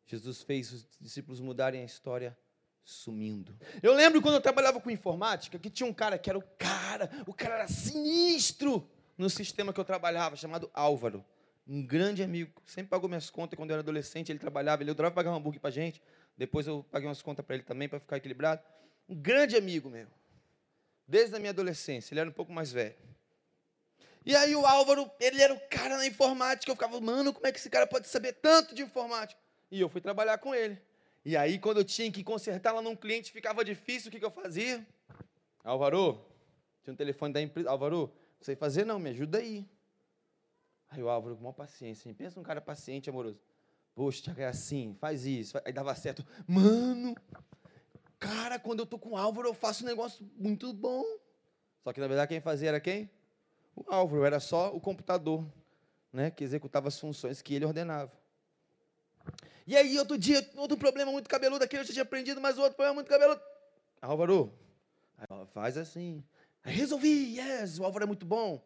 Jesus 0.06 0.44
fez 0.44 0.72
os 0.72 0.88
discípulos 1.02 1.40
mudarem 1.40 1.82
a 1.82 1.86
história 1.86 2.38
sumindo. 2.84 3.58
Eu 3.82 3.96
lembro 3.96 4.22
quando 4.22 4.36
eu 4.36 4.42
trabalhava 4.42 4.80
com 4.80 4.92
informática, 4.92 5.58
que 5.58 5.72
tinha 5.72 5.90
um 5.90 5.94
cara 5.94 6.20
que 6.20 6.30
era 6.30 6.38
o 6.38 6.44
cara, 6.56 7.10
o 7.26 7.34
cara 7.34 7.56
era 7.56 7.68
sinistro 7.68 8.88
no 9.18 9.28
sistema 9.28 9.74
que 9.74 9.80
eu 9.80 9.86
trabalhava, 9.86 10.36
chamado 10.36 10.70
Álvaro 10.72 11.26
um 11.68 11.86
grande 11.86 12.22
amigo, 12.22 12.52
sempre 12.66 12.90
pagou 12.90 13.08
minhas 13.08 13.30
contas 13.30 13.58
quando 13.58 13.70
eu 13.70 13.76
era 13.76 13.82
adolescente, 13.82 14.32
ele 14.32 14.40
trabalhava, 14.40 14.84
ele 14.84 14.92
adorava 14.92 15.16
pagar 15.16 15.32
um 15.32 15.36
hambúrguer 15.36 15.62
para 15.62 15.72
gente, 15.72 16.02
depois 16.38 16.68
eu 16.68 16.86
paguei 16.92 17.08
umas 17.08 17.22
contas 17.22 17.46
para 17.46 17.56
ele 17.56 17.64
também, 17.64 17.88
para 17.88 18.00
ficar 18.00 18.18
equilibrado. 18.18 18.62
Um 19.08 19.16
grande 19.16 19.56
amigo 19.56 19.90
meu, 19.90 20.08
desde 21.08 21.36
a 21.36 21.40
minha 21.40 21.52
adolescência, 21.52 22.14
ele 22.14 22.20
era 22.20 22.30
um 22.30 22.34
pouco 22.34 22.52
mais 22.52 22.72
velho. 22.72 22.96
E 24.26 24.36
aí 24.36 24.56
o 24.56 24.66
Álvaro, 24.66 25.10
ele 25.20 25.42
era 25.42 25.54
o 25.54 25.60
cara 25.70 25.98
na 25.98 26.08
informática, 26.08 26.72
eu 26.72 26.76
ficava, 26.76 27.00
mano, 27.00 27.34
como 27.34 27.46
é 27.46 27.52
que 27.52 27.60
esse 27.60 27.70
cara 27.70 27.86
pode 27.86 28.08
saber 28.08 28.34
tanto 28.34 28.74
de 28.74 28.82
informática? 28.82 29.40
E 29.70 29.82
eu 29.82 29.90
fui 29.90 30.00
trabalhar 30.00 30.38
com 30.38 30.56
ele. 30.56 30.80
E 31.26 31.36
aí, 31.38 31.58
quando 31.58 31.78
eu 31.78 31.84
tinha 31.86 32.12
que 32.12 32.24
consertar 32.24 32.74
lá 32.74 32.82
num 32.82 32.96
cliente, 32.96 33.32
ficava 33.32 33.64
difícil, 33.64 34.10
o 34.10 34.12
que, 34.12 34.20
que 34.20 34.26
eu 34.26 34.32
fazia? 34.32 34.86
Álvaro, 35.64 36.26
tinha 36.84 36.94
um 36.94 36.98
telefone 36.98 37.34
da 37.34 37.42
empresa, 37.42 37.70
Álvaro, 37.70 38.14
não 38.38 38.44
sei 38.46 38.56
fazer 38.56 38.86
não, 38.86 39.00
me 39.00 39.10
ajuda 39.10 39.38
aí. 39.38 39.66
Aí 40.94 41.02
o 41.02 41.10
Álvaro, 41.10 41.36
com 41.36 41.42
maior 41.42 41.54
paciência, 41.54 42.14
pensa 42.14 42.40
num 42.40 42.44
cara 42.44 42.62
paciente, 42.62 43.10
amoroso. 43.10 43.40
Poxa, 43.96 44.32
é 44.38 44.46
assim, 44.46 44.96
faz 45.00 45.26
isso. 45.26 45.60
Aí 45.66 45.74
dava 45.74 45.94
certo. 45.96 46.24
Mano, 46.48 47.16
cara, 48.20 48.60
quando 48.60 48.82
eu 48.82 48.86
tô 48.86 49.00
com 49.00 49.10
o 49.10 49.18
Álvaro, 49.18 49.48
eu 49.48 49.56
faço 49.56 49.84
um 49.84 49.88
negócio 49.88 50.24
muito 50.38 50.72
bom. 50.72 51.04
Só 51.84 51.92
que, 51.92 52.00
na 52.00 52.06
verdade, 52.06 52.30
quem 52.30 52.40
fazia 52.40 52.70
era 52.70 52.80
quem? 52.80 53.10
O 53.76 53.92
Álvaro, 53.92 54.24
era 54.24 54.40
só 54.40 54.72
o 54.72 54.80
computador, 54.80 55.44
né, 56.12 56.30
que 56.30 56.44
executava 56.44 56.90
as 56.90 57.00
funções 57.00 57.42
que 57.42 57.56
ele 57.56 57.66
ordenava. 57.66 58.12
E 59.66 59.76
aí, 59.76 59.98
outro 59.98 60.16
dia, 60.16 60.48
outro 60.56 60.78
problema 60.78 61.12
muito 61.12 61.28
cabeludo, 61.28 61.64
aquele 61.64 61.82
eu 61.82 61.88
já 61.88 61.94
tinha 61.94 62.04
aprendido, 62.04 62.40
mas 62.40 62.60
outro 62.60 62.76
problema 62.76 62.94
muito 62.94 63.10
cabeludo. 63.10 63.42
Álvaro, 64.00 64.54
faz 65.54 65.76
assim. 65.76 66.24
Aí 66.64 66.76
resolvi, 66.76 67.40
yes, 67.40 67.80
o 67.80 67.84
Álvaro 67.84 68.04
é 68.04 68.08
muito 68.08 68.28
bom. 68.28 68.64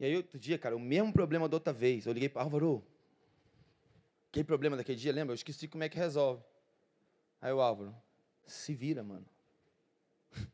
E 0.00 0.04
aí, 0.04 0.16
outro 0.16 0.38
dia, 0.38 0.56
cara, 0.56 0.76
o 0.76 0.80
mesmo 0.80 1.12
problema 1.12 1.48
da 1.48 1.56
outra 1.56 1.72
vez. 1.72 2.06
Eu 2.06 2.12
liguei 2.12 2.28
para 2.28 2.42
Álvaro. 2.42 2.84
Aquele 4.30 4.44
problema 4.44 4.76
daquele 4.76 4.98
dia, 4.98 5.12
lembra? 5.12 5.32
Eu 5.32 5.36
esqueci 5.36 5.66
como 5.66 5.82
é 5.82 5.88
que 5.88 5.98
resolve. 5.98 6.42
Aí 7.40 7.52
o 7.52 7.60
Álvaro, 7.60 7.94
se 8.46 8.74
vira, 8.74 9.02
mano. 9.02 9.26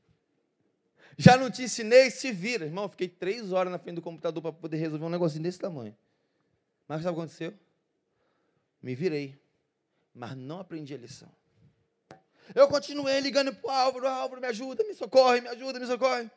Já 1.18 1.36
não 1.36 1.50
te 1.50 1.62
ensinei, 1.62 2.10
se 2.10 2.32
vira. 2.32 2.64
Irmão, 2.64 2.84
eu 2.84 2.88
fiquei 2.88 3.08
três 3.08 3.52
horas 3.52 3.70
na 3.70 3.78
frente 3.78 3.96
do 3.96 4.02
computador 4.02 4.40
para 4.40 4.52
poder 4.52 4.78
resolver 4.78 5.04
um 5.04 5.10
negocinho 5.10 5.42
desse 5.42 5.58
tamanho. 5.58 5.94
Mas 6.88 7.02
sabe 7.02 7.12
o 7.12 7.14
que 7.14 7.20
aconteceu? 7.20 7.54
Me 8.82 8.94
virei. 8.94 9.38
Mas 10.14 10.36
não 10.36 10.60
aprendi 10.60 10.94
a 10.94 10.98
lição. 10.98 11.30
Eu 12.54 12.68
continuei 12.68 13.20
ligando 13.20 13.54
para 13.54 13.66
o 13.66 13.70
Álvaro, 13.70 14.06
Álvaro, 14.06 14.40
me 14.40 14.46
ajuda, 14.46 14.84
me 14.84 14.94
socorre, 14.94 15.40
me 15.40 15.48
ajuda, 15.48 15.80
me 15.80 15.86
socorre 15.86 16.30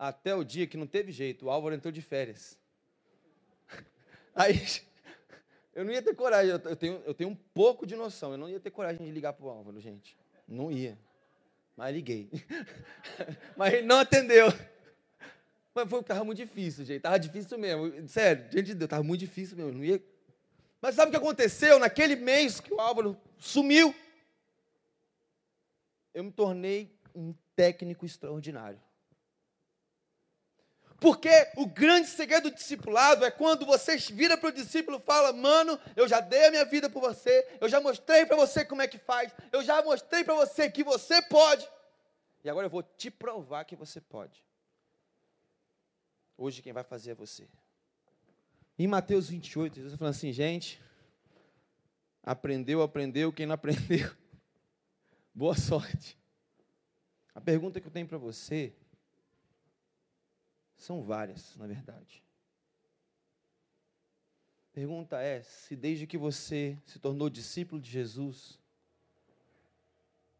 até 0.00 0.34
o 0.34 0.42
dia 0.42 0.66
que 0.66 0.78
não 0.78 0.86
teve 0.86 1.12
jeito, 1.12 1.44
o 1.44 1.50
Álvaro 1.50 1.74
entrou 1.74 1.92
de 1.92 2.00
férias. 2.00 2.58
Aí, 4.34 4.56
eu 5.74 5.84
não 5.84 5.92
ia 5.92 6.00
ter 6.00 6.14
coragem, 6.14 6.52
eu 6.52 6.76
tenho, 6.76 7.02
eu 7.04 7.12
tenho 7.12 7.28
um 7.28 7.34
pouco 7.34 7.86
de 7.86 7.94
noção, 7.94 8.32
eu 8.32 8.38
não 8.38 8.48
ia 8.48 8.58
ter 8.58 8.70
coragem 8.70 9.04
de 9.04 9.12
ligar 9.12 9.34
para 9.34 9.44
o 9.44 9.50
Álvaro, 9.50 9.78
gente. 9.78 10.16
Não 10.48 10.72
ia. 10.72 10.98
Mas 11.76 11.94
liguei. 11.94 12.30
Mas 13.54 13.74
ele 13.74 13.86
não 13.86 13.98
atendeu. 13.98 14.46
Mas 15.74 15.88
foi, 15.88 16.02
tava 16.02 16.24
muito 16.24 16.38
difícil, 16.38 16.82
gente. 16.86 17.02
Tava 17.02 17.18
difícil 17.18 17.58
mesmo. 17.58 18.08
Sério, 18.08 18.44
gente 18.50 18.66
de 18.68 18.74
Deus, 18.74 18.88
tava 18.88 19.02
muito 19.02 19.20
difícil 19.20 19.54
mesmo. 19.54 19.72
Não 19.72 19.84
ia... 19.84 20.02
Mas 20.80 20.94
sabe 20.94 21.08
o 21.08 21.10
que 21.10 21.18
aconteceu 21.18 21.78
naquele 21.78 22.16
mês 22.16 22.58
que 22.58 22.72
o 22.72 22.80
Álvaro 22.80 23.20
sumiu? 23.38 23.94
Eu 26.14 26.24
me 26.24 26.32
tornei 26.32 26.98
um 27.14 27.34
técnico 27.54 28.06
extraordinário. 28.06 28.80
Porque 31.00 31.30
o 31.56 31.66
grande 31.66 32.08
segredo 32.08 32.50
do 32.50 32.54
discipulado 32.54 33.24
é 33.24 33.30
quando 33.30 33.64
você 33.64 33.96
vira 33.96 34.36
para 34.36 34.50
o 34.50 34.52
discípulo 34.52 34.98
e 34.98 35.00
fala: 35.00 35.32
Mano, 35.32 35.80
eu 35.96 36.06
já 36.06 36.20
dei 36.20 36.44
a 36.44 36.50
minha 36.50 36.64
vida 36.66 36.90
por 36.90 37.00
você, 37.00 37.56
eu 37.58 37.70
já 37.70 37.80
mostrei 37.80 38.26
para 38.26 38.36
você 38.36 38.66
como 38.66 38.82
é 38.82 38.86
que 38.86 38.98
faz, 38.98 39.32
eu 39.50 39.64
já 39.64 39.82
mostrei 39.82 40.22
para 40.22 40.34
você 40.34 40.70
que 40.70 40.84
você 40.84 41.22
pode, 41.22 41.66
e 42.44 42.50
agora 42.50 42.66
eu 42.66 42.70
vou 42.70 42.82
te 42.82 43.10
provar 43.10 43.64
que 43.64 43.74
você 43.74 43.98
pode. 43.98 44.44
Hoje 46.36 46.60
quem 46.60 46.72
vai 46.72 46.84
fazer 46.84 47.12
é 47.12 47.14
você. 47.14 47.48
Em 48.78 48.86
Mateus 48.86 49.30
28, 49.30 49.76
Jesus 49.76 49.98
falando 49.98 50.14
assim: 50.14 50.34
Gente, 50.34 50.78
aprendeu, 52.22 52.82
aprendeu, 52.82 53.32
quem 53.32 53.46
não 53.46 53.54
aprendeu, 53.54 54.14
boa 55.34 55.56
sorte. 55.56 56.18
A 57.34 57.40
pergunta 57.40 57.80
que 57.80 57.86
eu 57.86 57.90
tenho 57.90 58.06
para 58.06 58.18
você 58.18 58.74
são 60.80 61.02
várias, 61.02 61.54
na 61.56 61.66
verdade. 61.66 62.22
Pergunta 64.72 65.20
é: 65.20 65.42
se 65.42 65.76
desde 65.76 66.06
que 66.06 66.16
você 66.16 66.78
se 66.86 66.98
tornou 66.98 67.28
discípulo 67.28 67.80
de 67.80 67.90
Jesus, 67.90 68.58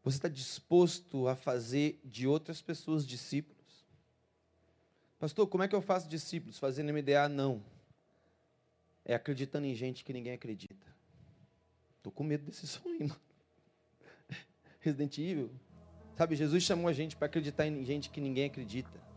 você 0.03 0.17
está 0.17 0.27
disposto 0.27 1.27
a 1.27 1.35
fazer 1.35 1.99
de 2.03 2.27
outras 2.27 2.61
pessoas 2.61 3.05
discípulos? 3.05 3.61
Pastor, 5.19 5.45
como 5.47 5.63
é 5.63 5.67
que 5.67 5.75
eu 5.75 5.81
faço 5.81 6.09
discípulos? 6.09 6.57
Fazendo 6.57 6.91
MDA? 6.91 7.29
Não. 7.29 7.63
É 9.05 9.13
acreditando 9.13 9.67
em 9.67 9.75
gente 9.75 10.03
que 10.03 10.11
ninguém 10.11 10.33
acredita. 10.33 10.87
Estou 11.97 12.11
com 12.11 12.23
medo 12.23 12.45
desse 12.45 12.65
sonho. 12.67 13.15
Resident 14.79 15.15
Evil. 15.19 15.51
Sabe, 16.15 16.35
Jesus 16.35 16.63
chamou 16.63 16.87
a 16.87 16.93
gente 16.93 17.15
para 17.15 17.27
acreditar 17.27 17.67
em 17.67 17.85
gente 17.85 18.09
que 18.09 18.19
ninguém 18.19 18.45
acredita. 18.45 19.10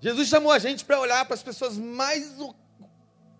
Jesus 0.00 0.28
chamou 0.28 0.52
a 0.52 0.58
gente 0.58 0.84
para 0.84 1.00
olhar 1.00 1.24
para 1.24 1.34
as 1.34 1.42
pessoas 1.42 1.78
mais 1.78 2.34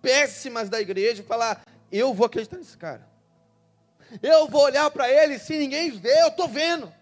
péssimas 0.01 0.69
da 0.69 0.79
igreja 0.79 1.21
e 1.21 1.25
falar: 1.25 1.61
Eu 1.91 2.13
vou 2.13 2.25
acreditar 2.25 2.57
nesse 2.57 2.77
cara. 2.77 3.07
Eu 4.21 4.47
vou 4.47 4.63
olhar 4.63 4.89
para 4.91 5.11
ele, 5.11 5.37
se 5.37 5.57
ninguém 5.57 5.91
vê, 5.91 6.21
eu 6.21 6.29
estou 6.29 6.47
vendo. 6.47 6.93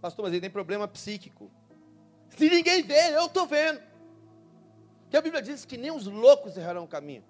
Pastor, 0.00 0.24
mas 0.24 0.32
ele 0.32 0.40
tem 0.40 0.50
problema 0.50 0.86
psíquico. 0.86 1.50
Se 2.36 2.48
ninguém 2.48 2.82
vê, 2.82 3.16
eu 3.16 3.26
estou 3.26 3.46
vendo. 3.46 3.80
Que 5.08 5.16
a 5.16 5.22
Bíblia 5.22 5.42
diz 5.42 5.64
que 5.64 5.76
nem 5.76 5.90
os 5.90 6.06
loucos 6.06 6.56
errarão 6.56 6.84
o 6.84 6.88
caminho. 6.88 7.24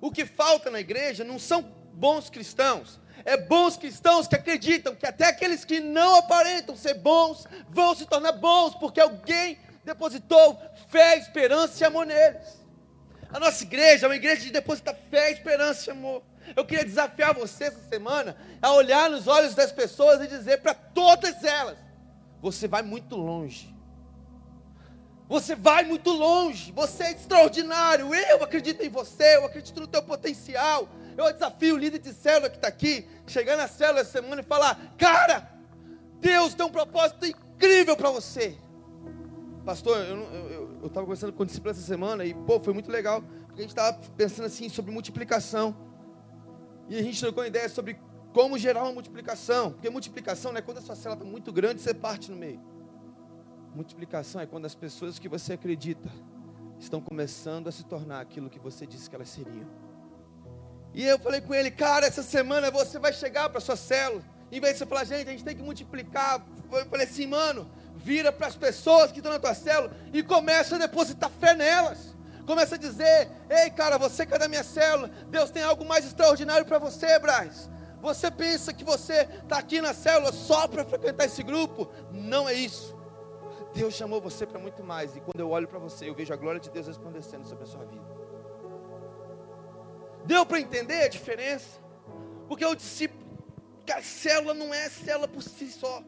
O 0.00 0.10
que 0.10 0.26
falta 0.26 0.70
na 0.70 0.80
igreja 0.80 1.22
não 1.22 1.38
são 1.38 1.62
bons 1.92 2.28
cristãos, 2.28 3.00
é 3.24 3.36
bons 3.36 3.76
cristãos 3.76 4.26
que 4.26 4.34
acreditam 4.34 4.94
que 4.94 5.06
até 5.06 5.26
aqueles 5.26 5.64
que 5.64 5.80
não 5.80 6.16
aparentam 6.16 6.76
ser 6.76 6.94
bons 6.94 7.46
vão 7.68 7.94
se 7.94 8.04
tornar 8.04 8.32
bons, 8.32 8.74
porque 8.74 9.00
alguém 9.00 9.58
depositou 9.84 10.60
fé, 10.88 11.16
esperança 11.18 11.82
e 11.82 11.86
amor 11.86 12.06
neles. 12.06 12.64
A 13.30 13.38
nossa 13.38 13.64
igreja 13.64 14.06
é 14.06 14.08
uma 14.08 14.16
igreja 14.16 14.42
de 14.42 14.50
depositar 14.50 14.96
fé, 15.10 15.32
esperança 15.32 15.90
e 15.90 15.92
amor. 15.92 16.22
Eu 16.54 16.64
queria 16.64 16.84
desafiar 16.84 17.34
você 17.34 17.64
essa 17.64 17.80
semana 17.88 18.36
a 18.60 18.72
olhar 18.72 19.10
nos 19.10 19.26
olhos 19.26 19.54
das 19.54 19.72
pessoas 19.72 20.20
e 20.20 20.26
dizer 20.26 20.60
para 20.60 20.74
todas 20.74 21.42
elas: 21.42 21.78
você 22.40 22.68
vai 22.68 22.82
muito 22.82 23.16
longe. 23.16 23.74
Você 25.26 25.56
vai 25.56 25.84
muito 25.84 26.10
longe, 26.10 26.70
você 26.72 27.04
é 27.04 27.12
extraordinário. 27.12 28.14
Eu 28.14 28.44
acredito 28.44 28.82
em 28.82 28.90
você, 28.90 29.36
eu 29.36 29.46
acredito 29.46 29.80
no 29.80 29.86
teu 29.86 30.02
potencial. 30.02 30.86
Eu 31.16 31.32
desafio 31.32 31.76
o 31.76 31.78
líder 31.78 31.98
de 31.98 32.12
célula 32.12 32.50
que 32.50 32.56
está 32.56 32.68
aqui, 32.68 33.08
chegar 33.26 33.56
na 33.56 33.66
célula 33.66 34.00
essa 34.00 34.12
semana 34.12 34.42
e 34.42 34.44
falar: 34.44 34.94
Cara, 34.98 35.48
Deus 36.20 36.54
tem 36.54 36.66
um 36.66 36.70
propósito 36.70 37.24
incrível 37.24 37.96
para 37.96 38.10
você. 38.10 38.58
Pastor, 39.64 39.96
eu 39.96 40.86
estava 40.86 41.06
conversando 41.06 41.32
com 41.32 41.42
o 41.42 41.46
discípulo 41.46 41.70
essa 41.70 41.80
semana 41.80 42.22
e, 42.22 42.34
pô, 42.34 42.60
foi 42.60 42.74
muito 42.74 42.90
legal, 42.90 43.22
porque 43.46 43.60
a 43.60 43.62
gente 43.62 43.70
estava 43.70 43.98
pensando 44.14 44.44
assim 44.44 44.68
sobre 44.68 44.92
multiplicação. 44.92 45.74
E 46.86 46.98
a 46.98 47.02
gente 47.02 47.18
trocou 47.18 47.46
ideia 47.46 47.66
sobre 47.70 47.98
como 48.34 48.58
gerar 48.58 48.82
uma 48.82 48.92
multiplicação. 48.92 49.72
Porque 49.72 49.88
multiplicação 49.88 50.52
não 50.52 50.58
é 50.58 50.62
quando 50.62 50.78
a 50.78 50.80
sua 50.82 50.94
célula 50.94 51.18
está 51.18 51.24
muito 51.24 51.50
grande, 51.50 51.80
você 51.80 51.94
parte 51.94 52.30
no 52.30 52.36
meio. 52.36 52.60
Multiplicação 53.74 54.42
é 54.42 54.46
quando 54.46 54.66
as 54.66 54.74
pessoas 54.74 55.18
que 55.18 55.30
você 55.30 55.54
acredita 55.54 56.10
estão 56.78 57.00
começando 57.00 57.66
a 57.66 57.72
se 57.72 57.84
tornar 57.84 58.20
aquilo 58.20 58.50
que 58.50 58.58
você 58.58 58.86
disse 58.86 59.08
que 59.08 59.16
elas 59.16 59.30
seriam. 59.30 59.66
E 60.92 61.04
eu 61.04 61.18
falei 61.18 61.40
com 61.40 61.54
ele, 61.54 61.70
cara, 61.70 62.06
essa 62.06 62.22
semana 62.22 62.70
você 62.70 62.98
vai 62.98 63.14
chegar 63.14 63.48
para 63.48 63.60
sua 63.60 63.76
célula. 63.76 64.22
Em 64.52 64.60
vez 64.60 64.74
de 64.74 64.80
você 64.80 64.86
falar, 64.86 65.04
gente, 65.04 65.26
a 65.26 65.32
gente 65.32 65.42
tem 65.42 65.56
que 65.56 65.62
multiplicar. 65.62 66.46
Eu 66.70 66.86
falei 66.86 67.06
assim, 67.06 67.26
mano, 67.26 67.66
vira 67.96 68.32
para 68.32 68.46
as 68.46 68.56
pessoas 68.56 69.10
que 69.10 69.18
estão 69.18 69.32
na 69.32 69.38
tua 69.38 69.54
célula 69.54 69.92
e 70.12 70.22
começa 70.22 70.76
a 70.76 70.78
depositar 70.78 71.30
fé 71.40 71.54
nelas. 71.54 72.14
Começa 72.46 72.74
a 72.74 72.78
dizer: 72.78 73.30
Ei, 73.48 73.70
cara, 73.70 73.96
você 73.98 74.26
que 74.26 74.34
é 74.34 74.38
da 74.38 74.48
minha 74.48 74.64
célula, 74.64 75.08
Deus 75.28 75.50
tem 75.50 75.62
algo 75.62 75.84
mais 75.84 76.04
extraordinário 76.04 76.66
para 76.66 76.78
você, 76.78 77.18
Braz. 77.18 77.70
Você 78.02 78.30
pensa 78.30 78.72
que 78.72 78.84
você 78.84 79.26
está 79.42 79.56
aqui 79.56 79.80
na 79.80 79.94
célula 79.94 80.30
só 80.30 80.68
para 80.68 80.84
frequentar 80.84 81.24
esse 81.24 81.42
grupo? 81.42 81.88
Não 82.12 82.46
é 82.46 82.52
isso. 82.52 82.94
Deus 83.74 83.94
chamou 83.94 84.20
você 84.20 84.46
para 84.46 84.58
muito 84.58 84.84
mais. 84.84 85.16
E 85.16 85.20
quando 85.20 85.40
eu 85.40 85.50
olho 85.50 85.66
para 85.66 85.78
você, 85.78 86.08
eu 86.08 86.14
vejo 86.14 86.32
a 86.32 86.36
glória 86.36 86.60
de 86.60 86.70
Deus 86.70 86.86
resplandecendo 86.86 87.46
sobre 87.46 87.64
a 87.64 87.66
sua 87.66 87.84
vida. 87.86 88.04
Deu 90.26 90.44
para 90.44 90.60
entender 90.60 91.02
a 91.04 91.08
diferença? 91.08 91.80
Porque 92.46 92.64
o 92.64 92.74
discípulo, 92.74 93.24
a 93.90 94.02
célula 94.02 94.52
não 94.54 94.72
é 94.72 94.88
célula 94.88 95.26
por 95.26 95.42
si 95.42 95.70
só. 95.70 96.02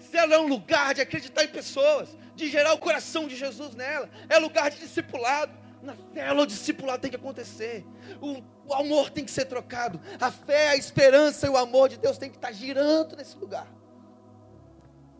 Célula 0.00 0.36
é 0.36 0.38
um 0.38 0.48
lugar 0.48 0.94
de 0.94 1.00
acreditar 1.00 1.44
em 1.44 1.48
pessoas, 1.48 2.16
de 2.34 2.48
gerar 2.48 2.72
o 2.72 2.78
coração 2.78 3.28
de 3.28 3.36
Jesus 3.36 3.74
nela. 3.74 4.08
É 4.28 4.38
lugar 4.38 4.70
de 4.70 4.78
discipulado. 4.78 5.52
Na 5.82 5.94
célula 6.12 6.42
o 6.42 6.46
discipulado 6.46 7.00
tem 7.00 7.10
que 7.10 7.16
acontecer. 7.16 7.86
O, 8.20 8.42
o, 8.70 8.74
amor 8.74 9.10
tem 9.10 9.24
que 9.24 9.30
ser 9.30 9.46
trocado. 9.46 10.00
A 10.20 10.30
fé, 10.30 10.68
a 10.68 10.76
esperança 10.76 11.46
e 11.46 11.50
o 11.50 11.56
amor 11.56 11.88
de 11.88 11.96
Deus 11.96 12.18
tem 12.18 12.30
que 12.30 12.36
estar 12.36 12.52
girando 12.52 13.16
nesse 13.16 13.36
lugar. 13.36 13.66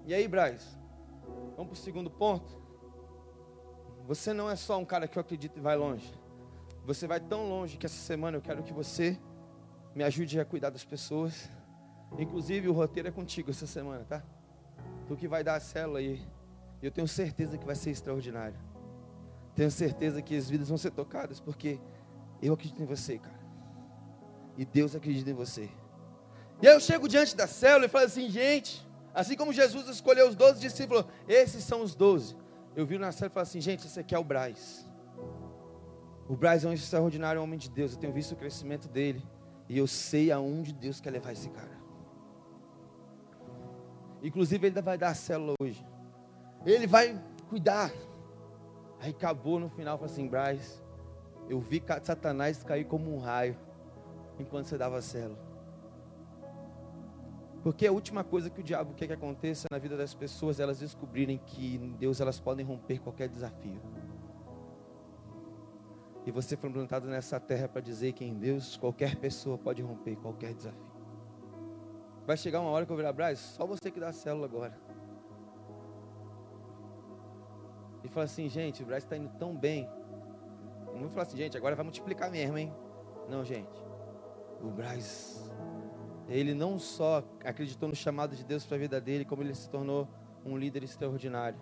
E 0.06 0.14
aí, 0.14 0.26
Braz? 0.26 0.66
Vamos 1.56 1.72
para 1.72 1.80
o 1.80 1.84
segundo 1.84 2.10
ponto. 2.10 2.60
Você 4.06 4.32
não 4.32 4.50
é 4.50 4.56
só 4.56 4.78
um 4.78 4.84
cara 4.84 5.06
que 5.06 5.16
eu 5.16 5.20
acredito 5.20 5.58
e 5.58 5.60
vai 5.60 5.76
longe. 5.76 6.12
Você 6.84 7.06
vai 7.06 7.20
tão 7.20 7.48
longe 7.48 7.76
que 7.76 7.86
essa 7.86 8.00
semana 8.00 8.36
eu 8.36 8.42
quero 8.42 8.62
que 8.62 8.72
você 8.72 9.18
me 9.94 10.02
ajude 10.02 10.40
a 10.40 10.44
cuidar 10.44 10.70
das 10.70 10.84
pessoas. 10.84 11.48
Inclusive 12.18 12.68
o 12.68 12.72
roteiro 12.72 13.08
é 13.08 13.12
contigo 13.12 13.50
essa 13.50 13.66
semana, 13.66 14.04
tá? 14.04 14.22
Do 15.10 15.16
que 15.16 15.26
vai 15.26 15.42
dar 15.42 15.56
a 15.56 15.60
célula 15.60 15.98
aí. 15.98 16.22
Eu 16.80 16.90
tenho 16.92 17.08
certeza 17.08 17.58
que 17.58 17.66
vai 17.66 17.74
ser 17.74 17.90
extraordinário. 17.90 18.56
Tenho 19.56 19.70
certeza 19.70 20.22
que 20.22 20.36
as 20.36 20.48
vidas 20.48 20.68
vão 20.68 20.78
ser 20.78 20.92
tocadas, 20.92 21.40
porque 21.40 21.80
eu 22.40 22.54
acredito 22.54 22.80
em 22.80 22.86
você, 22.86 23.18
cara. 23.18 23.40
E 24.56 24.64
Deus 24.64 24.94
acredita 24.94 25.28
em 25.28 25.34
você. 25.34 25.68
E 26.62 26.68
aí 26.68 26.74
eu 26.74 26.80
chego 26.80 27.08
diante 27.08 27.34
da 27.34 27.48
célula 27.48 27.86
e 27.86 27.88
falo 27.88 28.04
assim, 28.04 28.30
gente, 28.30 28.86
assim 29.12 29.36
como 29.36 29.52
Jesus 29.52 29.88
escolheu 29.88 30.28
os 30.28 30.36
doze 30.36 30.60
discípulos, 30.60 31.04
esses 31.26 31.64
são 31.64 31.82
os 31.82 31.96
doze. 31.96 32.36
Eu 32.76 32.86
vi 32.86 32.96
na 32.96 33.10
célula 33.10 33.32
e 33.32 33.34
falo 33.34 33.42
assim, 33.42 33.60
gente, 33.60 33.88
esse 33.88 33.98
aqui 33.98 34.14
é 34.14 34.18
o 34.18 34.22
Braz. 34.22 34.86
O 36.28 36.36
Braz 36.36 36.64
é 36.64 36.68
um 36.68 36.72
extraordinário 36.72 37.42
homem 37.42 37.58
de 37.58 37.68
Deus. 37.68 37.94
Eu 37.94 37.98
tenho 37.98 38.12
visto 38.12 38.32
o 38.32 38.36
crescimento 38.36 38.86
dele. 38.86 39.26
E 39.68 39.76
eu 39.76 39.88
sei 39.88 40.30
aonde 40.30 40.72
Deus 40.72 41.00
quer 41.00 41.10
levar 41.10 41.32
esse 41.32 41.48
cara. 41.50 41.79
Inclusive, 44.22 44.66
ele 44.66 44.66
ainda 44.68 44.82
vai 44.82 44.98
dar 44.98 45.08
a 45.08 45.14
célula 45.14 45.54
hoje. 45.60 45.84
Ele 46.64 46.86
vai 46.86 47.18
cuidar. 47.48 47.90
Aí 49.00 49.10
acabou 49.10 49.58
no 49.58 49.68
final, 49.70 49.96
falou 49.96 50.12
assim: 50.12 50.28
Braz, 50.28 50.82
eu 51.48 51.60
vi 51.60 51.82
Satanás 52.02 52.62
cair 52.62 52.84
como 52.84 53.14
um 53.14 53.18
raio 53.18 53.56
enquanto 54.38 54.66
você 54.66 54.76
dava 54.76 54.98
a 54.98 55.02
célula. 55.02 55.50
Porque 57.62 57.86
a 57.86 57.92
última 57.92 58.24
coisa 58.24 58.48
que 58.48 58.60
o 58.60 58.62
diabo 58.62 58.94
quer 58.94 59.06
que 59.06 59.12
aconteça 59.12 59.68
na 59.70 59.78
vida 59.78 59.96
das 59.96 60.14
pessoas 60.14 60.58
é 60.58 60.62
elas 60.62 60.78
descobrirem 60.78 61.38
que 61.38 61.76
em 61.76 61.92
Deus 61.92 62.20
elas 62.20 62.40
podem 62.40 62.64
romper 62.64 62.98
qualquer 62.98 63.28
desafio. 63.28 63.80
E 66.26 66.30
você 66.30 66.56
foi 66.56 66.70
plantado 66.70 67.08
nessa 67.08 67.38
terra 67.38 67.68
para 67.68 67.80
dizer 67.80 68.12
que 68.12 68.24
em 68.24 68.34
Deus 68.34 68.76
qualquer 68.76 69.16
pessoa 69.16 69.58
pode 69.58 69.82
romper 69.82 70.16
qualquer 70.16 70.54
desafio. 70.54 70.89
Vai 72.30 72.36
chegar 72.36 72.60
uma 72.60 72.70
hora 72.70 72.86
que 72.86 72.92
eu 72.92 72.96
virar, 72.96 73.12
Braz, 73.12 73.40
só 73.40 73.66
você 73.66 73.90
que 73.90 73.98
dá 73.98 74.10
a 74.10 74.12
célula 74.12 74.46
agora. 74.46 74.78
E 78.04 78.08
fala 78.08 78.26
assim, 78.26 78.48
gente, 78.48 78.84
o 78.84 78.86
Braz 78.86 79.02
está 79.02 79.16
indo 79.16 79.30
tão 79.30 79.52
bem. 79.52 79.90
Não 80.92 81.00
vou 81.00 81.08
falar 81.08 81.24
assim, 81.24 81.36
gente, 81.36 81.56
agora 81.56 81.74
vai 81.74 81.82
multiplicar 81.82 82.30
mesmo, 82.30 82.56
hein? 82.56 82.72
Não, 83.28 83.44
gente. 83.44 83.76
O 84.62 84.70
Braz, 84.70 85.50
ele 86.28 86.54
não 86.54 86.78
só 86.78 87.24
acreditou 87.44 87.88
no 87.88 87.96
chamado 87.96 88.36
de 88.36 88.44
Deus 88.44 88.64
para 88.64 88.76
a 88.76 88.78
vida 88.78 89.00
dele, 89.00 89.24
como 89.24 89.42
ele 89.42 89.52
se 89.52 89.68
tornou 89.68 90.06
um 90.46 90.56
líder 90.56 90.84
extraordinário. 90.84 91.58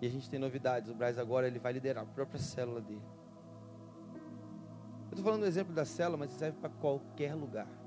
E 0.00 0.06
a 0.08 0.10
gente 0.10 0.28
tem 0.28 0.40
novidades. 0.40 0.90
O 0.90 0.96
Braz 0.96 1.16
agora 1.16 1.46
ele 1.46 1.60
vai 1.60 1.72
liderar 1.72 2.02
a 2.02 2.06
própria 2.08 2.40
célula 2.40 2.80
dele. 2.80 3.06
Eu 5.02 5.10
estou 5.10 5.24
falando 5.24 5.42
do 5.42 5.46
exemplo 5.46 5.72
da 5.72 5.84
célula, 5.84 6.16
mas 6.16 6.32
serve 6.32 6.58
para 6.58 6.70
qualquer 6.70 7.36
lugar 7.36 7.81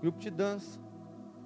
grupo 0.00 0.18
de 0.18 0.30
dança, 0.30 0.78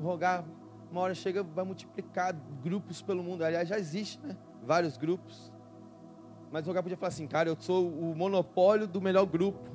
rogar, 0.01 0.45
uma 0.91 1.01
hora 1.01 1.15
chega, 1.15 1.43
vai 1.43 1.65
multiplicar 1.65 2.35
grupos 2.63 3.03
pelo 3.03 3.23
mundo. 3.23 3.45
Aliás, 3.45 3.69
já 3.69 3.79
existe, 3.79 4.19
né? 4.25 4.37
Vários 4.63 4.97
grupos. 4.97 5.53
Mas 6.51 6.65
o 6.65 6.69
lugar 6.69 6.83
podia 6.83 6.97
falar 6.97 7.09
assim, 7.09 7.27
cara, 7.27 7.49
eu 7.49 7.57
sou 7.59 7.89
o 7.89 8.15
monopólio 8.17 8.87
do 8.87 9.01
melhor 9.01 9.27
grupo. 9.27 9.71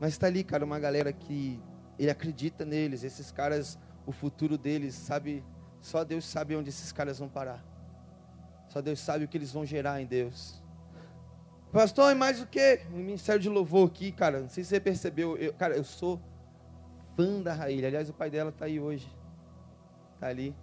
Mas 0.00 0.10
está 0.10 0.26
ali, 0.26 0.42
cara, 0.42 0.64
uma 0.64 0.78
galera 0.78 1.12
que 1.12 1.60
ele 1.98 2.10
acredita 2.10 2.64
neles. 2.64 3.04
Esses 3.04 3.30
caras, 3.30 3.78
o 4.04 4.12
futuro 4.12 4.58
deles, 4.58 4.94
sabe? 4.94 5.44
Só 5.80 6.04
Deus 6.04 6.24
sabe 6.24 6.56
onde 6.56 6.68
esses 6.68 6.90
caras 6.90 7.18
vão 7.18 7.28
parar. 7.28 7.64
Só 8.68 8.82
Deus 8.82 8.98
sabe 9.00 9.24
o 9.24 9.28
que 9.28 9.36
eles 9.36 9.52
vão 9.52 9.64
gerar 9.64 10.00
em 10.00 10.06
Deus. 10.06 10.62
Pastor, 11.72 12.12
e 12.12 12.14
mais 12.14 12.40
o 12.40 12.46
que? 12.46 12.80
O 12.90 12.96
ministério 12.96 13.40
de 13.40 13.48
louvor 13.48 13.88
aqui, 13.88 14.10
cara. 14.10 14.40
Não 14.40 14.48
sei 14.48 14.64
se 14.64 14.70
você 14.70 14.80
percebeu. 14.80 15.36
Eu, 15.36 15.52
cara, 15.52 15.76
eu 15.76 15.84
sou 15.84 16.20
fã 17.18 17.42
da 17.42 17.52
Raília. 17.52 17.88
Aliás, 17.88 18.08
o 18.08 18.14
pai 18.14 18.30
dela 18.30 18.50
está 18.50 18.66
aí 18.66 18.78
hoje. 18.78 19.12
Está 20.14 20.28
ali. 20.28 20.54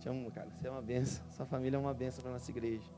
Te 0.00 0.08
amo, 0.08 0.28
cara. 0.32 0.48
Você 0.50 0.66
é 0.66 0.70
uma 0.70 0.82
benção. 0.82 1.24
Sua 1.30 1.46
família 1.46 1.76
é 1.76 1.80
uma 1.80 1.94
benção 1.94 2.22
para 2.22 2.32
nossa 2.32 2.50
igreja. 2.50 2.90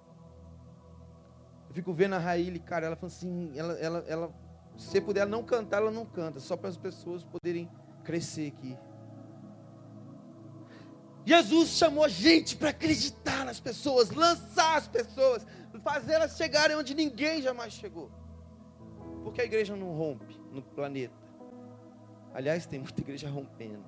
Eu 1.69 1.75
fico 1.75 1.93
vendo 1.93 2.15
a 2.15 2.19
Raíli, 2.19 2.59
cara, 2.59 2.87
ela 2.87 2.97
fala 2.97 3.13
assim, 3.13 3.53
ela, 3.57 3.73
ela, 3.75 4.05
ela, 4.07 4.35
se 4.77 5.01
puder 5.01 5.27
não 5.27 5.43
cantar, 5.43 5.79
ela 5.79 5.91
não 5.91 6.05
canta, 6.05 6.39
só 6.39 6.55
para 6.55 6.69
as 6.69 6.77
pessoas 6.77 7.25
poderem 7.25 7.71
crescer 8.05 8.49
aqui. 8.49 8.77
Jesus 11.25 11.71
chamou 11.71 12.05
a 12.05 12.09
gente 12.09 12.57
para 12.57 12.71
acreditar 12.71 13.47
nas 13.47 13.59
pessoas, 13.59 14.11
lançar 14.11 14.77
as 14.77 14.87
pessoas, 14.87 15.47
fazer 15.83 16.13
elas 16.15 16.37
chegarem 16.37 16.77
onde 16.77 16.95
ninguém 16.95 17.41
jamais 17.41 17.73
chegou. 17.73 18.11
Porque 19.23 19.41
a 19.41 19.45
igreja 19.45 19.75
não 19.75 19.95
rompe 19.95 20.39
no 20.53 20.61
planeta. 20.61 21.22
Aliás, 22.35 22.67
tem 22.67 22.79
muita 22.81 23.01
igreja 23.01 23.29
rompendo. 23.29 23.85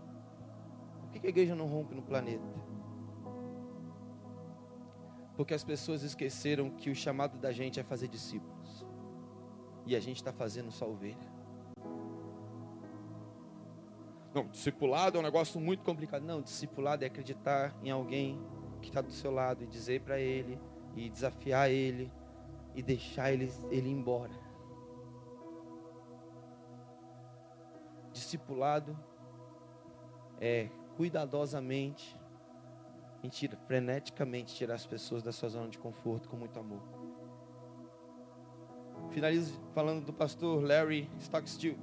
Por 1.01 1.21
que 1.21 1.27
a 1.27 1.31
igreja 1.31 1.55
não 1.55 1.67
rompe 1.67 1.95
no 1.95 2.03
planeta? 2.03 2.45
Porque 5.37 5.55
as 5.55 5.65
pessoas 5.65 6.03
esqueceram 6.03 6.71
que 6.71 6.91
o 6.91 6.95
chamado 6.95 7.39
da 7.39 7.53
gente 7.53 7.81
é 7.81 7.83
fazer 7.83 8.09
discípulos. 8.09 8.87
E 9.87 9.97
a 9.97 10.01
gente 10.01 10.17
está 10.17 10.33
fazendo 10.33 10.71
só 10.71 10.89
ovelha. 10.89 11.35
Não, 14.35 14.49
discipulado 14.49 15.17
é 15.17 15.21
um 15.21 15.23
negócio 15.23 15.61
muito 15.61 15.85
complicado. 15.85 16.23
Não, 16.23 16.43
discipulado 16.43 17.05
é 17.05 17.07
acreditar 17.07 17.75
em 17.83 17.91
alguém 17.91 18.41
que 18.83 18.89
está 18.89 19.01
do 19.01 19.13
seu 19.13 19.31
lado 19.31 19.65
e 19.65 19.67
dizer 19.67 20.01
para 20.03 20.19
ele, 20.19 20.59
e 20.97 21.09
desafiar 21.09 21.71
ele, 21.71 22.11
e 22.75 22.83
deixar 22.83 23.33
ele, 23.33 23.51
ele 23.71 23.89
embora. 23.89 24.44
Discipulado 28.25 28.99
é 30.41 30.69
cuidadosamente 30.97 32.19
Mentira, 33.25 33.57
freneticamente 33.67 34.55
tirar 34.55 34.75
as 34.75 34.87
pessoas 34.87 35.23
da 35.23 35.33
sua 35.33 35.49
zona 35.49 35.71
de 35.71 35.79
conforto 35.79 36.29
com 36.29 36.37
muito 36.37 36.61
amor. 36.61 36.83
Finalizo 39.13 39.59
falando 39.73 40.05
do 40.05 40.13
pastor 40.13 40.63
Larry 40.63 41.09
Stockstill. 41.19 41.79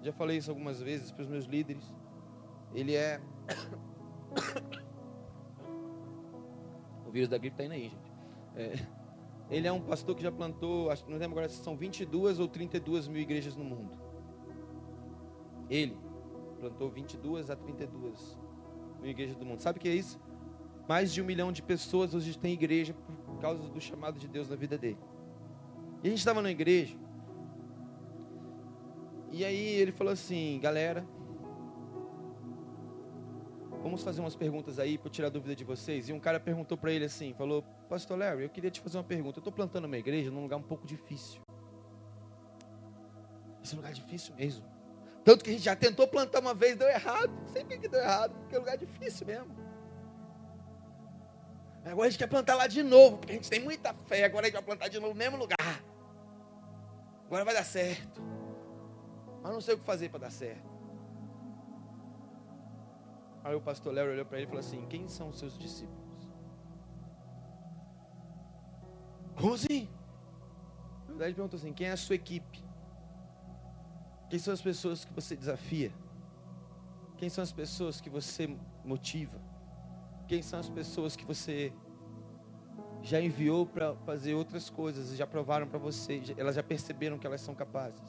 Já 0.00 0.12
falei 0.12 0.36
isso 0.36 0.48
algumas 0.48 0.80
vezes 0.80 1.10
para 1.10 1.22
os 1.22 1.28
meus 1.28 1.46
líderes. 1.46 1.92
Ele 2.72 2.94
é. 2.94 3.20
o 7.04 7.10
vírus 7.10 7.28
da 7.28 7.36
gripe 7.36 7.54
está 7.54 7.64
indo 7.64 7.74
aí, 7.74 7.88
gente. 7.88 8.12
É... 8.54 8.74
Ele 9.50 9.66
é 9.66 9.72
um 9.72 9.80
pastor 9.80 10.14
que 10.14 10.22
já 10.22 10.30
plantou, 10.30 10.88
acho, 10.88 11.04
não 11.10 11.18
lembro 11.18 11.38
agora 11.38 11.48
se 11.48 11.64
são 11.64 11.76
22 11.76 12.38
ou 12.38 12.46
32 12.46 13.08
mil 13.08 13.20
igrejas 13.20 13.56
no 13.56 13.64
mundo. 13.64 14.05
Ele 15.68 15.96
plantou 16.58 16.88
22 16.90 17.50
a 17.50 17.56
32 17.56 18.38
mil 19.00 19.10
igrejas 19.10 19.36
do 19.36 19.44
mundo. 19.44 19.60
Sabe 19.60 19.78
o 19.78 19.82
que 19.82 19.88
é 19.88 19.94
isso? 19.94 20.20
Mais 20.88 21.12
de 21.12 21.20
um 21.20 21.24
milhão 21.24 21.50
de 21.50 21.62
pessoas 21.62 22.14
hoje 22.14 22.38
têm 22.38 22.52
igreja 22.52 22.94
por 23.26 23.38
causa 23.40 23.62
do 23.68 23.80
chamado 23.80 24.18
de 24.18 24.28
Deus 24.28 24.48
na 24.48 24.56
vida 24.56 24.78
dele. 24.78 24.98
E 26.02 26.06
a 26.06 26.10
gente 26.10 26.18
estava 26.18 26.40
na 26.40 26.50
igreja. 26.50 26.96
E 29.30 29.44
aí 29.44 29.68
ele 29.80 29.92
falou 29.92 30.12
assim, 30.12 30.58
galera, 30.62 31.06
vamos 33.82 34.02
fazer 34.02 34.20
umas 34.20 34.36
perguntas 34.36 34.78
aí 34.78 34.96
para 34.96 35.10
tirar 35.10 35.28
dúvida 35.28 35.54
de 35.54 35.64
vocês. 35.64 36.08
E 36.08 36.12
um 36.12 36.20
cara 36.20 36.38
perguntou 36.38 36.78
para 36.78 36.92
ele 36.92 37.04
assim, 37.04 37.34
falou, 37.34 37.62
Pastor 37.88 38.16
Larry, 38.16 38.44
eu 38.44 38.48
queria 38.48 38.70
te 38.70 38.80
fazer 38.80 38.98
uma 38.98 39.04
pergunta. 39.04 39.38
Eu 39.38 39.40
estou 39.40 39.52
plantando 39.52 39.86
uma 39.86 39.98
igreja 39.98 40.30
num 40.30 40.42
lugar 40.42 40.56
um 40.56 40.62
pouco 40.62 40.86
difícil. 40.86 41.40
Esse 43.62 43.74
é 43.74 43.76
lugar 43.76 43.92
difícil 43.92 44.34
mesmo. 44.36 44.75
Tanto 45.26 45.42
que 45.42 45.50
a 45.50 45.52
gente 45.54 45.64
já 45.64 45.74
tentou 45.74 46.06
plantar 46.06 46.38
uma 46.38 46.54
vez, 46.54 46.76
deu 46.76 46.86
errado. 46.86 47.32
Sempre 47.52 47.78
que 47.78 47.88
deu 47.88 48.00
errado, 48.00 48.32
porque 48.38 48.54
é 48.54 48.58
um 48.58 48.60
lugar 48.60 48.78
difícil 48.78 49.26
mesmo. 49.26 49.56
Agora 51.84 52.06
a 52.06 52.10
gente 52.10 52.18
quer 52.20 52.28
plantar 52.28 52.54
lá 52.54 52.68
de 52.68 52.80
novo, 52.80 53.18
porque 53.18 53.32
a 53.32 53.34
gente 53.34 53.50
tem 53.50 53.58
muita 53.58 53.92
fé. 54.06 54.22
Agora 54.22 54.42
a 54.42 54.44
gente 54.46 54.54
vai 54.54 54.62
plantar 54.62 54.86
de 54.86 55.00
novo 55.00 55.14
no 55.14 55.18
mesmo 55.18 55.36
lugar. 55.36 55.82
Agora 57.26 57.44
vai 57.44 57.54
dar 57.54 57.64
certo. 57.64 58.22
Mas 59.42 59.52
não 59.52 59.60
sei 59.60 59.74
o 59.74 59.78
que 59.78 59.84
fazer 59.84 60.10
para 60.10 60.20
dar 60.20 60.30
certo. 60.30 60.70
Aí 63.42 63.54
o 63.56 63.60
pastor 63.60 63.92
Léo 63.94 64.12
olhou 64.12 64.24
para 64.24 64.38
ele 64.38 64.46
e 64.46 64.48
falou 64.48 64.60
assim: 64.60 64.86
Quem 64.86 65.08
são 65.08 65.30
os 65.30 65.40
seus 65.40 65.58
discípulos? 65.58 66.30
Como 69.34 69.54
assim? 69.54 69.88
Na 71.00 71.06
verdade, 71.08 71.30
ele 71.30 71.34
perguntou 71.34 71.58
assim: 71.58 71.72
Quem 71.72 71.88
é 71.88 71.92
a 71.92 71.96
sua 71.96 72.14
equipe? 72.14 72.65
Quem 74.28 74.38
são 74.38 74.52
as 74.52 74.60
pessoas 74.60 75.04
que 75.04 75.12
você 75.12 75.36
desafia? 75.36 75.92
Quem 77.16 77.28
são 77.28 77.42
as 77.42 77.52
pessoas 77.52 78.00
que 78.00 78.10
você 78.10 78.56
motiva? 78.84 79.40
Quem 80.26 80.42
são 80.42 80.58
as 80.58 80.68
pessoas 80.68 81.14
que 81.14 81.24
você 81.24 81.72
já 83.02 83.20
enviou 83.20 83.64
para 83.64 83.94
fazer 83.94 84.34
outras 84.34 84.68
coisas 84.68 85.16
já 85.16 85.26
provaram 85.26 85.68
para 85.68 85.78
você, 85.78 86.20
elas 86.36 86.56
já 86.56 86.62
perceberam 86.62 87.18
que 87.18 87.26
elas 87.26 87.40
são 87.40 87.54
capazes? 87.54 88.02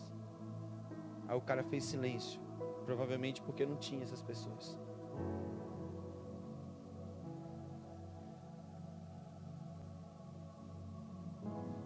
Aí 1.28 1.38
o 1.38 1.42
cara 1.42 1.64
fez 1.64 1.84
silêncio, 1.84 2.42
provavelmente 2.86 3.42
porque 3.42 3.66
não 3.66 3.78
tinha 3.78 4.04
essas 4.04 4.24
pessoas. 4.24 4.78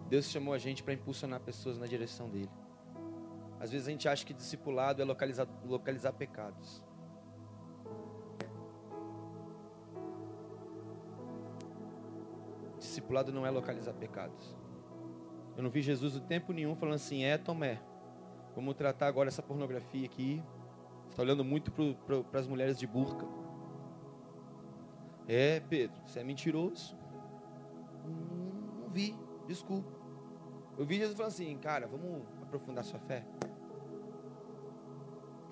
Deus 0.08 0.26
chamou 0.26 0.54
a 0.54 0.58
gente 0.58 0.82
para 0.82 0.94
impulsionar 0.94 1.40
pessoas 1.40 1.78
na 1.78 1.86
direção 1.86 2.28
dele. 2.28 2.50
Às 3.62 3.70
vezes 3.70 3.86
a 3.86 3.92
gente 3.92 4.08
acha 4.08 4.26
que 4.26 4.34
discipulado 4.34 5.00
é 5.00 5.04
localizar, 5.04 5.46
localizar 5.64 6.12
pecados. 6.12 6.82
discipulado 12.76 13.32
não 13.32 13.46
é 13.46 13.50
localizar 13.50 13.92
pecados. 13.94 14.56
Eu 15.56 15.62
não 15.62 15.70
vi 15.70 15.80
Jesus 15.80 16.16
o 16.16 16.20
tempo 16.20 16.52
nenhum 16.52 16.74
falando 16.74 16.96
assim, 16.96 17.22
é 17.22 17.38
Tomé, 17.38 17.80
vamos 18.56 18.74
tratar 18.74 19.06
agora 19.06 19.28
essa 19.28 19.42
pornografia 19.42 20.06
aqui. 20.06 20.42
Está 21.08 21.22
olhando 21.22 21.44
muito 21.44 21.70
para 21.70 22.40
as 22.40 22.48
mulheres 22.48 22.76
de 22.76 22.86
burca. 22.86 23.26
É, 25.28 25.60
Pedro, 25.60 25.96
você 26.04 26.18
é 26.18 26.24
mentiroso. 26.24 26.96
Hum, 28.04 28.80
não 28.80 28.90
vi, 28.90 29.16
desculpa. 29.46 29.88
Eu 30.76 30.84
vi 30.84 30.96
Jesus 30.96 31.16
falando 31.16 31.32
assim, 31.32 31.56
cara, 31.58 31.86
vamos 31.86 32.22
aprofundar 32.42 32.82
sua 32.82 32.98
fé. 32.98 33.24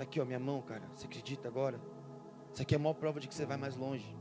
Está 0.01 0.05
aqui, 0.05 0.21
ó, 0.21 0.25
minha 0.25 0.41
mão, 0.41 0.63
cara. 0.63 0.83
Você 0.95 1.07
acredita 1.07 1.47
agora? 1.47 1.79
Isso 2.53 2.63
aqui 2.63 2.75
é 2.75 2.79
a 2.79 2.81
maior 2.81 2.95
prova 2.95 3.21
de 3.21 3.29
que 3.29 3.35
você 3.35 3.45
vai 3.45 3.59
mais 3.59 3.77
longe. 3.77 4.17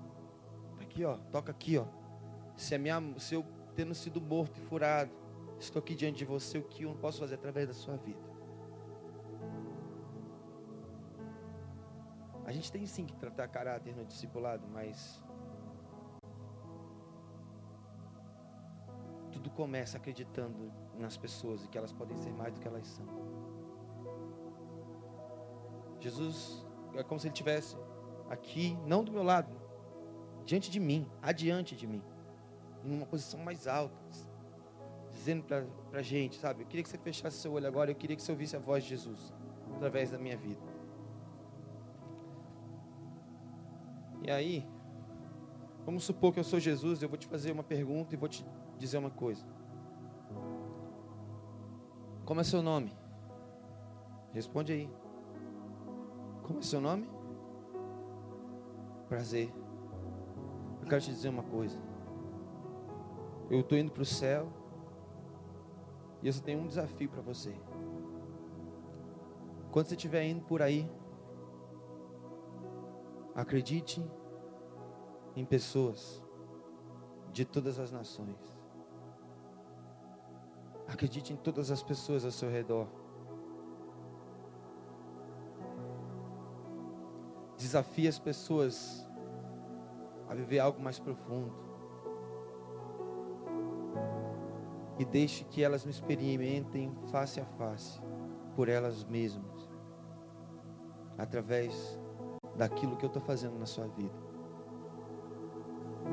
Está 0.74 0.84
aqui, 0.84 1.06
ó. 1.06 1.18
Toca 1.32 1.52
aqui, 1.52 1.78
ó 1.78 1.86
se, 2.60 2.76
a 2.76 2.78
minha, 2.78 3.02
se 3.18 3.34
eu 3.36 3.46
tendo 3.74 3.96
sido 3.96 4.20
morto 4.20 4.60
e 4.60 4.62
furado, 4.62 5.12
estou 5.58 5.80
aqui 5.80 5.96
diante 5.96 6.18
de 6.18 6.26
você, 6.26 6.58
o 6.58 6.64
que 6.64 6.84
eu 6.84 6.94
posso 6.96 7.20
fazer 7.20 7.36
através 7.36 7.68
da 7.68 7.74
sua 7.74 7.96
vida? 7.96 8.20
A 12.46 12.52
gente 12.52 12.72
tem 12.72 12.86
sim 12.86 13.06
que 13.06 13.16
tratar 13.16 13.48
caráter 13.48 13.96
no 13.96 14.04
discipulado, 14.04 14.68
mas 14.68 15.24
tudo 19.32 19.50
começa 19.52 19.98
acreditando 19.98 20.72
nas 20.98 21.16
pessoas 21.16 21.64
e 21.64 21.68
que 21.70 21.78
elas 21.78 21.94
podem 21.94 22.18
ser 22.18 22.34
mais 22.34 22.54
do 22.54 22.60
que 22.60 22.68
elas 22.68 22.86
são. 22.88 23.06
Jesus 26.00 26.66
é 26.96 27.04
como 27.04 27.20
se 27.20 27.28
ele 27.28 27.34
estivesse 27.34 27.78
aqui, 28.30 28.78
não 28.86 29.04
do 29.04 29.12
meu 29.12 29.24
lado, 29.24 29.50
diante 30.46 30.72
de 30.72 30.80
mim, 30.80 31.08
adiante 31.22 31.76
de 31.76 31.86
mim 31.86 32.04
em 32.84 32.96
uma 32.96 33.06
posição 33.06 33.40
mais 33.40 33.68
alta, 33.68 33.96
dizendo 35.12 35.44
para 35.44 35.66
a 35.94 36.02
gente, 36.02 36.38
sabe? 36.38 36.64
Eu 36.64 36.68
queria 36.68 36.84
que 36.84 36.90
você 36.90 36.98
fechasse 36.98 37.38
seu 37.38 37.52
olho 37.52 37.68
agora, 37.68 37.92
eu 37.92 37.96
queria 37.96 38.16
que 38.16 38.22
você 38.22 38.32
ouvisse 38.32 38.56
a 38.56 38.60
voz 38.60 38.84
de 38.84 38.90
Jesus 38.90 39.34
através 39.76 40.12
da 40.12 40.18
minha 40.18 40.38
vida. 40.38 40.62
E 44.24 44.32
aí, 44.32 44.68
vamos 45.86 46.04
supor 46.04 46.34
que 46.34 46.40
eu 46.40 46.44
sou 46.44 46.60
Jesus, 46.60 47.02
eu 47.02 47.10
vou 47.10 47.18
te 47.18 47.28
fazer 47.28 47.52
uma 47.52 47.64
pergunta 47.64 48.14
e 48.14 48.18
vou 48.18 48.30
te 48.30 48.46
dizer 48.78 48.98
uma 48.98 49.10
coisa. 49.10 49.46
Como 52.26 52.40
é 52.40 52.44
seu 52.44 52.62
nome? 52.62 52.96
Responde 54.34 54.72
aí. 54.72 54.90
Como 56.50 56.62
é 56.62 56.64
seu 56.64 56.82
nome? 56.82 57.08
Prazer. 59.08 59.54
Eu 60.82 60.88
quero 60.88 61.00
te 61.00 61.12
dizer 61.12 61.30
uma 61.30 61.44
coisa. 61.44 61.78
Eu 63.52 63.60
estou 63.60 63.78
indo 63.78 63.92
para 63.92 64.02
o 64.02 64.06
céu 64.06 64.52
E 66.24 66.28
eu 66.28 66.34
só 66.34 66.42
tenho 66.42 66.60
um 66.60 66.66
desafio 66.66 67.08
para 67.08 67.22
você. 67.22 67.56
Quando 69.72 69.90
você 69.90 69.96
estiver 69.96 70.26
indo 70.26 70.44
por 70.44 70.64
aí, 70.64 70.90
acredite 73.36 74.04
em 75.36 75.46
pessoas 75.46 76.20
de 77.32 77.46
todas 77.46 77.78
as 77.78 77.92
nações. 77.92 78.58
Acredite 80.88 81.32
em 81.32 81.38
todas 81.38 81.70
as 81.70 81.84
pessoas 81.84 82.26
ao 82.26 82.32
seu 82.32 82.50
redor. 82.50 82.88
Desafie 87.60 88.08
as 88.08 88.18
pessoas 88.18 89.06
a 90.30 90.34
viver 90.34 90.60
algo 90.60 90.82
mais 90.82 90.98
profundo. 90.98 91.54
E 94.98 95.04
deixe 95.04 95.44
que 95.44 95.62
elas 95.62 95.84
me 95.84 95.92
experimentem 95.92 96.96
face 97.12 97.42
a 97.42 97.46
face, 97.46 98.00
por 98.56 98.70
elas 98.70 99.04
mesmas, 99.04 99.70
através 101.18 102.00
daquilo 102.56 102.96
que 102.96 103.04
eu 103.04 103.08
estou 103.08 103.22
fazendo 103.22 103.60
na 103.60 103.66
sua 103.66 103.88
vida. 103.88 104.16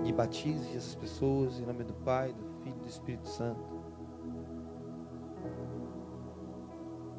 E 0.05 0.13
batize 0.13 0.77
essas 0.77 0.97
pessoas 0.97 1.61
em 1.61 1.65
nome 1.65 1.85
do 1.85 1.95
Pai, 1.95 2.33
do 2.33 2.45
Filho 2.65 2.77
e 2.77 2.81
do 2.81 2.89
Espírito 2.89 3.29
Santo. 3.29 3.77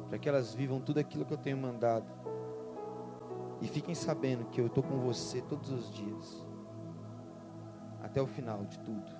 Para 0.06 0.18
que 0.18 0.28
elas 0.28 0.54
vivam 0.54 0.82
tudo 0.82 1.00
aquilo 1.00 1.24
que 1.24 1.32
eu 1.32 1.38
tenho 1.38 1.56
mandado. 1.56 2.06
E 3.60 3.66
fiquem 3.66 3.94
sabendo 3.94 4.46
que 4.46 4.60
eu 4.60 4.66
estou 4.66 4.82
com 4.82 4.98
você 4.98 5.40
todos 5.42 5.70
os 5.70 5.92
dias. 5.92 6.46
Até 8.02 8.22
o 8.22 8.26
final 8.26 8.64
de 8.64 8.78
tudo. 8.80 9.10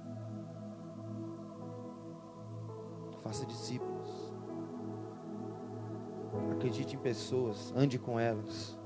Faça 3.22 3.44
discípulos. 3.44 4.32
Acredite 6.52 6.94
em 6.94 6.98
pessoas. 6.98 7.72
Ande 7.76 7.98
com 7.98 8.18
elas 8.18 8.78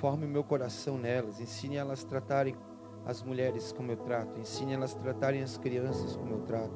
forme 0.00 0.24
o 0.24 0.28
meu 0.28 0.42
coração 0.42 0.96
nelas, 0.96 1.40
ensine 1.40 1.76
elas 1.76 2.02
a 2.02 2.08
tratarem 2.08 2.56
as 3.04 3.22
mulheres 3.22 3.70
como 3.70 3.92
eu 3.92 3.98
trato, 3.98 4.40
ensine 4.40 4.72
elas 4.72 4.96
a 4.96 4.98
tratarem 4.98 5.42
as 5.42 5.58
crianças 5.58 6.16
como 6.16 6.32
eu 6.32 6.40
trato, 6.40 6.74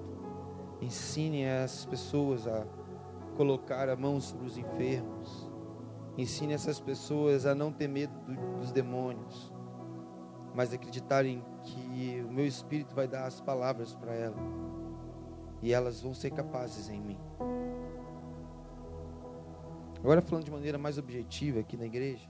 ensine 0.83 1.43
essas 1.43 1.87
pessoas 1.87 2.47
a 2.47 2.67
colocar 3.35 3.89
a 3.89 3.97
mão 3.97 4.21
sobre 4.21 4.47
os 4.47 4.59
enfermos, 4.59 5.51
ensine 6.17 6.53
essas 6.53 6.81
pessoas 6.81 7.47
a 7.47 7.55
não 7.55 7.73
ter 7.73 7.89
medo 7.89 8.13
do, 8.21 8.59
dos 8.59 8.73
demônios, 8.73 9.53
mas 10.55 10.73
acreditarem 10.73 11.45
que 11.63 12.25
o 12.29 12.33
meu 12.33 12.47
Espírito 12.47 12.95
vai 12.95 13.09
dar 13.09 13.27
as 13.27 13.41
palavras 13.41 13.95
para 13.95 14.15
elas 14.15 14.39
e 15.63 15.73
elas 15.73 16.01
vão 16.01 16.15
ser 16.15 16.31
capazes 16.31 16.89
em 16.89 17.01
mim. 17.01 17.19
Agora 19.99 20.21
falando 20.21 20.45
de 20.45 20.51
maneira 20.51 20.77
mais 20.77 20.99
objetiva 20.99 21.61
aqui 21.61 21.77
na 21.77 21.87
igreja, 21.87 22.29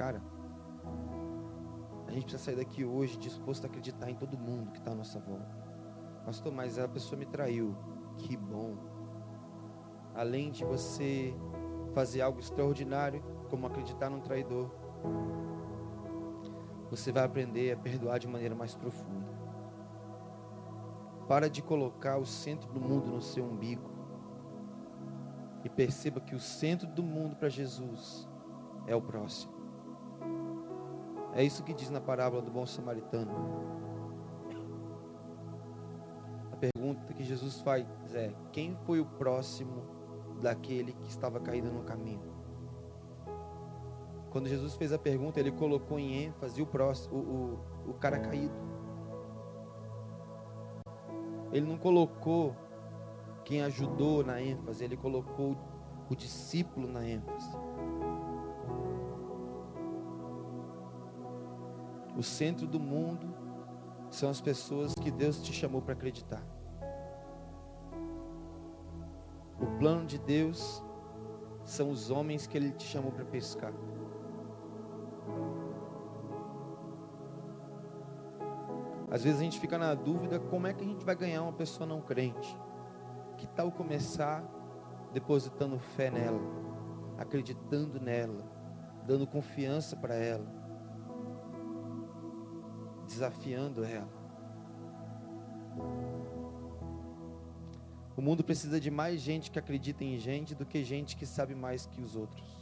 Cara, 0.00 0.22
a 2.06 2.10
gente 2.10 2.22
precisa 2.22 2.42
sair 2.42 2.56
daqui 2.56 2.86
hoje 2.86 3.18
disposto 3.18 3.64
a 3.64 3.66
acreditar 3.66 4.10
em 4.10 4.14
todo 4.14 4.38
mundo 4.38 4.70
que 4.70 4.78
está 4.78 4.92
à 4.92 4.94
nossa 4.94 5.20
volta. 5.20 5.54
Pastor, 6.24 6.50
mas 6.50 6.78
a 6.78 6.88
pessoa 6.88 7.18
me 7.18 7.26
traiu. 7.26 7.76
Que 8.16 8.34
bom. 8.34 8.78
Além 10.14 10.50
de 10.50 10.64
você 10.64 11.34
fazer 11.94 12.20
algo 12.20 12.40
extraordinário, 12.40 13.22
como 13.48 13.66
acreditar 13.66 14.10
num 14.10 14.20
traidor, 14.20 14.70
você 16.90 17.12
vai 17.12 17.24
aprender 17.24 17.72
a 17.72 17.76
perdoar 17.76 18.18
de 18.18 18.26
maneira 18.26 18.54
mais 18.54 18.74
profunda. 18.74 19.28
Para 21.28 21.48
de 21.48 21.62
colocar 21.62 22.18
o 22.18 22.26
centro 22.26 22.72
do 22.72 22.80
mundo 22.80 23.10
no 23.10 23.22
seu 23.22 23.44
umbigo. 23.44 23.88
E 25.62 25.68
perceba 25.68 26.20
que 26.20 26.34
o 26.34 26.40
centro 26.40 26.88
do 26.88 27.02
mundo 27.02 27.36
para 27.36 27.48
Jesus 27.48 28.28
é 28.86 28.96
o 28.96 29.00
próximo. 29.00 29.52
É 31.32 31.44
isso 31.44 31.62
que 31.62 31.72
diz 31.72 31.90
na 31.90 32.00
parábola 32.00 32.42
do 32.42 32.50
bom 32.50 32.66
samaritano. 32.66 33.30
A 36.50 36.56
pergunta 36.56 37.12
que 37.14 37.22
Jesus 37.22 37.60
faz 37.60 37.86
é: 38.14 38.34
quem 38.50 38.76
foi 38.84 39.00
o 39.00 39.06
próximo 39.06 39.99
daquele 40.40 40.92
que 40.92 41.08
estava 41.08 41.38
caído 41.38 41.70
no 41.70 41.82
caminho? 41.82 42.40
Quando 44.30 44.48
Jesus 44.48 44.74
fez 44.74 44.92
a 44.92 44.98
pergunta, 44.98 45.40
ele 45.40 45.50
colocou 45.50 45.98
em 45.98 46.24
ênfase 46.24 46.62
o 46.62 46.66
próximo, 46.66 47.16
o, 47.16 47.88
o, 47.88 47.90
o 47.90 47.94
cara 47.94 48.18
caído. 48.18 48.54
Ele 51.52 51.66
não 51.66 51.76
colocou 51.76 52.56
quem 53.44 53.62
ajudou 53.62 54.24
na 54.24 54.40
ênfase, 54.40 54.84
ele 54.84 54.96
colocou 54.96 55.56
o 56.08 56.14
discípulo 56.14 56.86
na 56.86 57.04
ênfase. 57.04 57.50
O 62.16 62.22
centro 62.22 62.66
do 62.66 62.78
mundo 62.78 63.34
são 64.10 64.30
as 64.30 64.40
pessoas 64.40 64.94
que 64.94 65.10
Deus 65.10 65.42
te 65.42 65.52
chamou 65.52 65.82
para 65.82 65.94
acreditar. 65.94 66.44
O 69.60 69.66
plano 69.78 70.06
de 70.06 70.18
Deus 70.18 70.82
são 71.64 71.90
os 71.90 72.10
homens 72.10 72.46
que 72.46 72.56
Ele 72.56 72.72
te 72.72 72.84
chamou 72.84 73.12
para 73.12 73.24
pescar. 73.24 73.72
Às 79.10 79.24
vezes 79.24 79.40
a 79.40 79.42
gente 79.42 79.58
fica 79.58 79.76
na 79.76 79.92
dúvida 79.92 80.38
como 80.38 80.66
é 80.66 80.72
que 80.72 80.84
a 80.84 80.86
gente 80.86 81.04
vai 81.04 81.16
ganhar 81.16 81.42
uma 81.42 81.52
pessoa 81.52 81.86
não 81.86 82.00
crente. 82.00 82.56
Que 83.36 83.46
tal 83.46 83.72
começar 83.72 84.44
depositando 85.12 85.78
fé 85.78 86.10
nela, 86.10 86.40
acreditando 87.18 88.00
nela, 88.00 88.44
dando 89.04 89.26
confiança 89.26 89.96
para 89.96 90.14
ela, 90.14 90.46
desafiando 93.06 93.84
ela. 93.84 94.08
O 98.16 98.22
mundo 98.22 98.44
precisa 98.44 98.80
de 98.80 98.90
mais 98.90 99.20
gente 99.20 99.50
que 99.50 99.58
acredita 99.58 100.04
em 100.04 100.18
gente 100.18 100.54
do 100.54 100.66
que 100.66 100.84
gente 100.84 101.16
que 101.16 101.24
sabe 101.24 101.54
mais 101.54 101.86
que 101.86 102.00
os 102.00 102.16
outros. 102.16 102.60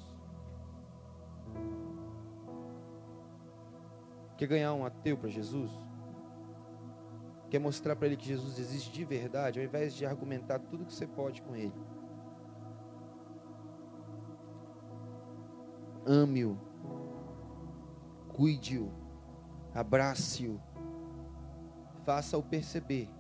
Quer 4.37 4.47
ganhar 4.47 4.73
um 4.73 4.85
ateu 4.85 5.17
para 5.17 5.29
Jesus? 5.29 5.71
Quer 7.51 7.59
mostrar 7.59 7.97
para 7.97 8.07
ele 8.07 8.17
que 8.17 8.27
Jesus 8.27 8.59
existe 8.59 8.93
de 8.93 9.05
verdade, 9.05 9.59
ao 9.59 9.65
invés 9.65 9.95
de 9.95 10.05
argumentar 10.05 10.59
tudo 10.59 10.85
que 10.85 10.93
você 10.93 11.07
pode 11.07 11.43
com 11.43 11.57
ele? 11.57 11.73
Ame-o, 16.07 16.59
cuide-o, 18.29 18.93
abrace-o, 19.75 20.61
faça-o 22.05 22.43
perceber 22.43 23.11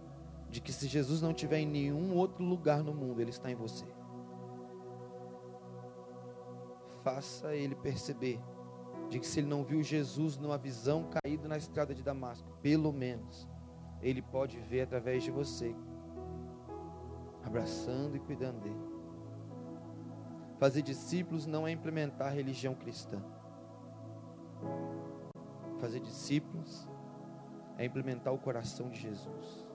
de 0.48 0.60
que 0.60 0.72
se 0.72 0.86
Jesus 0.86 1.20
não 1.20 1.30
estiver 1.30 1.58
em 1.58 1.66
nenhum 1.66 2.16
outro 2.16 2.44
lugar 2.44 2.82
no 2.82 2.94
mundo, 2.94 3.20
ele 3.20 3.30
está 3.30 3.50
em 3.50 3.54
você. 3.54 3.84
Faça 7.02 7.54
ele 7.54 7.74
perceber 7.74 8.40
de 9.08 9.18
que 9.18 9.26
se 9.26 9.40
ele 9.40 9.46
não 9.46 9.64
viu 9.64 9.82
Jesus 9.82 10.36
numa 10.36 10.58
visão 10.58 11.08
caído 11.22 11.48
na 11.48 11.56
estrada 11.56 11.94
de 11.94 12.02
Damasco, 12.02 12.48
pelo 12.60 12.92
menos 12.92 13.48
ele 14.02 14.22
pode 14.22 14.58
ver 14.60 14.82
através 14.82 15.22
de 15.22 15.30
você, 15.30 15.74
abraçando 17.42 18.16
e 18.16 18.20
cuidando 18.20 18.60
dele. 18.60 18.88
Fazer 20.58 20.82
discípulos 20.82 21.46
não 21.46 21.66
é 21.66 21.70
implementar 21.70 22.28
a 22.28 22.34
religião 22.34 22.74
cristã 22.74 23.22
fazer 25.78 26.00
discípulos, 26.00 26.88
é 27.76 27.84
implementar 27.84 28.32
o 28.32 28.38
coração 28.38 28.90
de 28.90 29.00
Jesus. 29.00 29.66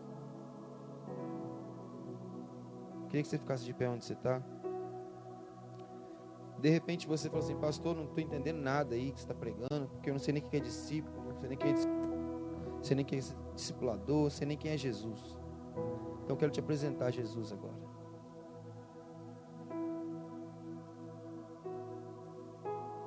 Queria 3.14 3.22
que 3.22 3.30
você 3.30 3.38
ficasse 3.38 3.64
de 3.64 3.72
pé 3.76 3.88
onde 3.88 4.04
você 4.04 4.14
está. 4.14 4.42
De 6.58 6.68
repente 6.68 7.06
você 7.06 7.30
fala 7.30 7.44
assim, 7.44 7.56
pastor, 7.56 7.96
não 7.96 8.06
estou 8.06 8.24
entendendo 8.24 8.58
nada 8.58 8.96
aí 8.96 9.12
que 9.12 9.20
você 9.20 9.26
está 9.26 9.36
pregando, 9.36 9.88
porque 9.88 10.10
eu 10.10 10.14
não 10.14 10.20
sei 10.20 10.34
nem 10.34 10.42
quem 10.42 10.60
é 10.60 10.64
discípulo, 10.64 11.24
não 11.32 11.36
sei 11.40 11.50
nem 11.50 11.58
quem 11.60 11.72
é, 11.74 11.76
sei 12.82 12.96
nem 12.96 13.06
quem 13.06 13.20
é 13.20 13.22
discipulador, 13.54 14.32
sei 14.32 14.48
nem 14.48 14.58
quem 14.58 14.72
é 14.72 14.78
Jesus. 14.78 15.40
Então 16.24 16.30
eu 16.30 16.38
quero 16.38 16.52
te 16.52 16.60
apresentar 16.60 17.12
Jesus 17.12 17.54
agora. 17.54 17.78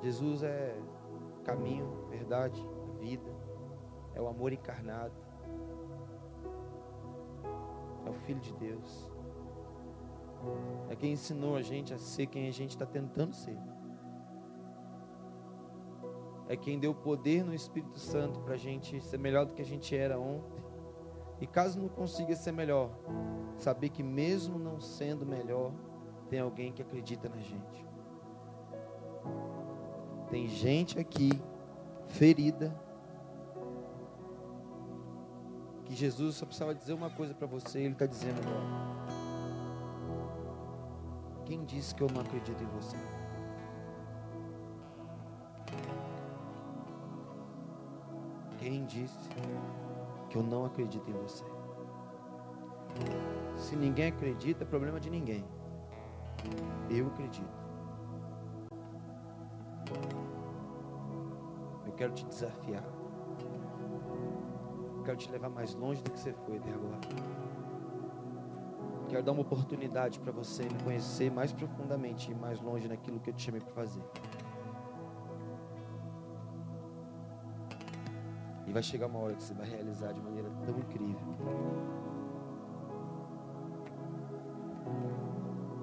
Jesus 0.05 0.45
é 0.45 0.81
caminho, 1.43 2.07
verdade, 2.11 2.65
vida, 3.01 3.35
é 4.15 4.23
o 4.23 4.29
amor 4.29 4.53
encarnado, 4.53 5.17
é 8.07 8.09
o 8.09 8.15
Filho 8.15 8.39
de 8.39 8.53
Deus, 8.53 9.16
é 10.89 10.97
quem 10.97 11.13
ensinou 11.13 11.57
a 11.57 11.63
gente 11.63 11.93
a 11.93 11.99
ser 11.99 12.27
quem 12.27 12.49
a 12.49 12.53
gente 12.53 12.71
está 12.71 12.87
tentando 12.87 13.35
ser, 13.35 13.59
é 16.49 16.57
quem 16.57 16.79
deu 16.79 16.95
poder 16.95 17.45
no 17.45 17.55
Espírito 17.55 17.99
Santo 17.99 18.41
para 18.41 18.55
a 18.55 18.59
gente 18.59 19.01
ser 19.01 19.19
melhor 19.19 19.47
do 19.47 19.55
que 19.55 19.63
a 19.63 19.65
gente 19.65 19.97
era 19.97 20.19
ontem, 20.19 20.65
E 21.39 21.47
caso 21.47 21.79
não 21.79 21.89
consiga 21.89 22.35
ser 22.35 22.53
melhor, 22.53 22.91
saber 23.59 23.91
que 23.91 24.03
mesmo 24.03 24.59
não 24.59 24.81
sendo 24.81 25.27
melhor, 25.27 25.71
tem 26.31 26.41
alguém 26.41 26.73
que 26.73 26.81
acredita 26.81 27.29
na 27.29 27.37
gente. 27.37 27.87
Tem 30.31 30.49
gente 30.49 30.99
aqui 30.99 31.31
ferida 32.07 32.75
que 35.85 35.95
Jesus 35.95 36.37
só 36.37 36.47
precisava 36.47 36.75
dizer 36.75 36.93
uma 36.95 37.11
coisa 37.11 37.35
para 37.35 37.47
você, 37.47 37.81
ele 37.81 37.93
está 37.93 38.07
dizendo 38.07 38.41
agora. 38.41 38.86
Quem 41.57 41.65
disse 41.65 41.95
que 41.95 42.03
eu 42.03 42.09
não 42.13 42.21
acredito 42.21 42.63
em 42.63 42.67
você? 42.67 42.97
Quem 48.59 48.85
disse 48.85 49.31
que 50.29 50.37
eu 50.37 50.43
não 50.43 50.67
acredito 50.67 51.11
em 51.11 51.15
você? 51.15 51.45
Se 53.57 53.75
ninguém 53.75 54.09
acredita, 54.09 54.65
é 54.65 54.67
problema 54.67 55.01
de 55.01 55.09
ninguém. 55.09 55.47
Eu 56.91 57.07
acredito. 57.07 57.57
Eu 61.87 61.93
quero 61.93 62.13
te 62.13 62.27
desafiar. 62.27 62.85
Eu 64.95 65.03
quero 65.05 65.17
te 65.17 65.31
levar 65.33 65.49
mais 65.49 65.75
longe 65.75 66.03
do 66.03 66.11
que 66.11 66.21
você 66.21 66.35
foi 66.35 66.59
até 66.59 66.71
agora. 66.71 67.01
Quero 69.09 69.23
dar 69.23 69.33
uma 69.33 69.43
oportunidade 69.43 70.19
para 70.19 70.33
você 70.33 70.65
me 70.65 70.83
conhecer 70.83 71.31
mais 71.31 71.53
profundamente 71.53 72.33
e 72.33 72.35
mais 72.35 72.61
longe 72.61 72.89
naquilo 72.89 73.21
que 73.21 73.31
eu 73.31 73.35
te 73.35 73.43
chamei 73.43 73.61
para 73.61 73.73
fazer. 73.73 74.03
E 78.67 78.73
vai 78.73 78.83
chegar 78.83 79.07
uma 79.07 79.21
hora 79.21 79.35
que 79.35 79.43
você 79.43 79.55
vai 79.55 79.69
realizar 79.69 80.13
de 80.13 80.21
maneira 80.21 80.51
tão 80.65 80.77
incrível. 80.77 81.35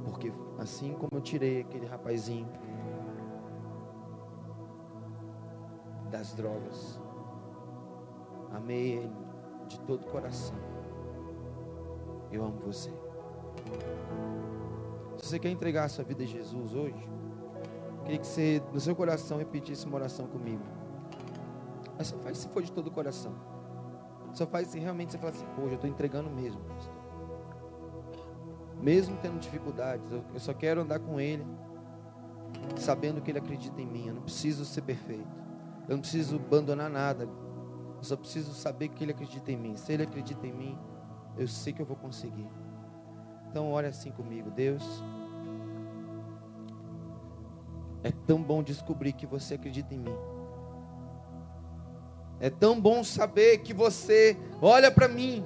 Porque 0.03 0.33
assim 0.59 0.93
como 0.93 1.09
eu 1.13 1.21
tirei 1.21 1.61
aquele 1.61 1.85
rapazinho 1.85 2.47
das 6.11 6.33
drogas, 6.33 6.99
amei 8.51 8.97
ele 8.97 9.15
de 9.67 9.79
todo 9.79 10.03
o 10.03 10.11
coração. 10.11 10.55
Eu 12.29 12.43
amo 12.43 12.59
você. 12.59 13.02
Se 15.17 15.29
você 15.29 15.39
quer 15.39 15.49
entregar 15.49 15.85
a 15.85 15.89
sua 15.89 16.03
vida 16.03 16.23
a 16.23 16.27
Jesus 16.27 16.73
hoje, 16.73 17.09
queria 18.03 18.19
que 18.19 18.27
você, 18.27 18.61
no 18.73 18.79
seu 18.79 18.95
coração, 18.95 19.37
repetisse 19.37 19.85
uma 19.85 19.95
oração 19.95 20.27
comigo. 20.27 20.63
Mas 21.97 22.07
só 22.07 22.17
faz 22.17 22.37
se 22.39 22.49
for 22.49 22.61
de 22.61 22.71
todo 22.71 22.87
o 22.87 22.91
coração. 22.91 23.33
Só 24.33 24.45
faz 24.47 24.67
se 24.67 24.79
realmente 24.79 25.11
você 25.11 25.17
falar 25.17 25.31
assim, 25.31 25.45
poxa, 25.55 25.69
eu 25.69 25.75
estou 25.75 25.89
entregando 25.89 26.29
mesmo. 26.29 26.61
Mesmo 28.81 29.15
tendo 29.21 29.39
dificuldades, 29.39 30.05
eu 30.11 30.39
só 30.39 30.53
quero 30.53 30.81
andar 30.81 30.99
com 30.99 31.19
Ele, 31.19 31.45
sabendo 32.75 33.21
que 33.21 33.31
Ele 33.31 33.39
acredita 33.39 33.79
em 33.79 33.85
mim. 33.85 34.07
Eu 34.07 34.15
não 34.15 34.23
preciso 34.23 34.65
ser 34.65 34.81
perfeito. 34.81 35.27
Eu 35.87 35.95
não 35.95 36.01
preciso 36.01 36.35
abandonar 36.35 36.89
nada. 36.89 37.23
Eu 37.23 38.03
só 38.03 38.17
preciso 38.17 38.51
saber 38.53 38.89
que 38.89 39.03
Ele 39.03 39.11
acredita 39.11 39.51
em 39.51 39.57
mim. 39.57 39.77
Se 39.77 39.93
Ele 39.93 40.03
acredita 40.03 40.45
em 40.45 40.51
mim, 40.51 40.77
eu 41.37 41.47
sei 41.47 41.71
que 41.71 41.81
eu 41.81 41.85
vou 41.85 41.95
conseguir. 41.95 42.49
Então, 43.53 43.71
ore 43.71 43.85
assim 43.85 44.09
comigo, 44.09 44.49
Deus. 44.49 44.81
É 48.01 48.11
tão 48.25 48.41
bom 48.41 48.63
descobrir 48.63 49.13
que 49.13 49.27
você 49.27 49.53
acredita 49.53 49.93
em 49.93 49.99
mim. 49.99 50.15
É 52.39 52.49
tão 52.49 52.81
bom 52.81 53.03
saber 53.03 53.59
que 53.59 53.71
você 53.71 54.35
olha 54.59 54.89
para 54.89 55.07
mim 55.07 55.45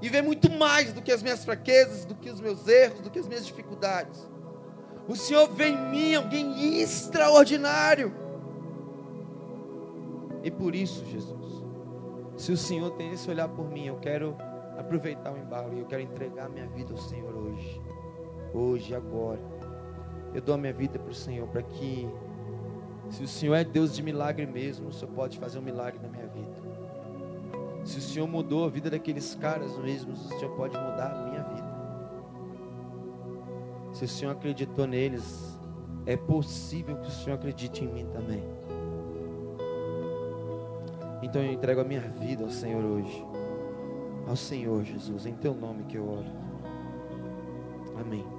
e 0.00 0.08
vê 0.08 0.22
muito 0.22 0.50
mais 0.50 0.94
do 0.94 1.02
que 1.02 1.12
as 1.12 1.22
minhas 1.22 1.44
fraquezas, 1.44 2.06
do 2.06 2.14
que 2.14 2.30
os 2.30 2.40
meus 2.40 2.66
erros, 2.66 3.02
do 3.02 3.10
que 3.10 3.18
as 3.18 3.28
minhas 3.28 3.44
dificuldades. 3.44 4.26
O 5.06 5.14
Senhor 5.14 5.46
vê 5.52 5.66
em 5.66 5.90
mim 5.90 6.14
alguém 6.14 6.80
extraordinário. 6.80 8.10
E 10.42 10.50
por 10.50 10.74
isso, 10.74 11.04
Jesus, 11.04 11.62
se 12.38 12.50
o 12.50 12.56
Senhor 12.56 12.92
tem 12.92 13.12
esse 13.12 13.28
olhar 13.28 13.48
por 13.48 13.70
mim, 13.70 13.84
eu 13.84 13.98
quero 13.98 14.34
aproveitar 14.78 15.32
o 15.32 15.38
embalo 15.38 15.74
e 15.74 15.80
eu 15.80 15.86
quero 15.86 16.02
entregar 16.02 16.48
minha 16.48 16.66
vida 16.68 16.92
ao 16.92 16.98
Senhor 16.98 17.34
hoje. 17.34 17.80
Hoje, 18.52 18.94
agora. 18.94 19.40
Eu 20.34 20.40
dou 20.40 20.54
a 20.54 20.58
minha 20.58 20.72
vida 20.72 20.98
para 20.98 21.10
o 21.10 21.14
Senhor 21.14 21.46
para 21.48 21.62
que 21.62 22.08
se 23.10 23.22
o 23.22 23.28
Senhor 23.28 23.54
é 23.54 23.64
Deus 23.64 23.94
de 23.94 24.02
milagre 24.02 24.46
mesmo, 24.46 24.88
o 24.88 24.92
Senhor 24.92 25.12
pode 25.12 25.38
fazer 25.38 25.58
um 25.58 25.62
milagre 25.62 26.00
na 26.02 26.08
minha 26.08 26.26
vida. 26.26 26.74
Se 27.84 27.98
o 27.98 28.00
Senhor 28.00 28.26
mudou 28.26 28.64
a 28.64 28.68
vida 28.68 28.90
daqueles 28.90 29.34
caras 29.34 29.76
mesmos, 29.78 30.24
o 30.24 30.28
Senhor 30.38 30.56
pode 30.56 30.76
mudar 30.76 31.12
a 31.12 31.28
minha 31.28 31.42
vida. 31.42 31.74
Se 33.92 34.04
o 34.04 34.08
Senhor 34.08 34.32
acreditou 34.32 34.86
neles, 34.86 35.56
é 36.06 36.16
possível 36.16 36.96
que 36.96 37.08
o 37.08 37.10
Senhor 37.10 37.36
acredite 37.36 37.84
em 37.84 37.88
mim 37.88 38.06
também. 38.06 38.42
Então 41.22 41.42
eu 41.42 41.52
entrego 41.52 41.80
a 41.80 41.84
minha 41.84 42.00
vida 42.00 42.42
ao 42.44 42.50
Senhor 42.50 42.84
hoje. 42.84 43.24
Ao 44.26 44.36
Senhor 44.36 44.82
Jesus, 44.84 45.26
em 45.26 45.34
teu 45.34 45.54
nome 45.54 45.84
que 45.84 45.96
eu 45.96 46.08
oro. 46.08 46.26
Amém. 48.00 48.33